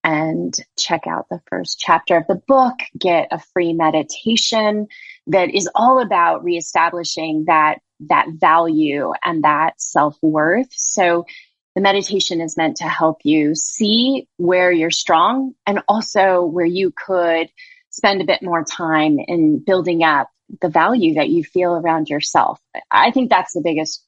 and 0.05 0.55
check 0.79 1.07
out 1.07 1.27
the 1.31 1.41
first 1.49 1.79
chapter 1.79 2.17
of 2.17 2.27
the 2.29 2.41
book, 2.47 2.75
get 2.99 3.29
a 3.31 3.39
free 3.53 3.73
meditation 3.73 4.89
that 5.29 5.55
is 5.55 5.69
all 5.75 6.01
about 6.01 6.45
reestablishing 6.45 7.45
that, 7.47 7.79
that 8.09 8.27
value 8.33 9.13
and 9.25 9.45
that 9.45 9.81
self-worth. 9.81 10.73
So 10.73 11.27
the 11.75 11.81
meditation 11.81 12.41
is 12.41 12.57
meant 12.57 12.79
to 12.79 12.85
help 12.85 13.19
you 13.23 13.55
see 13.55 14.27
where 14.37 14.73
you're 14.73 14.91
strong 14.91 15.55
and 15.67 15.81
also 15.87 16.45
where 16.45 16.67
you 16.67 16.93
could 16.93 17.49
spend 17.91 18.21
a 18.21 18.27
bit 18.27 18.43
more 18.43 18.65
time 18.65 19.19
in 19.19 19.63
building 19.65 20.03
up 20.03 20.29
the 20.61 20.69
value 20.69 21.15
that 21.15 21.29
you 21.29 21.45
feel 21.45 21.75
around 21.75 22.09
yourself. 22.09 22.61
I 22.91 23.11
think 23.11 23.31
that's 23.31 23.53
the 23.53 23.61
biggest 23.63 24.05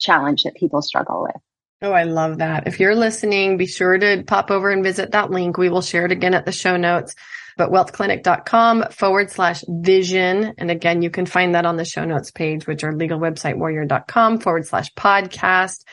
challenge 0.00 0.42
that 0.42 0.56
people 0.56 0.82
struggle 0.82 1.22
with. 1.22 1.40
Oh, 1.82 1.92
I 1.92 2.04
love 2.04 2.38
that. 2.38 2.66
If 2.66 2.80
you're 2.80 2.96
listening, 2.96 3.58
be 3.58 3.66
sure 3.66 3.96
to 3.98 4.24
pop 4.26 4.50
over 4.50 4.70
and 4.70 4.82
visit 4.82 5.12
that 5.12 5.30
link. 5.30 5.56
We 5.56 5.68
will 5.68 5.82
share 5.82 6.06
it 6.06 6.12
again 6.12 6.34
at 6.34 6.46
the 6.46 6.52
show 6.52 6.76
notes. 6.76 7.14
But 7.56 7.70
wealthclinic.com 7.70 8.90
forward 8.90 9.30
slash 9.30 9.62
vision. 9.68 10.54
And 10.58 10.70
again, 10.70 11.02
you 11.02 11.10
can 11.10 11.26
find 11.26 11.54
that 11.54 11.66
on 11.66 11.76
the 11.76 11.84
show 11.84 12.04
notes 12.04 12.30
page, 12.30 12.66
which 12.66 12.82
are 12.82 12.92
legalwebsitewarrior.com 12.92 14.40
forward 14.40 14.66
slash 14.66 14.92
podcast. 14.94 15.84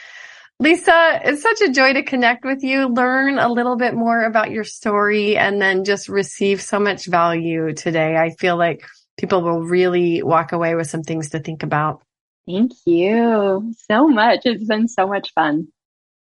Leisa, 0.62 1.20
it's 1.24 1.42
such 1.42 1.62
a 1.62 1.72
joy 1.72 1.94
to 1.94 2.04
connect 2.04 2.46
with 2.46 2.62
you, 2.62 2.88
learn 2.88 3.40
a 3.40 3.52
little 3.52 3.78
bit 3.78 3.96
more 3.96 4.22
about 4.22 4.52
your 4.52 4.64
story, 4.64 5.36
and 5.36 5.60
then 5.60 5.84
just 5.84 6.08
receive 6.08 6.62
so 6.62 6.80
much 6.80 7.08
value 7.08 7.74
today. 7.74 8.16
I 8.16 8.30
feel 8.30 8.58
like 8.58 8.86
people 9.18 9.42
will 9.42 9.62
really 9.64 10.22
walk 10.22 10.52
away 10.52 10.76
with 10.76 10.88
some 10.88 11.02
things 11.02 11.32
to 11.32 11.40
think 11.40 11.64
about. 11.64 12.04
Thank 12.46 12.74
you 12.86 13.74
so 13.90 14.08
much. 14.08 14.42
It's 14.46 14.68
been 14.68 14.88
so 14.88 15.08
much 15.08 15.34
fun. 15.34 15.70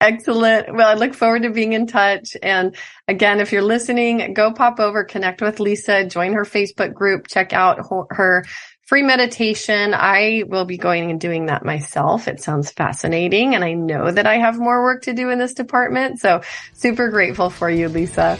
Excellent. 0.00 0.74
Well, 0.74 0.88
I 0.88 0.94
look 0.94 1.14
forward 1.14 1.42
to 1.42 1.50
being 1.50 1.72
in 1.72 1.86
touch. 1.86 2.36
And 2.42 2.76
again, 3.08 3.40
if 3.40 3.52
you're 3.52 3.62
listening, 3.62 4.34
go 4.34 4.52
pop 4.52 4.78
over, 4.78 5.04
connect 5.04 5.40
with 5.40 5.56
Leisa, 5.56 6.10
join 6.10 6.34
her 6.34 6.44
Facebook 6.44 6.92
group, 6.92 7.28
check 7.28 7.54
out 7.54 7.86
her 8.10 8.44
free 8.82 9.02
meditation. 9.02 9.94
I 9.94 10.44
will 10.46 10.66
be 10.66 10.76
going 10.76 11.10
and 11.10 11.18
doing 11.18 11.46
that 11.46 11.64
myself. 11.64 12.28
It 12.28 12.42
sounds 12.42 12.70
fascinating. 12.70 13.54
And 13.54 13.64
I 13.64 13.72
know 13.72 14.10
that 14.10 14.26
I 14.26 14.36
have 14.36 14.58
more 14.58 14.82
work 14.82 15.02
to 15.04 15.14
do 15.14 15.30
in 15.30 15.38
this 15.38 15.54
department. 15.54 16.20
So 16.20 16.42
super 16.74 17.08
grateful 17.08 17.48
for 17.48 17.70
you, 17.70 17.88
Leisa. 17.88 18.38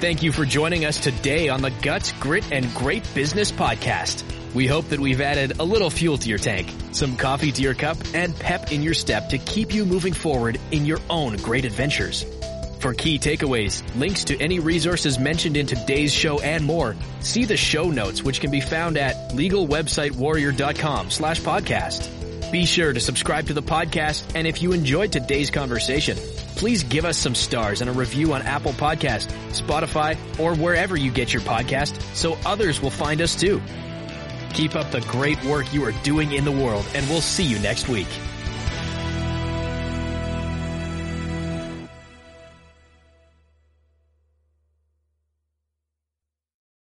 Thank 0.00 0.22
you 0.22 0.30
for 0.30 0.44
joining 0.44 0.84
us 0.84 1.00
today 1.00 1.48
on 1.48 1.60
the 1.60 1.72
Guts, 1.82 2.12
Grit, 2.12 2.52
and 2.52 2.72
Great 2.74 3.02
Business 3.14 3.50
Podcast. 3.50 4.22
We 4.58 4.66
hope 4.66 4.88
that 4.88 4.98
we've 4.98 5.20
added 5.20 5.60
a 5.60 5.64
little 5.64 5.88
fuel 5.88 6.18
to 6.18 6.28
your 6.28 6.40
tank, 6.40 6.74
some 6.90 7.16
coffee 7.16 7.52
to 7.52 7.62
your 7.62 7.74
cup, 7.74 7.96
and 8.12 8.36
pep 8.36 8.72
in 8.72 8.82
your 8.82 8.92
step 8.92 9.28
to 9.28 9.38
keep 9.38 9.72
you 9.72 9.84
moving 9.84 10.12
forward 10.12 10.58
in 10.72 10.84
your 10.84 10.98
own 11.08 11.36
great 11.36 11.64
adventures. 11.64 12.26
For 12.80 12.92
key 12.92 13.20
takeaways, 13.20 13.84
links 13.94 14.24
to 14.24 14.36
any 14.40 14.58
resources 14.58 15.16
mentioned 15.16 15.56
in 15.56 15.68
today's 15.68 16.12
show 16.12 16.40
and 16.40 16.64
more, 16.64 16.96
see 17.20 17.44
the 17.44 17.56
show 17.56 17.92
notes 17.92 18.24
which 18.24 18.40
can 18.40 18.50
be 18.50 18.60
found 18.60 18.98
at 18.98 19.30
legalwebsitewarrior.com 19.30 21.10
slash 21.12 21.40
podcast. 21.40 22.50
Be 22.50 22.66
sure 22.66 22.92
to 22.92 22.98
subscribe 22.98 23.46
to 23.46 23.54
the 23.54 23.62
podcast, 23.62 24.24
and 24.34 24.44
if 24.44 24.60
you 24.60 24.72
enjoyed 24.72 25.12
today's 25.12 25.52
conversation, 25.52 26.18
please 26.56 26.82
give 26.82 27.04
us 27.04 27.16
some 27.16 27.36
stars 27.36 27.80
and 27.80 27.88
a 27.88 27.92
review 27.92 28.32
on 28.32 28.42
Apple 28.42 28.72
Podcast, 28.72 29.30
Spotify, 29.52 30.18
or 30.40 30.56
wherever 30.56 30.96
you 30.96 31.12
get 31.12 31.32
your 31.32 31.42
podcast 31.42 32.02
so 32.16 32.36
others 32.44 32.82
will 32.82 32.90
find 32.90 33.20
us 33.20 33.36
too. 33.36 33.62
Keep 34.54 34.76
up 34.76 34.90
the 34.90 35.00
great 35.02 35.42
work 35.44 35.72
you 35.72 35.84
are 35.84 35.92
doing 36.02 36.32
in 36.32 36.44
the 36.44 36.52
world, 36.52 36.86
and 36.94 37.08
we'll 37.08 37.20
see 37.20 37.44
you 37.44 37.58
next 37.58 37.88
week. 37.88 38.08